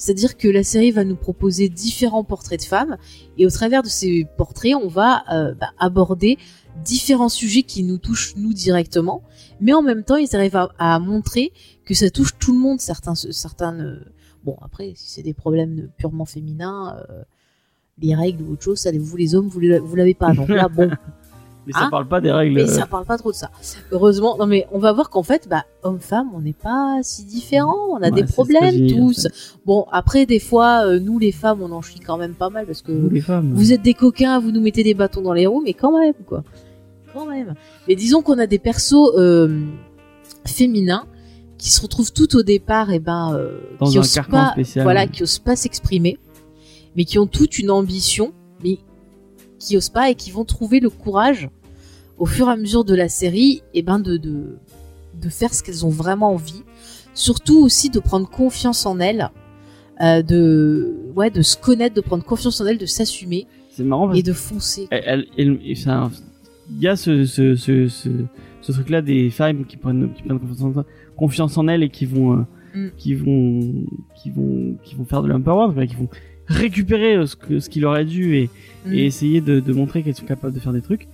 [0.00, 2.96] C'est-à-dire que la série va nous proposer différents portraits de femmes,
[3.36, 6.38] et au travers de ces portraits, on va euh, bah, aborder
[6.84, 9.22] différents sujets qui nous touchent nous directement,
[9.60, 11.52] mais en même temps, ils arrivent à, à montrer
[11.84, 12.80] que ça touche tout le monde.
[12.80, 14.00] Certains, certains, ne-
[14.42, 16.96] bon après, si c'est des problèmes purement féminins.
[17.10, 17.22] euh,
[18.02, 20.32] les règles ou autre chose, ça, vous les hommes, vous l'avez pas.
[20.32, 20.90] Donc là, bon,
[21.66, 22.54] Mais ça Hein parle pas des règles.
[22.54, 23.50] mais ça parle pas trop de ça.
[23.92, 27.76] Heureusement, non mais on va voir qu'en fait, bah, homme-femme, on n'est pas si différents,
[27.90, 29.28] on a Ouais, des problèmes tous.
[29.66, 32.66] Bon, après, des fois, euh, nous les femmes, on en chie quand même pas mal
[32.66, 33.52] parce que Nous, les femmes.
[33.54, 36.14] vous êtes des coquins, vous nous mettez des bâtons dans les roues, mais quand même,
[36.26, 36.42] quoi.
[37.12, 37.54] Quand même.
[37.88, 39.64] Mais disons qu'on a des persos euh,
[40.46, 41.04] féminins
[41.58, 44.82] qui se retrouvent tout au départ, et ben, euh, Dans qui un osent pas, spécial.
[44.84, 46.18] voilà, qui osent pas s'exprimer,
[46.96, 48.32] mais qui ont toute une ambition,
[49.60, 51.48] qui osent pas et qui vont trouver le courage
[52.18, 54.56] au fur et à mesure de la série, et ben de de,
[55.20, 56.62] de faire ce qu'elles ont vraiment envie.
[57.14, 59.30] Surtout aussi de prendre confiance en elles,
[60.00, 63.46] euh, de ouais, de se connaître, de prendre confiance en elles, de s'assumer
[64.14, 64.88] et de foncer.
[66.72, 70.84] il y a ce, ce, ce, truc-là des femmes qui prennent, qui prennent confiance, en,
[71.16, 72.42] confiance en elles et qui vont, euh,
[72.74, 72.88] Mm.
[72.96, 73.60] qui vont,
[74.14, 76.08] qui vont, qui vont faire de l'empowerment, qui vont
[76.50, 78.50] récupérer euh, ce que, ce est dû et,
[78.86, 78.94] Mm.
[78.94, 81.06] et essayer de, de montrer qu'elles sont capables de faire des trucs.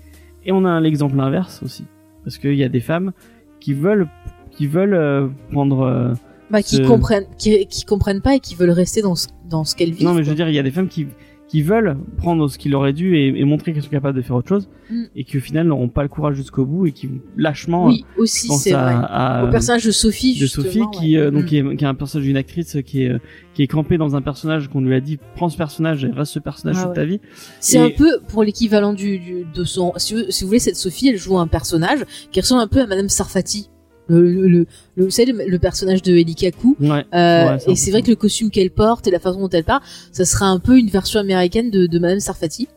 [0.45, 1.85] Et on a l'exemple inverse aussi,
[2.23, 3.13] parce qu'il y a des femmes
[3.59, 4.07] qui veulent,
[4.53, 5.81] qui veulent euh, prendre.
[5.81, 6.13] euh,
[6.51, 9.65] Bah, qui ce- comprennent, qui, qui comprennent pas et qui veulent rester dans ce, dans
[9.65, 10.07] ce qu'elles vivent.
[10.07, 11.09] Non, mais je veux dire, il y a des femmes qui,
[11.49, 14.23] qui veulent prendre ce qui leur est dû et, et montrer qu'elles sont capables de
[14.23, 15.03] faire autre chose, Mm.
[15.17, 17.87] et qui au final n'auront pas le courage jusqu'au bout et qui lâchement.
[17.87, 18.95] Oui, euh, aussi, c'est vrai.
[19.01, 20.65] à- Au personnage de Sophie, de justement.
[20.67, 20.87] Sophie ouais.
[20.97, 21.47] qui, euh, donc, Mm.
[21.47, 23.19] qui, est, qui est un personnage d'une actrice qui est, euh,
[23.55, 26.33] qui est campée dans un personnage qu'on lui a dit prends ce personnage et reste
[26.33, 26.95] ce personnage Ah toute ouais.
[26.95, 27.21] ta vie.
[27.61, 29.93] C'est Et- un peu pour l'équivalent du, du de son.
[29.97, 32.81] Si vous, si vous voulez, cette Sophie, elle joue un personnage qui ressemble un peu
[32.81, 33.71] à Madame Sarfati.
[34.09, 34.67] Le, le,
[34.97, 36.77] le, savez, le, le personnage de Elikaku.
[36.81, 39.49] Ouais, Euh, ouais, et c'est vrai que le costume qu'elle porte et la façon dont
[39.49, 42.69] elle part, ça sera un peu une version américaine de, de Madame Sarfati.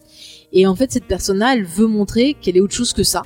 [0.53, 3.22] Et en fait, cette personne-là, elle veut montrer qu'elle est autre chose que ça.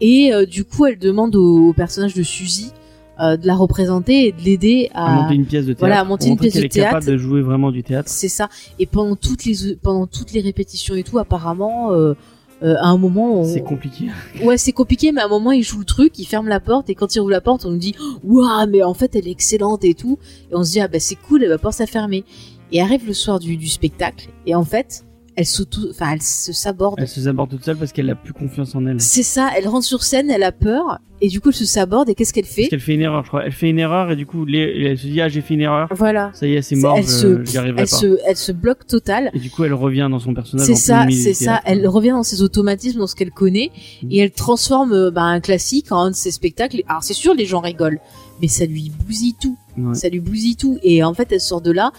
[0.00, 2.70] Et euh, du coup, elle demande au, au personnage de Suzy
[3.18, 5.80] euh, de la représenter et de l'aider à à, monter une pièce de théâtre.
[5.80, 8.10] voilà, à monter une pièce de est capable de jouer vraiment du théâtre.
[8.10, 8.50] C'est ça.
[8.78, 12.12] Et pendant toutes les pendant toutes les répétitions et tout, apparemment, euh,
[12.62, 13.44] euh, à un moment, on...
[13.44, 14.06] C'est compliqué.
[14.42, 16.88] ouais, c'est compliqué, mais à un moment, il joue le truc, il ferme la porte,
[16.88, 19.32] et quand il ouvre la porte, on nous dit, waouh, mais en fait, elle est
[19.32, 20.18] excellente et tout,
[20.50, 22.24] et on se dit, ah bah c'est cool, elle va pas la fermer.
[22.72, 25.04] Et arrive le soir du, du spectacle, et en fait,
[25.36, 25.46] elle
[25.90, 26.94] enfin, elle se saborde.
[26.98, 29.00] Elle se saborde toute seule parce qu'elle a plus confiance en elle.
[29.00, 32.08] C'est ça, elle rentre sur scène, elle a peur, et du coup, elle se saborde,
[32.08, 33.44] et qu'est-ce qu'elle fait Parce qu'elle fait une erreur, je crois.
[33.44, 35.88] Elle fait une erreur et du coup, elle se dit ah j'ai fait une erreur.
[35.92, 36.30] Voilà.
[36.34, 37.08] Ça y est, c'est mort, elle je-
[37.44, 37.96] se, arriverai elle pas.
[37.96, 39.30] se, elle se bloque total.
[39.34, 40.66] Et du coup, elle revient dans son personnage.
[40.66, 41.60] C'est ça, c'est ça.
[41.64, 43.70] Elle revient dans ses automatismes, dans ce qu'elle connaît,
[44.02, 44.08] Mm.
[44.10, 46.82] et elle transforme euh, bah, un classique en un de ses spectacles.
[46.88, 48.00] Alors c'est sûr, les gens rigolent,
[48.40, 49.56] mais ça lui bousille tout.
[49.78, 49.94] Ouais.
[49.94, 50.78] Ça lui bousille tout.
[50.82, 51.92] Et en fait, elle sort de là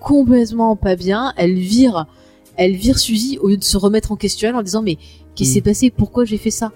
[0.00, 1.32] complètement pas bien.
[1.36, 2.06] Elle vire,
[2.58, 5.44] elle vire Suzy au lieu de se remettre en question en disant mais qu'est-ce qui
[5.50, 5.54] Mm.
[5.54, 5.90] s'est passé?
[5.90, 6.72] Pourquoi j'ai fait ça?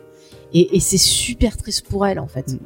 [0.55, 2.57] Et, et c'est super triste pour elle en fait.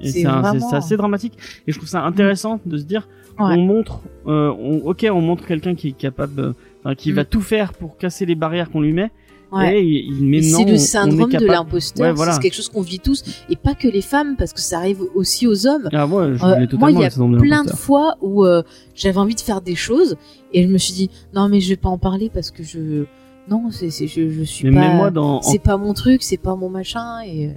[0.00, 1.34] Et C'est c'est vraiment- assez dramatique.
[1.66, 3.08] Et je trouve ça intéressant de se dire,
[3.38, 3.54] Ouais.
[3.54, 6.54] on montre, euh, on- ok, on montre quelqu'un qui est capable,
[6.86, 7.14] euh, qui Mm.
[7.14, 9.10] va tout faire pour casser les barrières qu'on lui met.
[9.50, 9.78] Ouais.
[9.80, 12.06] Et il, il- mais Et non, c'est le syndrome de l'imposteur.
[12.06, 12.32] Ouais, voilà.
[12.32, 15.02] C'est quelque chose qu'on vit tous, et pas que les femmes, parce que ça arrive
[15.14, 15.88] aussi aux hommes.
[15.92, 17.10] Ah, je Euh, moi, il y a
[17.40, 18.62] plein de fois où euh,
[18.94, 20.16] j'avais envie de faire des choses
[20.52, 23.04] et je me suis dit non mais je vais pas en parler parce que je
[23.50, 26.68] non c'est je, je suis Mais pas dans- c'est pas mon truc c'est pas mon
[26.70, 27.50] machin et euh,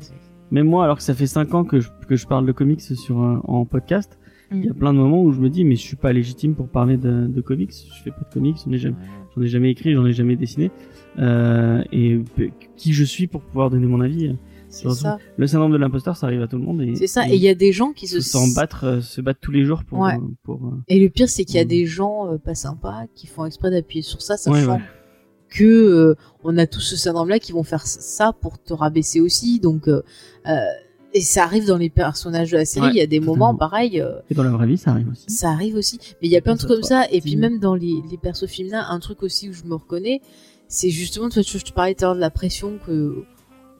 [0.51, 2.81] Même moi, alors que ça fait 5 ans que je, que je parle de comics
[2.81, 4.17] sur un- en podcast,
[4.51, 4.57] Mm.
[4.59, 6.55] il y a plein de moments où je me dis mais je suis pas légitime
[6.55, 7.71] pour parler de, de comics.
[7.71, 8.95] Je fais pas de comics, j'en ai jamais,
[9.35, 10.71] j'en ai jamais écrit, j'en ai jamais dessiné.
[11.19, 12.19] Euh, et
[12.77, 14.27] qui je suis pour pouvoir donner mon avis.
[14.27, 15.17] euh, ça.
[15.35, 16.81] Le syndrome de l'imposteur, ça arrive à tout le monde.
[16.95, 19.39] c'est ça et il y a des gens qui se s'en battre, euh, se battre
[19.41, 19.99] tous les jours pour.
[19.99, 20.17] Ouais.
[20.43, 21.67] pour et le pire c'est qu'il y a Mm.
[21.67, 24.81] des gens pas sympas qui font exprès d'appuyer sur ça Ouais, sachant ouais.
[25.49, 26.15] que euh,
[26.45, 29.89] on a tous ce syndrome là qui vont faire ça pour te rabaisser aussi donc
[29.89, 30.01] euh,
[31.13, 33.53] et ça arrive dans les personnages de la série Ouais, il y a des moments
[33.53, 35.25] pareils euh, Et dans la vraie vie, ça arrive aussi.
[35.29, 35.99] Ça arrive aussi.
[36.21, 37.03] Mais il y a plein de trucs comme ça.
[37.11, 40.21] Et puis même dans les, les persos féminins, un truc aussi où je me reconnais,
[40.71, 43.23] c'est justement, tu vois, je te parlais tout à l'heure de la pression que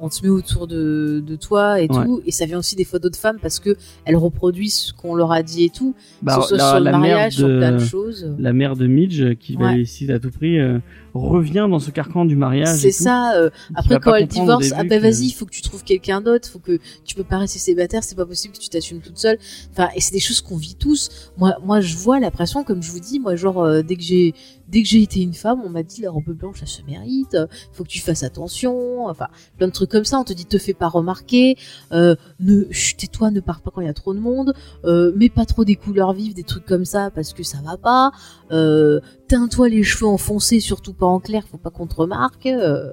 [0.03, 2.03] on te met autour de, de toi et Ouais.
[2.05, 2.21] tout.
[2.25, 5.31] Et ça vient aussi des fois d'autres femmes parce que elles reproduisent ce qu'on leur
[5.31, 5.93] a dit et tout.
[6.23, 8.35] Bah, que ce soit la- sur le la mariage, mère sur de- plein de choses.
[8.39, 9.81] La mère de Midge, qui va Ouais.
[9.81, 10.79] essayer à tout prix, euh,
[11.13, 12.77] revient dans ce carcan du mariage.
[12.79, 13.33] C'est ça.
[13.35, 16.21] euh, après, quand elle divorce, ah bah que- vas-y, il faut que tu trouves quelqu'un
[16.21, 19.17] d'autre, faut que tu peux pas rester célibataire, c'est pas possible que tu t'assumes toute
[19.17, 19.37] seule.
[19.71, 21.09] Enfin, et c'est des choses qu'on vit tous.
[21.37, 24.01] Moi, moi, je vois la pression, comme je vous dis, moi, genre euh, dès que
[24.03, 24.33] j'ai,
[24.69, 27.33] dès que j'ai été une femme, on m'a dit la robe blanche, ça se mérite.
[27.35, 29.07] euh, Faut que tu fasses attention.
[29.07, 29.27] Enfin,
[29.57, 30.19] plein de trucs comme ça.
[30.19, 31.57] On te dit te fais pas remarquer.
[31.91, 32.63] Euh, ne,
[32.97, 34.53] tais-toi, ne pars pas quand il y a trop de monde.
[34.85, 37.75] Euh, mets pas trop des couleurs vives, des trucs comme ça, parce que ça va
[37.77, 38.11] pas.
[38.51, 38.99] Euh,
[39.31, 42.45] teins-toi les cheveux enfoncés, surtout pas en clair, faut pas qu'on te remarque.
[42.47, 42.91] euh.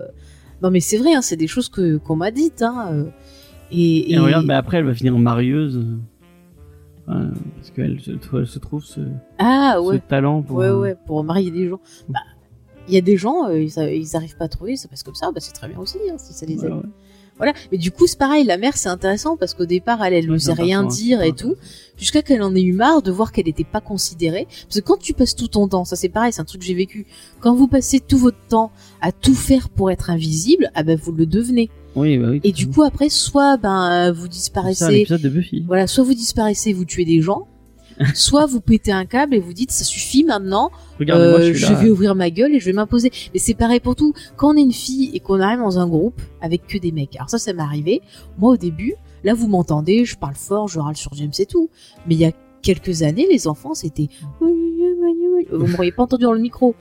[0.62, 2.62] Non mais c'est vrai, hein, c'est des choses que qu'on m'a dites.
[2.62, 3.05] Hein, euh.
[3.73, 5.85] et, Et regarde, mais après, elle va finir marieuse.
[7.09, 8.12] euh, parce qu'elle se,
[8.59, 9.01] trouve ce,
[9.39, 10.56] ah ce talent pour.
[10.59, 11.81] ouais ouais, pour marier des gens.
[12.09, 12.20] Bah,
[12.86, 15.15] il y a des gens, euh, ils, ils arrivent pas à trouver, ça passe comme
[15.15, 16.73] ça, bah c'est très bien aussi, hein, si ça les ouais, aide.
[16.73, 16.82] ouais.
[17.39, 17.52] Voilà.
[17.73, 20.52] Mais du coup, c'est pareil, la mère, c'est intéressant parce qu'au départ, elle, elle n'osait
[20.52, 21.55] rien dire et tout,
[21.97, 24.47] jusqu'à qu'elle en ait eu marre de voir qu'elle n'était pas considérée.
[24.65, 26.66] Parce que quand tu passes tout ton temps, ça c'est pareil, c'est un truc que
[26.66, 27.06] j'ai vécu.
[27.40, 28.70] Quand vous passez tout votre temps
[29.01, 31.70] à tout faire pour être invisible, ah ben vous le devenez.
[31.97, 32.40] Oui, bah oui.
[32.44, 35.65] Et du coup, après, soit ben vous disparaissez, l'épisode de Buffy.
[35.66, 37.48] voilà, soit vous disparaissez, vous tuez des gens,
[38.15, 40.70] soit vous pétez un câble et vous dites ça suffit maintenant,
[41.01, 43.11] euh, je je vais ouvrir ma gueule et je vais m'imposer.
[43.33, 44.12] Mais c'est pareil pour tout.
[44.37, 47.16] Quand on est une fille et qu'on arrive dans un groupe avec que des mecs.
[47.16, 48.03] Alors ça, ça m'est arrivé.
[48.39, 48.95] Moi, au début,
[49.25, 51.70] là, vous m'entendez, je parle fort, je râle sur James et tout.
[52.07, 54.09] Mais il y a quelques années, les enfants, c'était...
[55.51, 56.75] Vous m'auriez pas entendu dans le micro.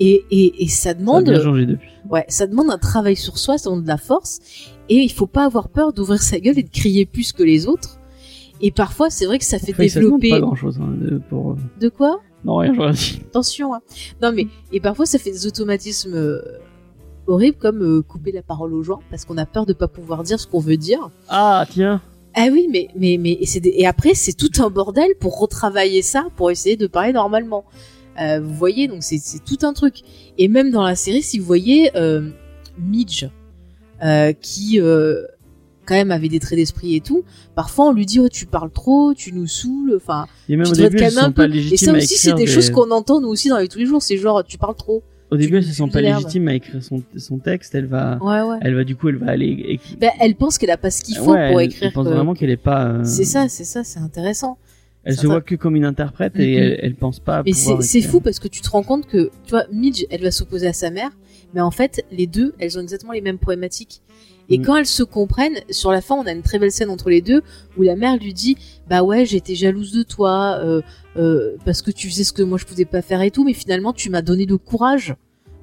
[0.00, 1.24] Et, et, et ça Ça a demande...
[1.24, 1.88] bien changé depuis.
[2.10, 4.40] Ouais, ça demande un travail sur soi, ça demande de la force.
[4.88, 7.66] Et il faut pas avoir peur d'ouvrir sa gueule et de crier plus que les
[7.66, 7.97] autres.
[8.60, 10.30] Et parfois, c'est vrai que ça fait Enfin, ça développer...
[10.30, 10.80] pas grand chose
[11.28, 11.52] pour.
[11.52, 12.20] euh, De quoi?
[12.44, 13.20] Non, rien, dit.
[13.28, 13.74] Attention.
[13.74, 13.80] Hein.
[14.22, 16.40] Non mais et parfois ça fait des automatismes euh,
[17.26, 20.22] horribles comme euh, couper la parole aux gens parce qu'on a peur de pas pouvoir
[20.22, 21.10] dire ce qu'on veut dire.
[21.28, 22.00] Ah, tiens.
[22.34, 25.38] Ah oui, mais mais mais et, c'est des- et après c'est tout un bordel pour
[25.40, 27.64] retravailler ça pour essayer de parler normalement.
[28.20, 30.02] Euh, vous voyez donc c'est tout un truc.
[30.38, 31.90] Et même dans la série, si vous voyez
[32.78, 33.24] Midge
[34.40, 34.80] qui
[35.88, 37.24] quand même avait des traits d'esprit et tout,
[37.54, 40.96] parfois on lui dit oh, tu parles trop, tu nous saoules, enfin tu devrais te
[40.96, 41.48] calmer un peu.
[41.52, 43.86] Et ça aussi c'est des des- choses qu'on entend nous aussi dans les tous les
[43.86, 45.02] jours, c'est genre tu parles trop.
[45.30, 47.74] Au début, elles tu se sent pas légitimes à écrire son, son texte.
[47.74, 48.56] Elle va, Ouais ouais.
[48.62, 49.78] elle va du coup, elle va aller.
[50.00, 51.88] Ben, elle pense qu'elle a pas ce qu'il faut Ouais, pour elle- écrire.
[51.88, 52.86] Elle pense que- vraiment qu'elle est pas.
[52.86, 54.56] euh, C'est ça, c'est ça, c'est intéressant.
[55.04, 56.62] Elle se voit que comme une interprète et Mhm.
[56.62, 57.42] elle, elle pense pas.
[57.44, 60.30] Mais c'est fou parce que tu te rends compte que, tu vois, Midge, elle va
[60.30, 61.10] s'opposer à sa mère,
[61.54, 64.00] mais en fait, les deux, elles ont exactement les mêmes problématiques.
[64.48, 64.62] Et Mm.
[64.64, 67.20] quand elles se comprennent, sur la fin, on a une très belle scène entre les
[67.20, 67.42] deux
[67.76, 68.56] où la mère lui dit,
[68.88, 70.80] bah ouais, j'étais jalouse de toi euh,
[71.16, 73.52] euh, parce que tu faisais ce que moi je pouvais pas faire et tout, mais
[73.54, 75.14] finalement, tu m'as donné le courage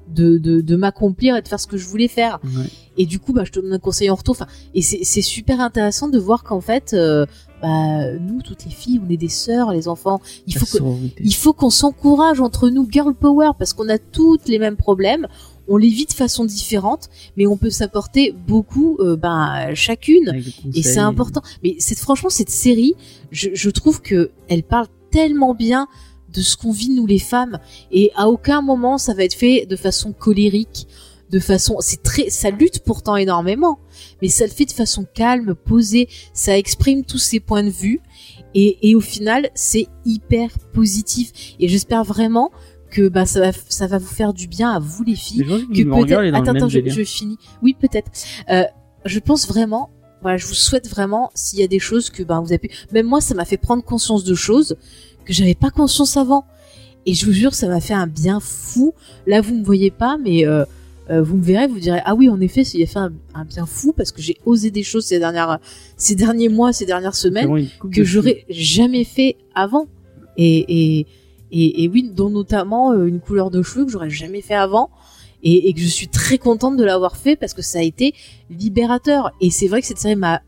[0.08, 2.38] de, de, de m'accomplir et de faire ce que je voulais faire.
[2.44, 2.66] Ouais.
[2.96, 4.36] Et du coup, bah, je te donne un conseil en retour.
[4.38, 7.26] Enfin, et c'est super intéressant de voir qu'en fait, euh,
[7.60, 10.20] bah, nous toutes les filles, on est des sœurs, les enfants.
[10.46, 10.84] Il La faut que
[11.20, 15.26] il faut qu'on s'encourage entre nous, girl power, parce qu'on a toutes les mêmes problèmes.
[15.68, 20.42] On les vit de façon différente, mais on peut s'apporter beaucoup, euh, ben chacune.
[20.74, 21.42] Et c'est important.
[21.62, 22.94] Mais c'est franchement cette série,
[23.30, 25.88] je, je trouve que elle parle tellement bien
[26.32, 27.58] de ce qu'on vit nous les femmes,
[27.90, 30.86] et à aucun moment ça va être fait de façon colérique,
[31.30, 33.78] de façon, c'est très, ça lutte pourtant énormément,
[34.20, 38.00] mais ça le fait de façon calme, posée, ça exprime tous ses points de vue,
[38.54, 41.32] et, et au final c'est hyper positif.
[41.58, 42.50] Et j'espère vraiment
[42.90, 45.82] que bah ça va ça va vous faire du bien à vous les filles que
[45.82, 47.38] peut-être attends attends je, finis.
[47.62, 48.10] Oui peut-être.
[48.50, 48.64] Euh,
[49.04, 49.90] je pense vraiment
[50.22, 52.70] voilà je vous souhaite vraiment s'il y a des choses que ben vous avez pu
[52.92, 54.76] même moi ça m'a fait prendre conscience de choses
[55.24, 56.44] que j'avais pas conscience avant.
[57.08, 58.94] Et je vous jure ça m'a fait un bien fou.
[59.26, 60.64] Là vous me voyez pas mais euh,
[61.08, 63.44] euh, vous me verrez, vous direz ah oui en effet, il a fait un, un
[63.44, 65.58] bien fou parce que j'ai osé des choses ces dernières,
[65.96, 69.86] ces derniers mois, ces dernières semaines que j'aurais jamais fait avant.
[70.36, 71.06] Et, et,
[71.52, 74.90] et, et oui, dont notamment euh, une couleur de cheveux que j'aurais jamais fait avant.
[75.42, 78.14] Et, et que je suis très contente de l'avoir fait parce que ça a été
[78.50, 79.30] libérateur.
[79.40, 80.40] Et c'est vrai que cette série m'a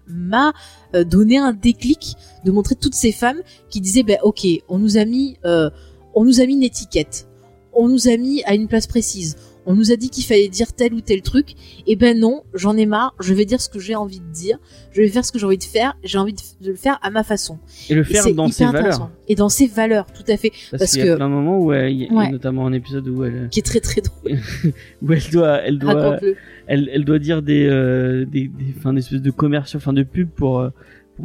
[0.95, 4.97] euh, donné un déclic de montrer toutes ces femmes qui disaient ben ok, on nous
[4.97, 5.71] a mis euh,
[6.15, 7.29] on nous a mis une étiquette,
[7.75, 9.37] on nous a mis à une place précise,
[9.71, 11.51] on nous a dit qu'il fallait dire tel ou tel truc.
[11.87, 13.15] Et ben non, j'en ai marre.
[13.21, 14.59] Je vais dire ce que j'ai envie de dire.
[14.93, 15.95] Je vais faire ce que j'ai envie de faire.
[16.03, 17.59] J'ai envie de, de le faire à ma façon.
[17.91, 19.11] Et le faire dans ses valeurs.
[19.29, 20.51] Et dans ses valeurs, tout à fait.
[20.71, 22.31] Parce, Parce qu'il y a que- plein de moments où elle, y a Ouais.
[22.31, 24.39] notamment un épisode où elle, Qui est très très drôle.
[25.03, 26.19] où elle doit, elle doit,
[26.67, 30.29] elle, elle doit dire des, euh, des, des, des espèces de commerciaux, enfin, de pub
[30.31, 30.71] pour, euh,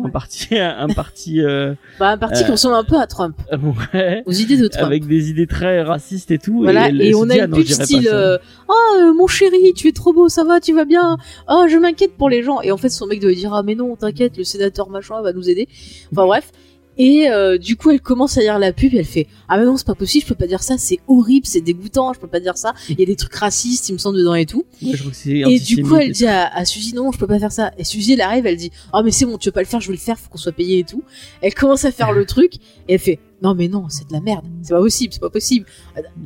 [0.02, 3.36] un parti, un parti, euh, Bah, un parti qui euh, ressemble un peu à Trump.
[3.94, 4.86] ouais, Aux idées de Trump.
[4.86, 6.62] avec des idées très racistes et tout.
[6.64, 9.92] Voilà, et, on dit, a ah une pub pas style Oh mon chéri, tu es
[9.92, 11.18] trop beau, ça va, tu vas bien
[11.50, 12.62] Oh je m'inquiète pour les gens.
[12.62, 15.34] Et en fait son mec lui dire Ah mais non, t'inquiète, le sénateur machin va
[15.34, 15.68] nous aider.
[16.12, 16.52] Enfin bref.
[16.98, 19.66] Et euh, du coup elle commence à lire la pub et elle fait Ah mais
[19.66, 22.28] non c'est pas possible, je peux pas dire ça, c'est horrible, c'est dégoûtant, je peux
[22.28, 22.74] pas dire ça.
[22.90, 24.66] Il y a des trucs racistes, il me semble dedans et tout.
[24.82, 27.18] Ouais, je crois que c'est Et du coup, elle dit à, à Suzy, non, je
[27.18, 27.72] peux pas faire ça.
[27.78, 29.80] Et Suzy, elle arrive, elle dit, oh, mais c'est bon, tu veux pas le faire,
[29.82, 31.04] je vais le faire, faut qu'on soit payé et tout.
[31.42, 32.56] Elle commence à faire le truc,
[32.88, 34.46] et elle fait, non, mais non, c'est de la merde.
[34.62, 35.66] C'est pas possible, c'est pas possible.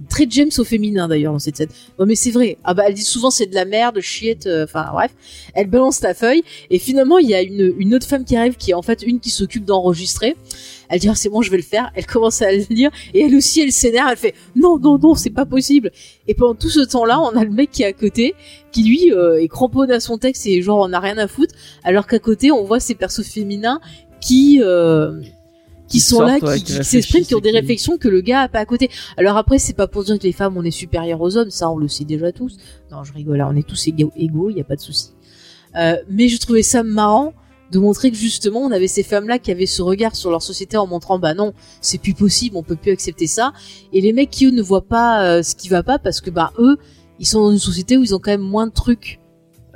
[0.08, 1.70] Très James au féminin, d'ailleurs, dans cette scène.
[1.98, 2.58] Non, mais c'est vrai.
[2.64, 5.12] Ah bah, elle dit souvent, c'est de la merde, shit, euh, enfin, bref.
[5.56, 8.56] Elle balance la feuille, et finalement, il y a une, une autre femme qui arrive,
[8.56, 10.36] qui est en fait une qui s'occupe d'enregistrer.
[10.90, 11.92] Elle dit, ah, c'est bon, je vais le faire.
[11.96, 15.16] Elle commence à le lire, et elle aussi, elle s'énerve, elle fait, non, non, non,
[15.16, 15.92] c'est pas possible.
[16.28, 18.36] Et pendant tout ce temps-là, on a le mec qui est à côté,
[18.72, 21.56] qui lui euh, est cramponné à son texte et genre on a rien à foutre,
[21.84, 23.80] alors qu'à côté on voit ces persos féminins
[24.22, 25.20] qui euh,
[25.88, 28.50] qui Qui sont là, ouais, qui, s'expriment, qui ont des réflexions que le gars a
[28.50, 28.90] pas à côté.
[29.18, 31.70] Alors après c'est pas pour dire que les femmes on est supérieures aux hommes, ça
[31.70, 32.58] on le sait déjà tous.
[32.92, 35.12] Non je rigole, là, on est tous égaux, égaux, y a pas de souci.
[35.76, 37.34] Euh, mais je trouvais ça marrant
[37.72, 40.78] de montrer que justement on avait ces femmes-là qui avaient ce regard sur leur société
[40.78, 43.54] en montrant bah non c'est plus possible, on peut plus accepter ça.
[43.94, 46.30] Et les mecs qui eux ne voient pas euh, ce qui va pas parce que
[46.30, 46.78] bah eux
[47.20, 49.20] ils sont dans une société où ils ont quand même moins de trucs.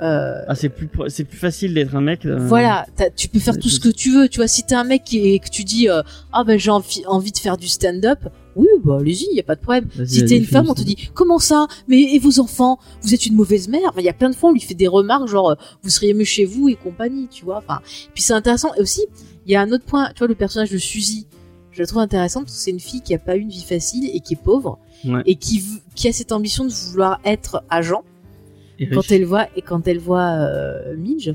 [0.02, 2.26] Euh, Ah, c'est plus, c'est plus facile d'être un mec.
[2.26, 4.28] euh, voilà, tu peux faire tout ce que tu veux.
[4.28, 6.02] Tu vois, si t'es un mec qui, et que tu dis euh,
[6.32, 8.18] ah ben j'ai envie, envie de faire du stand-up,
[8.56, 9.86] oui bah allez-y, y a pas de problème.
[10.04, 11.68] Si t'es une femme, on te dit comment ça?
[11.88, 12.78] Mais et vos enfants?
[13.02, 13.82] Vous êtes une mauvaise mère?
[13.90, 16.14] Enfin, Il y a plein de fois on lui fait des remarques genre vous seriez
[16.14, 17.58] mieux chez vous et compagnie, tu vois.
[17.58, 17.80] Enfin,
[18.12, 18.74] puis c'est intéressant.
[18.76, 19.02] Et aussi,
[19.46, 20.08] il y a un autre point.
[20.14, 21.26] Tu vois, le personnage de Suzy,
[21.70, 23.62] je la trouve intéressante parce que c'est une fille qui a pas eu une vie
[23.64, 25.22] facile et qui est pauvre Ouais.
[25.26, 25.62] et qui
[25.96, 28.04] qui a cette ambition de vouloir être agent
[28.90, 31.32] quand elle voit et quand elle voit euh, Midge,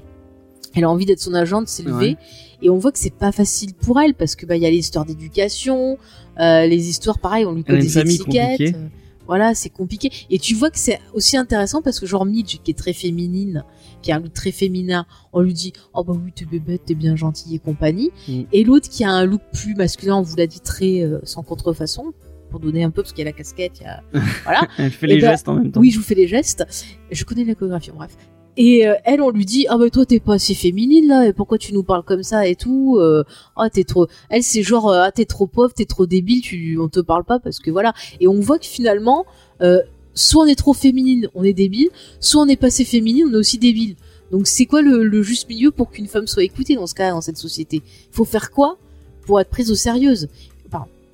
[0.76, 2.18] elle a envie d'être son agent, de s'élever, Ouais.
[2.62, 4.70] et on voit que c'est pas facile pour elle parce que bah il y a
[4.70, 5.98] les histoires d'éducation,
[6.40, 8.62] euh, les histoires pareil, on lui une des étiquettes.
[8.76, 8.88] euh,
[9.26, 10.10] voilà, c'est compliqué.
[10.30, 13.64] Et tu vois que c'est aussi intéressant parce que genre Midge qui est très féminine,
[14.02, 16.96] qui a un look très féminin, on lui dit oh bah oui t'es bébête, t'es
[16.96, 18.12] bien gentille et compagnie.
[18.28, 18.42] Mm.
[18.54, 22.14] Et l'autre qui a un look plus masculin, on vous l'a dit très sans contrefaçon
[22.50, 24.04] pour donner un peu parce qu'il y a la casquette, il y a
[24.44, 24.68] voilà.
[24.78, 25.80] Elle fait Et les bah, gestes en même temps.
[25.80, 26.66] Oui, je vous fais les gestes.
[27.12, 28.16] Je connais la chorégraphie, bref.
[28.60, 31.34] Et euh, elle, on lui dit ah bah toi t'es pas assez féminine là, et
[31.34, 32.98] pourquoi tu nous parles comme ça et tout.
[33.00, 33.24] Euh,
[33.56, 34.08] ah t'es trop.
[34.30, 37.24] Elle c'est genre euh, ah t'es trop pauvre, t'es trop débile, tu on te parle
[37.24, 37.94] pas parce que voilà.
[38.20, 39.26] Et on voit que finalement,
[39.62, 39.80] euh,
[40.16, 43.34] soit on est trop féminine, on est débile, soit on est pas assez féminine, on
[43.34, 43.96] est aussi débile.
[44.32, 47.12] Donc c'est quoi le, le juste milieu pour qu'une femme soit écoutée dans ce cas,
[47.12, 47.84] dans cette société?
[48.12, 48.80] Faut faire quoi
[49.28, 50.16] pour être prise au sérieux?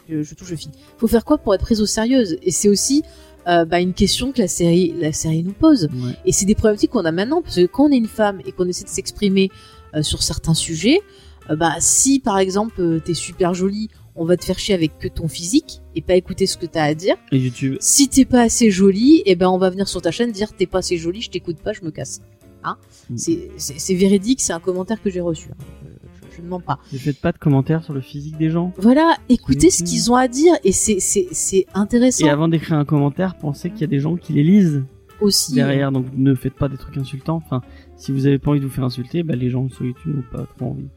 [0.10, 0.72] Je, touche le fil.
[0.98, 2.24] Faut faire quoi pour être prise au sérieux?
[2.44, 3.04] Et c'est aussi
[3.48, 5.90] euh, bah, une question que la série, la série nous pose.
[5.94, 6.14] Ouais.
[6.26, 8.52] Et c'est des problématiques qu'on a maintenant, parce que quand on est une femme et
[8.52, 9.50] qu'on essaie de s'exprimer
[9.96, 11.00] euh, sur certains sujets,
[11.50, 14.98] euh, bah, si par exemple euh, t'es super jolie, on va te faire chier avec
[15.00, 17.16] que ton physique et pas écouter ce que t'as à dire.
[17.32, 17.78] Et YouTube.
[17.80, 20.68] Si t'es pas assez jolie, et ben on va venir sur ta chaîne dire t'es
[20.68, 22.22] pas assez jolie, je t'écoute pas, je me casse.
[22.64, 22.78] Hein?
[23.10, 23.18] Mm.
[23.18, 25.50] c'est véridique, c'est un commentaire que j'ai reçu.
[25.52, 25.83] hein.
[26.38, 26.80] Je, ne mens pas.
[26.92, 28.74] Ne faites pas de commentaires sur le physique des gens.
[28.78, 29.88] Voilà, écoutez ce Mhm.
[29.90, 33.86] qu'ils ont à dire et c'est intéressant Et avant d'écrire un commentaire, pensez qu'il y
[33.86, 34.84] a des gens qui les lisent
[35.22, 35.54] aussi.
[35.54, 35.92] derrière.
[35.92, 37.42] Donc ne faites pas des trucs insultants.
[37.46, 37.62] Enfin,
[37.98, 40.24] si vous avez pas envie de vous faire insulter, bah, les gens sur YouTube n'ont
[40.38, 40.88] pas trop envie.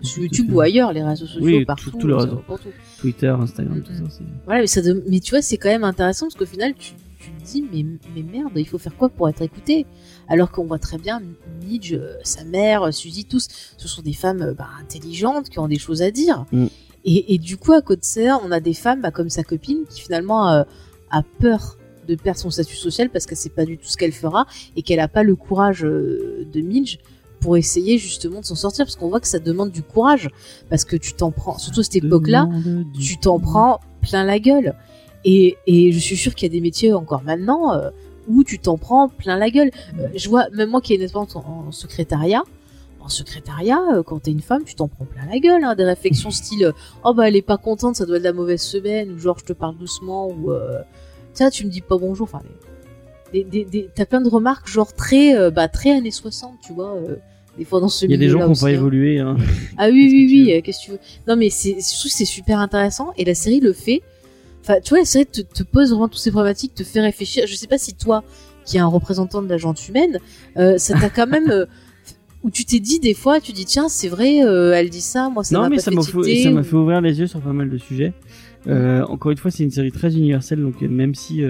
[0.00, 1.90] sur YouTube euh, ou ailleurs, les réseaux sociaux, Oui, partout.
[1.92, 2.42] tous- les ça réseaux.
[2.46, 2.68] partout.
[3.00, 4.02] Twitter, Instagram, tout ça.
[4.10, 6.74] c'est- Voilà, mais, ça de- mais tu vois, c'est quand même intéressant parce qu'au final,
[6.76, 7.84] tu, tu te dis, mais,
[8.16, 9.86] mais merde, il faut faire quoi pour être écouté?
[10.28, 11.20] Alors qu'on voit très bien
[11.62, 15.68] Midge, euh, sa mère, Suzy, tous, ce sont des femmes euh, bah, intelligentes qui ont
[15.68, 16.44] des choses à dire.
[16.52, 16.66] Mm.
[17.04, 19.42] Et, et du coup, à côté de ça, on a des femmes bah, comme sa
[19.42, 20.62] copine qui finalement euh,
[21.10, 21.76] a peur
[22.06, 24.46] de perdre son statut social parce qu'elle sait pas du tout ce qu'elle fera
[24.76, 26.98] et qu'elle a pas le courage euh, de Midge
[27.40, 30.28] pour essayer justement de s'en sortir parce qu'on voit que ça demande du courage
[30.70, 32.48] parce que tu t'en prends surtout à cette époque-là
[32.98, 34.74] tu t'en prends plein la gueule.
[35.24, 37.90] Et, et je suis sûre qu'il y a des métiers encore maintenant euh,
[38.28, 39.70] où tu t'en prends plein la gueule.
[39.98, 42.42] Euh, je vois, même moi qui ai une expérience en, en secrétariat,
[43.00, 45.64] en secrétariat, euh, quand t'es une femme, tu t'en prends plein la gueule.
[45.64, 46.72] Hein, des réflexions style
[47.04, 49.44] Oh bah elle est pas contente, ça doit être la mauvaise semaine, ou genre je
[49.44, 50.80] te parle doucement, ou euh,
[51.34, 52.24] ça tu me dis pas bonjour.
[52.32, 52.42] Enfin,
[53.32, 56.72] des, des, des- t'as plein de remarques genre très, euh, bah, très années 60, tu
[56.72, 56.94] vois.
[56.96, 57.16] euh,
[57.58, 58.70] des fois dans ce Il y a des gens qui n'ont pas hein.
[58.70, 59.18] évolué.
[59.18, 59.36] Hein.
[59.78, 60.98] Ah oui, oui, oui, qu'est-ce que tu veux?
[61.28, 64.00] Non, mais c'est, je trouve que c'est super intéressant et la série le fait.
[64.62, 67.44] Enfin, tu vois, la série te, te pose vraiment toutes ces problématiques, te fait réfléchir.
[67.46, 68.22] Je sais pas si toi,
[68.64, 70.18] qui es un représentant de la gente humaine,
[70.56, 71.50] euh, ça t'a quand même.
[71.50, 71.66] euh,
[72.44, 75.30] où tu t'es dit des fois, tu dis tiens, c'est vrai, euh, elle dit ça,
[75.30, 76.74] moi ça non, m'a mais pas ça fait m'a fait, tilter, ça m'a ou- fait
[76.74, 78.12] ouvrir les yeux sur pas mal de sujets.
[78.66, 81.42] Euh, encore une fois, c'est une série très universelle, donc même si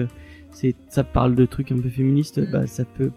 [0.51, 2.51] c'est, ça parle de trucs un peu féministes, Mm.
[2.51, 3.09] bah ça peut.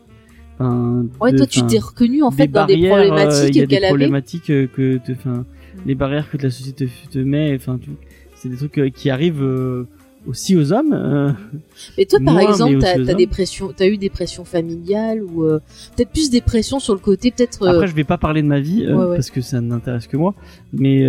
[1.21, 3.89] Ouais, de- toi, tu t'es reconnu en fait des dans des problématiques des qu'elle avait.
[3.89, 5.45] problématiques euh, que, enfin,
[5.85, 7.91] les barrières que la société te met, enfin, tu-
[8.47, 9.85] c'est des trucs euh, qui arrivent euh,
[10.27, 10.93] aussi aux hommes.
[10.93, 11.33] euh,
[11.99, 13.17] Mais toi, par exemple, t'as, t'as hommes.
[13.19, 15.61] des pressions, t'as eu des pressions familiales ou euh,
[15.97, 17.63] peut-être plus des pressions sur le côté, peut-être.
[17.63, 19.17] euh, Après, je vais pas parler de ma vie Ouais, ouais.
[19.17, 20.35] parce que ça n'intéresse que moi.
[20.73, 21.07] Mais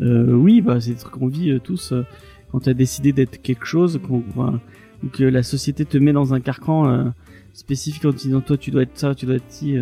[0.00, 1.92] oui, bah, c'est des trucs qu'on vit tous
[2.50, 4.00] quand tu as décidé d'être quelque chose,
[4.34, 4.60] enfin,
[5.04, 7.12] ou que la société te met dans un carcan
[7.52, 9.76] spécifique en te disant toi tu dois être ça, tu dois être ci,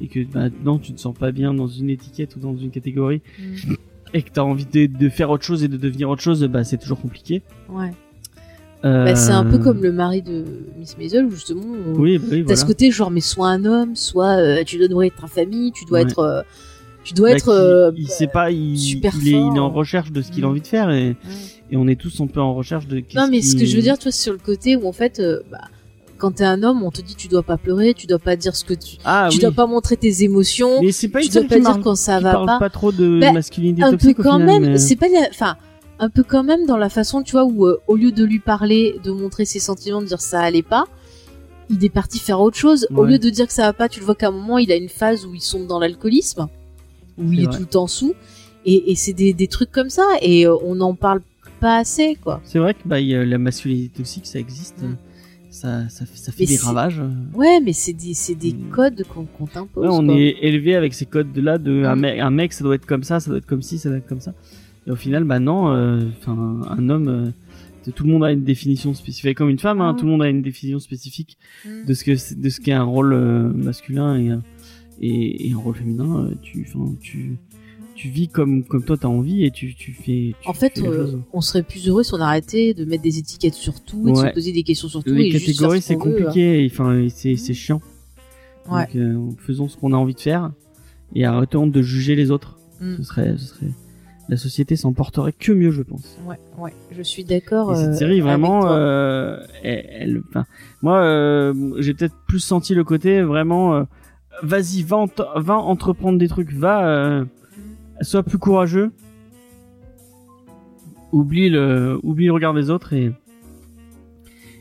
[0.00, 3.20] et que maintenant tu te sens pas bien dans une étiquette ou dans une catégorie.
[3.38, 3.74] Mm.
[4.12, 6.42] Et que tu as envie de, de faire autre chose et de devenir autre chose,
[6.44, 7.42] bah c'est toujours compliqué.
[7.68, 7.90] Ouais.
[8.84, 10.44] Euh, Bah, c'est un peu comme le mari de
[10.78, 11.62] Miss Maisel, où justement.
[11.64, 12.56] on- Oui, bah oui, T'as voilà.
[12.56, 15.84] ce côté genre mais soit un homme, soit euh, tu dois être ta famille, tu
[15.86, 16.04] dois Ouais.
[16.04, 16.42] être, euh,
[17.02, 17.48] tu dois Bah, être.
[17.48, 20.44] euh, il sait pas, il, super il est, il est en recherche de ce qu'il
[20.44, 21.16] a envie de faire et,
[21.70, 23.02] et on est tous un peu en recherche de.
[23.14, 24.92] Non mais ce que je veux dire, tu vois, c'est sur le côté où en
[24.92, 25.20] fait,
[25.50, 25.62] bah,
[26.24, 28.56] quand t'es un homme, on te dit tu dois pas pleurer, tu dois pas dire
[28.56, 29.42] ce que tu, Ah tu oui.
[29.42, 32.18] dois pas montrer tes émotions, Mais c'est pas tu une dois pas dire quand ça
[32.20, 32.58] va parle pas.
[32.60, 35.56] pas trop de Bah, masculinité un peu quand final, même, mais- c'est pas, enfin,
[35.98, 38.38] un peu quand même dans la façon, tu vois, où euh, au lieu de lui
[38.38, 40.86] parler, de montrer ses sentiments, de dire ça allait pas,
[41.68, 42.86] il est parti faire autre chose.
[42.94, 44.72] Au lieu de dire que ça va pas, tu le vois qu'à un moment, il
[44.72, 46.48] a une phase où il sombre dans l'alcoolisme,
[47.18, 47.54] où il est vrai.
[47.54, 48.14] tout le temps sous,
[48.64, 51.20] et, et c'est des, des trucs comme ça, et euh, on n'en parle
[51.60, 52.40] pas assez, quoi.
[52.44, 54.76] C'est vrai que bah, il y a la masculinité toxique, ça existe.
[55.54, 57.00] Ça, ça, fait- ça fait Mais des ravages.
[57.32, 59.84] Ouais, mais c'est des, des codes qu'on qu'on t'impose.
[59.84, 60.16] Ouais, on quoi.
[60.16, 62.00] est élevé avec ces codes là de un, Mm.
[62.00, 63.98] mec, un mec, ça doit être comme ça, ça doit être comme ci, ça doit
[63.98, 64.34] être comme ça.
[64.86, 68.42] Et au final, bah non, euh, enfin, un homme, euh, tout le monde a une
[68.42, 69.96] définition spécifique, comme une femme, hein, Mm.
[69.96, 71.86] tout le monde a une définition spécifique Mm.
[71.86, 74.42] de ce que de ce qu'est un rôle euh, masculin et, un-
[75.00, 76.26] et, et un rôle féminin.
[76.30, 76.66] euh, Tu,
[77.00, 77.36] tu,
[77.94, 80.34] tu vis comme comme toi t'as envie et tu, tu fais.
[80.40, 83.18] Tu En fait, fais euh, on serait plus heureux si on arrêtait de mettre des
[83.18, 85.52] étiquettes sur tout et de se poser des questions sur tout les et juste faire
[85.54, 85.98] catégories ce c'est hein.
[85.98, 87.80] compliqué, et, enfin et c'est c'est chiant.
[88.70, 88.86] Ouais.
[88.86, 90.52] Donc euh, faisons ce qu'on a envie de faire
[91.14, 92.58] et arrêtons de juger les autres.
[92.80, 92.96] Mm.
[92.96, 93.70] Ce serait, ce serait
[94.28, 96.16] la société s'en porterait que mieux, je pense.
[96.26, 97.72] Ouais, ouais, je suis d'accord.
[97.74, 100.46] Et cette euh, série vraiment, euh, elle, elle- enfin,
[100.82, 103.82] moi, euh, j'ai peut-être plus senti le côté vraiment, euh,
[104.42, 105.04] vas-y, va,
[105.36, 107.24] va entreprendre des trucs, va, euh,
[108.04, 108.92] sois plus courageux,
[111.12, 113.12] oublie le, oublie le regard des autres et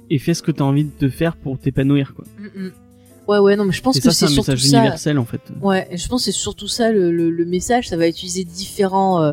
[0.10, 2.26] et fais ce que t'as envie de faire pour t'épanouir, quoi.
[2.38, 2.72] Mm, mm.
[3.28, 4.78] Ouais, ouais, non, mais je pense Et que ça, c'est un surtout message ça.
[4.80, 5.42] universel, en fait.
[5.62, 7.88] Ouais, et je pense que c'est surtout ça le, le, le message.
[7.88, 9.32] Ça va utiliser différents, euh,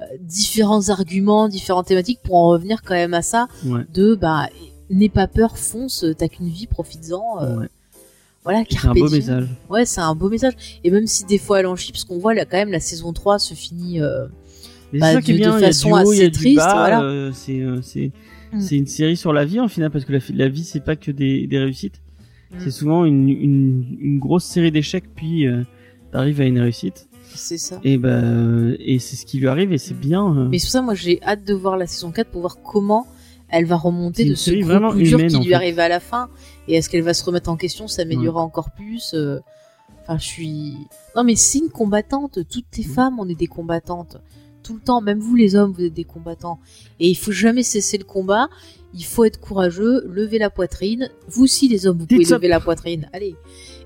[0.00, 3.46] euh, différents arguments, différentes thématiques pour en revenir quand même à ça.
[3.66, 3.82] Ouais.
[3.92, 4.48] De bah,
[4.88, 7.42] n'aie pas peur, fonce, t'as qu'une vie, profites-en.
[7.42, 7.68] euh, Ouais.
[8.44, 9.18] Voilà, C'est un carpe beau diem.
[9.18, 9.48] message.
[9.68, 10.54] Ouais, c'est un beau message.
[10.84, 12.80] Et même si des fois elle en chie, parce qu'on voit là quand même la
[12.80, 14.26] saison 3 se finit euh,
[14.92, 16.54] Mais bah, ça de, qui est bien, de il y a façon haut, assez triste.
[16.62, 17.02] voilà.
[17.02, 17.80] euh, c'est euh,
[18.52, 18.60] Mm.
[18.62, 20.96] c'est une série sur la vie en final parce que la, la vie c'est pas
[20.96, 22.00] que des, des réussites.
[22.50, 22.56] Mm.
[22.58, 25.62] C'est souvent une, une, une grosse série d'échecs puis euh,
[26.10, 27.08] t'arrives à une réussite.
[27.32, 27.78] C'est ça.
[27.84, 30.36] Et bah euh, et c'est ce qui lui arrive et c'est bien.
[30.36, 30.48] euh.
[30.50, 33.06] Mais c'est pour ça, moi, j'ai hâte de voir la saison 4 pour voir comment
[33.50, 35.54] elle va remonter de ce coup dur qui lui fait.
[35.54, 36.28] arrive à la fin.
[36.68, 39.40] Et est-ce qu'elle va se remettre en question, s'améliorer encore plus euh,
[40.02, 40.76] Enfin, je suis.
[41.16, 42.40] Non, mais c'est une combattante.
[42.48, 44.16] Toutes les femmes, on est des combattantes.
[44.62, 46.58] Tout le temps, même vous les hommes, vous êtes des combattants.
[46.98, 48.48] Et il faut jamais cesser le combat.
[48.94, 51.10] Il faut être courageux, lever la poitrine.
[51.28, 53.08] Vous aussi, les hommes, vous pouvez lever la poitrine.
[53.12, 53.36] Allez.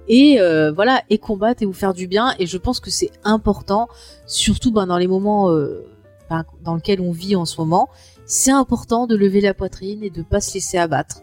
[0.08, 2.34] Et euh, voilà, et combattre et vous faire du bien.
[2.38, 3.88] Et je pense que c'est important,
[4.26, 5.86] surtout ben, dans les moments euh,
[6.28, 7.88] ben, dans lesquels on vit en ce moment.
[8.26, 11.22] C'est important de lever la poitrine et de pas se laisser abattre.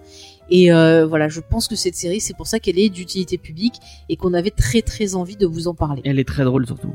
[0.49, 3.75] Et euh, voilà, je pense que cette série, c'est pour ça qu'elle est d'utilité publique
[4.09, 6.01] et qu'on avait très très envie de vous en parler.
[6.05, 6.91] Elle est très drôle surtout.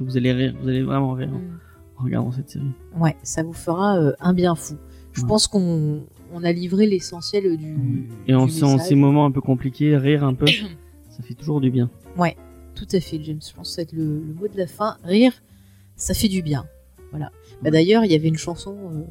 [0.00, 1.30] Vous allez rire, vous allez vraiment rire
[1.98, 2.70] en regardant cette série.
[2.98, 4.74] Ouais, ça vous fera euh, un bien fou.
[5.12, 5.28] Je Ouais.
[5.28, 8.08] pense qu'on on a livré l'essentiel du.
[8.28, 8.88] Et en, du ces- en message.
[8.88, 10.46] ces moments un peu compliqués, rire un peu,
[11.08, 11.90] ça fait toujours du bien.
[12.16, 12.36] Ouais,
[12.74, 13.40] tout à fait, James.
[13.46, 14.96] Je pense que ça va être le, le mot de la fin.
[15.04, 15.32] Rire,
[15.96, 16.64] ça fait du bien.
[17.10, 17.30] Voilà.
[17.62, 18.76] Bah, D'ailleurs, il y avait une chanson.
[18.92, 19.02] euh,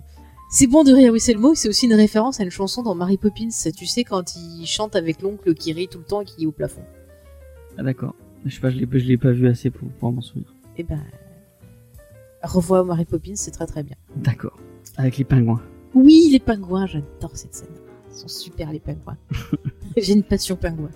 [0.51, 1.53] C'est bon de rire, oui, c'est le mot.
[1.53, 3.49] C'est aussi une référence à une chanson dans Mary Poppins.
[3.77, 6.47] Tu sais, quand il chante avec l'oncle qui rit tout le temps et qui est
[6.47, 6.81] au plafond.
[7.77, 8.15] Ah d'accord.
[8.45, 10.51] Je sais pas, je l'ai, pas vu assez pour, pour m'en souvenir.
[10.76, 11.03] Et ben.
[12.41, 13.95] Revois Mary Poppins, c'est très très bien.
[14.15, 14.57] D'accord.
[14.97, 15.61] Avec les pingouins.
[15.93, 17.67] Oui, les pingouins, j'adore cette scène.
[18.11, 19.17] Ils sont super, les pingouins.
[19.97, 20.89] J'ai une passion pingouin.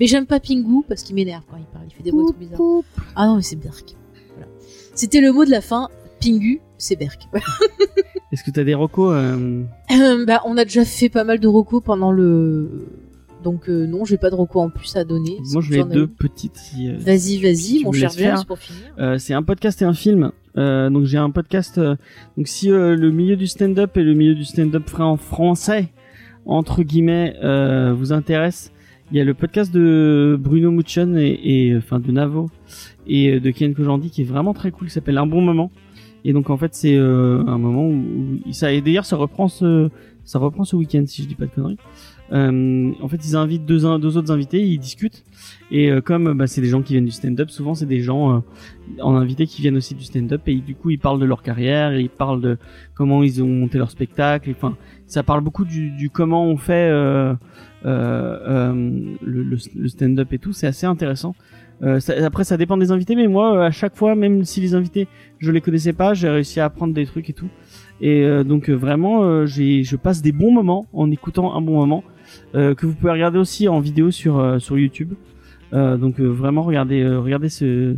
[0.00, 1.84] Mais j'aime pas Pingu parce qu'il m'énerve quand il parle.
[1.88, 3.04] Il fait des bruits trop bizarres.
[3.14, 3.94] Ah non, mais c'est Berk.
[4.32, 4.50] Voilà.
[4.94, 5.88] C'était le mot de la fin.
[6.20, 7.28] Pingu, c'est Berk.
[8.32, 9.62] Est-ce que t'as des recos euh,
[9.92, 12.68] Euh, bah, on a déjà fait pas mal de recos pendant le.
[13.42, 15.38] Donc, euh, non, j'ai pas de recos en plus à donner.
[15.52, 16.56] Moi, je ai deux petites.
[16.56, 19.20] Si, euh, Vas-y, si vas-y, mon cher James, pour finir.
[19.20, 20.32] C'est un podcast et un film.
[20.56, 21.78] Donc j'ai un podcast.
[22.36, 25.88] donc si le milieu du stand-up et le milieu du stand-up frais en français
[26.46, 27.34] entre guillemets
[27.94, 28.72] vous intéresse,
[29.10, 32.50] il y a le podcast de Bruno Muccion et, et enfin de Navo
[33.06, 34.88] et de Ken Kojandi qui est vraiment très cool.
[34.88, 35.70] qui s'appelle Un bon moment.
[36.24, 38.02] Et donc en fait c'est euh, un moment où,
[38.46, 39.90] où ça et d'ailleurs ça reprend ce
[40.24, 41.76] ça reprend ce week-end si je dis pas de conneries.
[42.32, 45.22] Euh, en fait, ils invitent deux, deux autres invités, ils discutent.
[45.70, 48.36] Et euh, comme bah, c'est des gens qui viennent du stand-up, souvent c'est des gens
[48.36, 48.38] euh,
[49.02, 51.94] en invité qui viennent aussi du stand-up et du coup ils parlent de leur carrière,
[51.98, 52.56] ils parlent de
[52.94, 54.50] comment ils ont monté leur spectacle.
[54.56, 57.34] Enfin, ça parle beaucoup du, du comment on fait euh,
[57.84, 58.72] euh,
[59.22, 60.54] le, le- le stand-up et tout.
[60.54, 61.34] C'est assez intéressant.
[61.82, 64.60] Euh, ça- après, ça dépend des invités, mais moi, euh, à chaque fois, même si
[64.60, 67.48] les invités, je les connaissais pas, j'ai réussi à apprendre des trucs et tout.
[68.00, 71.60] Et euh, donc euh, vraiment, euh, j'ai, je passe des bons moments en écoutant un
[71.60, 72.02] bon moment
[72.54, 75.12] euh, que vous pouvez regarder aussi en vidéo sur sur YouTube.
[75.72, 77.96] Donc vraiment regardez regardez ce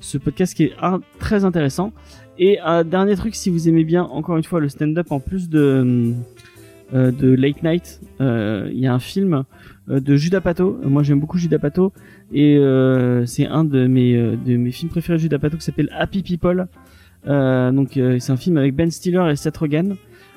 [0.00, 1.92] ce podcast qui est un, très intéressant.
[2.38, 5.50] Et un dernier truc, si vous aimez bien, encore une fois, le stand-up en plus
[5.50, 6.14] de
[6.94, 9.44] de Late Night, il y a un film
[9.98, 10.78] de Judas Pato.
[10.84, 11.92] Euh, Moi, j'aime beaucoup Judas Pato
[12.32, 15.64] et euh, c'est un de mes euh, de mes films préférés de Judas Pato qui
[15.64, 16.68] s'appelle Happy People.
[17.26, 19.96] Euh, donc euh, c'est un film avec Ben Stiller et Seth Rogen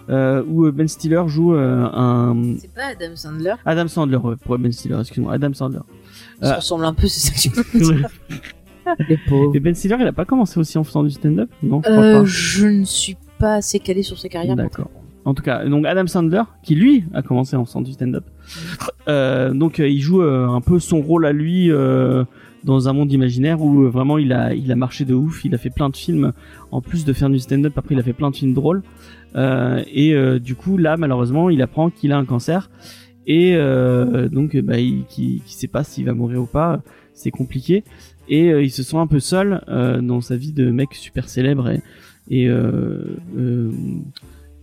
[0.09, 3.53] euh, où euh, Ben Stiller joue euh, un C'est pas Adam Sandler.
[3.65, 5.79] Adam Sandler ouais, pour Ben Stiller excuse-moi Adam Sandler
[6.41, 8.09] Euh, ressemblent un peu, c'est ça que tu peux dire.
[9.07, 9.55] Les pauvres.
[9.55, 11.49] et Ben Stiller il a pas commencé aussi en faisant du stand-up?
[11.61, 14.55] Non je crois Euh, pas je ne suis pas assez calé sur sa carrière.
[14.55, 14.91] pour D'accord.
[15.25, 18.25] En tout cas, donc Adam Sandler, qui lui a commencé en faisant du stand-up,
[19.07, 22.25] euh, donc euh, il joue euh, un peu son rôle à lui euh,
[22.65, 25.57] dans un monde imaginaire où vraiment il a il a marché de ouf, il a
[25.57, 26.33] fait plein de films
[26.71, 27.73] en plus de faire du stand-up.
[27.77, 28.83] Après, il a fait plein de films drôles.
[29.35, 32.69] Et du coup là, malheureusement, il apprend qu'il a un cancer.
[33.25, 36.81] Et euh, donc bah, il qui qui sait pas s'il va mourir ou pas,
[37.13, 37.83] c'est compliqué.
[38.29, 41.29] Et euh, il se sent un peu seul euh, dans sa vie de mec super
[41.29, 41.81] célèbre et
[42.29, 42.47] et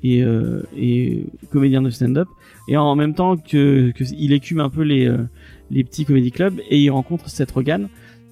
[0.02, 2.28] et, euh, et comédien de stand-up.
[2.68, 5.18] Et en même temps que, que il écume un peu les euh,
[5.70, 7.88] les petits comédie clubs et il rencontre Seth Rogen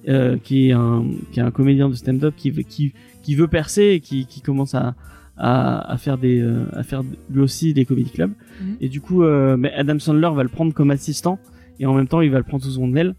[0.07, 2.93] euh, qui est un qui est un comédien de stand-up qui veut qui
[3.23, 4.95] qui veut percer et qui qui commence à
[5.37, 8.31] à, à faire des euh, à faire lui aussi des comédie clubs.
[8.61, 8.75] Mhm.
[8.81, 11.39] et du coup euh, mais Adam Sandler va le prendre comme assistant
[11.79, 13.15] et en même temps il va le prendre sous son aile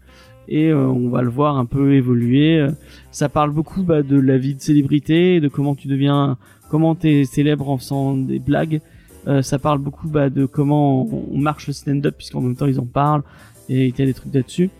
[0.53, 2.67] et euh, on va le voir un peu évoluer
[3.11, 6.37] ça parle beaucoup bah, de la vie de célébrité de comment tu deviens
[6.69, 8.81] comment t'es célèbre en faisant des blagues
[9.27, 12.79] Euh, ça parle beaucoup bah, de comment on, marche le stand-up puisqu'en même temps ils
[12.79, 13.21] en parlent
[13.69, 14.71] et il y a des trucs là-dessus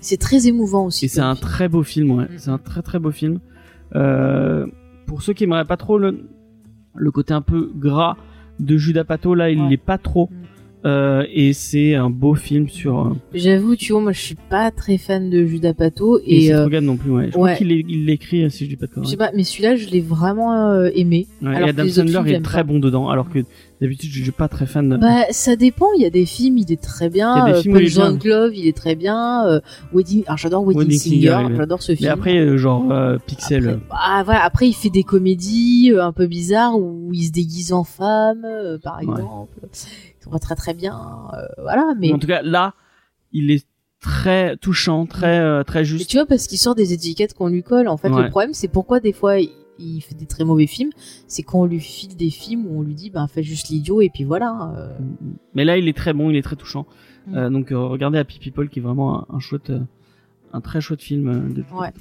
[0.00, 1.06] C'est très émouvant aussi.
[1.06, 2.26] et c'est un très beau film, ouais.
[2.36, 3.40] C'est un très très beau film.
[3.96, 4.66] Euh,
[5.06, 6.28] pour ceux qui aimeraient pas trop le,
[6.94, 8.16] le côté un peu gras
[8.60, 10.30] de Judas Pato, là, il l'est pas trop.
[10.84, 13.00] Euh, et c'est un beau film sur.
[13.06, 16.54] euh, J'avoue, tu vois, moi je suis pas très fan de Judas Pato et, et,
[16.54, 17.26] euh, non plus, ouais.
[17.26, 17.68] Je crois qu'il
[18.06, 19.10] l'écrit, euh, si je dis pas de je conneries.
[19.10, 21.26] sais pas, mais celui-là je l'ai vraiment aimé.
[21.42, 22.62] Ouais, alors et Adam Sandler est très pas.
[22.64, 23.40] bon dedans, alors que
[23.80, 24.88] d'habitude je suis pas très fan.
[24.88, 24.96] De...
[24.98, 25.86] Bah, ça dépend.
[25.96, 27.34] Il y a des films, il est très bien.
[27.34, 28.04] Il y a des films où il est Punch bien.
[28.10, 29.60] Drunk Love, il est très bien.
[29.92, 32.06] Wedding, alors j'adore Wedding, Wedding Singer, j'adore ce film.
[32.06, 32.84] Mais après, genre
[33.26, 33.80] Pixel.
[33.90, 37.82] Ah voilà, après il fait des comédies un peu bizarres où il se déguise en
[37.84, 38.46] femme,
[38.82, 39.58] par exemple.
[40.38, 40.98] Très très bien,
[41.34, 41.94] euh, voilà.
[41.98, 42.74] Mais En tout cas, là,
[43.32, 43.66] il est
[44.00, 46.10] très touchant, très euh, très Et juste.
[46.10, 47.88] tu vois, parce qu'il sort des étiquettes qu'on lui colle.
[47.88, 48.24] En fait, Ouais.
[48.24, 50.90] le problème, c'est pourquoi des fois il, fait des très mauvais films.
[51.26, 54.00] C'est quand on lui file des films où on lui dit, ben fais juste l'idiot
[54.00, 54.72] et puis voilà.
[54.76, 54.88] euh.
[55.54, 56.86] Mais là, il est très bon, il est très touchant.
[57.26, 57.36] Mm.
[57.36, 59.72] Euh, donc euh, regardez Happy People qui est vraiment un, un chouette,
[60.52, 61.52] un très chouette film.
[61.54, 61.92] de- Ouais.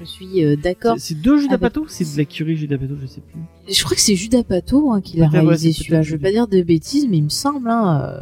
[0.00, 0.96] Je suis euh, d'accord.
[0.98, 3.40] C'est deux Judas Avec- Pato, c'est de la curie Judas Pato, je sais plus.
[3.72, 6.02] Je crois que c'est Judas Pato hein, qui l'a ouais, réalisé celui-là.
[6.02, 7.68] Je vais pas dire de bêtises, mais il me semble.
[7.70, 8.20] Hein, euh,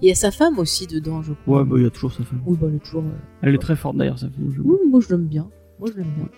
[0.00, 1.58] Il y a sa femme aussi dedans, je crois.
[1.62, 2.40] Ouais, bah il y a toujours sa femme.
[2.46, 3.02] Oui, bah elle est toujours.
[3.02, 4.52] euh, Elle est très forte d'ailleurs, sa femme.
[4.64, 5.48] Oui, moi je l'aime bien.
[5.78, 6.28] Moi je l'aime bien.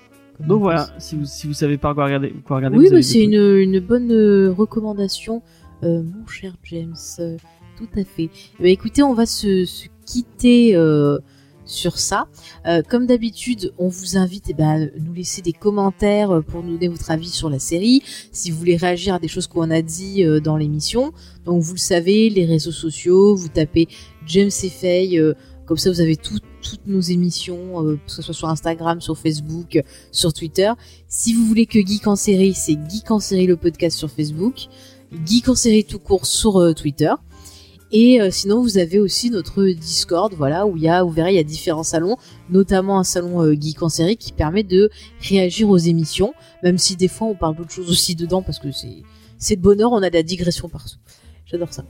[0.46, 3.22] Donc voilà, si vous si vous savez pas quoi regarder, quoi regarder, Oui, bah, c'est
[3.22, 5.42] une, une bonne euh, recommandation,
[5.84, 6.96] euh, mon cher James.
[7.20, 7.36] Euh,
[7.78, 8.28] tout à fait.
[8.58, 10.74] Ben, écoutez, on va se, se quitter
[11.66, 12.26] sur ça.
[12.66, 16.62] Euh, comme d'habitude, on vous invite eh ben, à nous laisser des commentaires euh, pour
[16.62, 18.02] nous donner votre avis sur la série.
[18.32, 21.12] Si vous voulez réagir à des choses qu'on a dit euh, dans l'émission.
[21.44, 23.88] Donc vous le savez, les réseaux sociaux, vous tapez
[24.26, 24.50] James
[24.82, 25.34] et euh,
[25.66, 29.16] comme ça, vous avez tout- toutes nos émissions, euh, que ce soit sur Instagram, sur
[29.18, 29.82] Facebook,
[30.12, 30.70] sur Twitter.
[31.08, 34.66] Si vous voulez que Geek en série, c'est Geek en série le podcast sur Facebook,
[35.26, 37.12] Geek en série tout court sur euh, Twitter.
[37.92, 41.32] Et euh, sinon, vous avez aussi notre Discord, voilà, où il y a, vous verrez,
[41.32, 42.16] il y a différents salons,
[42.50, 44.90] notamment un salon euh, Geek en série qui permet de
[45.20, 48.72] réagir aux émissions, même si des fois on parle d'autres choses aussi dedans parce que
[48.72, 49.02] c'est
[49.38, 50.96] c'est le bonheur, on a de la digression partout.
[51.46, 51.84] J'adore ça.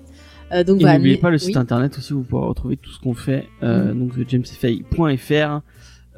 [0.53, 1.41] Euh, donc voilà, n'oubliez mais- pas le oui.
[1.45, 5.61] site internet aussi, vous pourrez retrouver tout ce qu'on fait, euh, donc jamesfay.fr.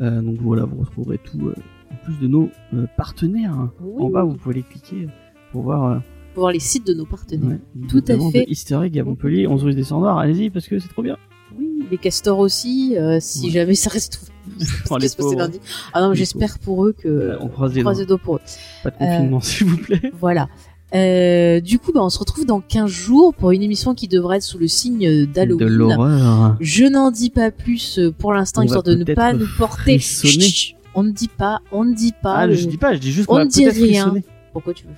[0.01, 1.53] Euh, donc voilà, vous retrouverez tout,
[1.93, 2.51] en plus de nos
[2.97, 3.69] partenaires.
[3.81, 5.09] Oui, en bas, vous pouvez les cliquer
[5.53, 6.03] pour voir.
[6.37, 7.49] Euh, pour voir les sites de nos partenaires.
[7.49, 8.47] ouais, Tout à fait.
[8.85, 10.09] egg à Montpellier, 11 rue des Cendres.
[10.19, 11.17] Allez-y parce que c'est trop bien.
[11.59, 13.51] Oui, les castors aussi, euh, si Ouais.
[13.51, 14.31] jamais ça reste
[15.37, 15.61] lundi.
[15.93, 18.19] Ah non, j'espère pour eux que Euh, on croise les doigts.
[18.19, 18.41] pour eux.
[18.83, 20.13] Pas de confinement, s'il vous plaît.
[20.21, 20.49] Voilà.
[20.95, 24.37] Euh, du coup, bah, on se retrouve dans 15 jours pour une émission qui devrait
[24.37, 25.59] être sous le signe d'Halloween.
[25.67, 26.57] De l'horreur.
[26.61, 29.99] Je n'en dis pas plus euh, pour l'instant, histoire de ne pas nous porter.
[29.99, 30.33] frissonner.
[30.45, 32.35] Chut, chut, on ne dit pas, on ne dit pas.
[32.37, 34.05] Ah, le- je dis pas, je dis juste qu'on on ne dit rien.
[34.05, 34.25] frissonner.
[34.53, 34.91] Pourquoi tu veux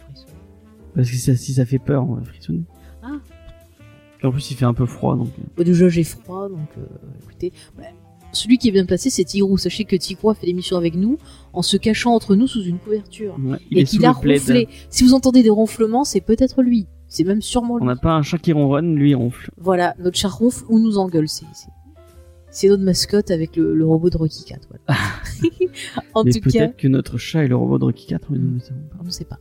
[0.94, 2.62] Parce que ça- si ça fait peur, on va frissonner.
[3.02, 3.18] Ah.
[4.22, 5.28] Et en plus, il fait un peu froid, donc.
[5.58, 6.82] euh, déjà j'ai froid, donc euh,
[7.22, 7.52] écoutez.
[7.76, 7.84] bah,
[8.32, 9.56] celui qui est bien placé, c'est Tigrou.
[9.56, 11.16] Sachez que Tigrou a fait l'émission avec nous
[11.54, 13.36] en se cachant entre nous sous une couverture.
[13.42, 14.68] ouais, il et qu'il a ronflé.
[14.90, 16.86] Si vous entendez des ronflements, c'est peut-être lui.
[17.06, 17.86] C'est même sûrement On lui.
[17.86, 19.50] n'a pas un chat qui ronronne, lui il ronfle.
[19.56, 21.26] Voilà, notre chat ronfle ou nous engueule.
[21.26, 21.68] C'est, c'est,
[22.50, 24.68] c'est notre mascotte avec le, le robot de Rocky 4.
[24.68, 25.00] Voilà.
[26.14, 28.38] en Mais tout cas, peut-être que notre chat est le robot de Rocky 4, mais
[28.38, 28.96] nous ne savons pas.
[29.00, 29.38] on ne sait pas.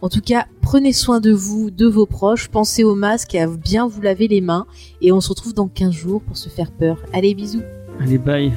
[0.00, 3.48] En tout cas, prenez soin de vous, de vos proches, pensez au masque et à
[3.48, 4.66] bien vous laver les mains.
[5.00, 7.02] Et on se retrouve dans 15 jours pour se faire peur.
[7.12, 7.62] Allez, bisous
[8.00, 8.52] Allez, bye.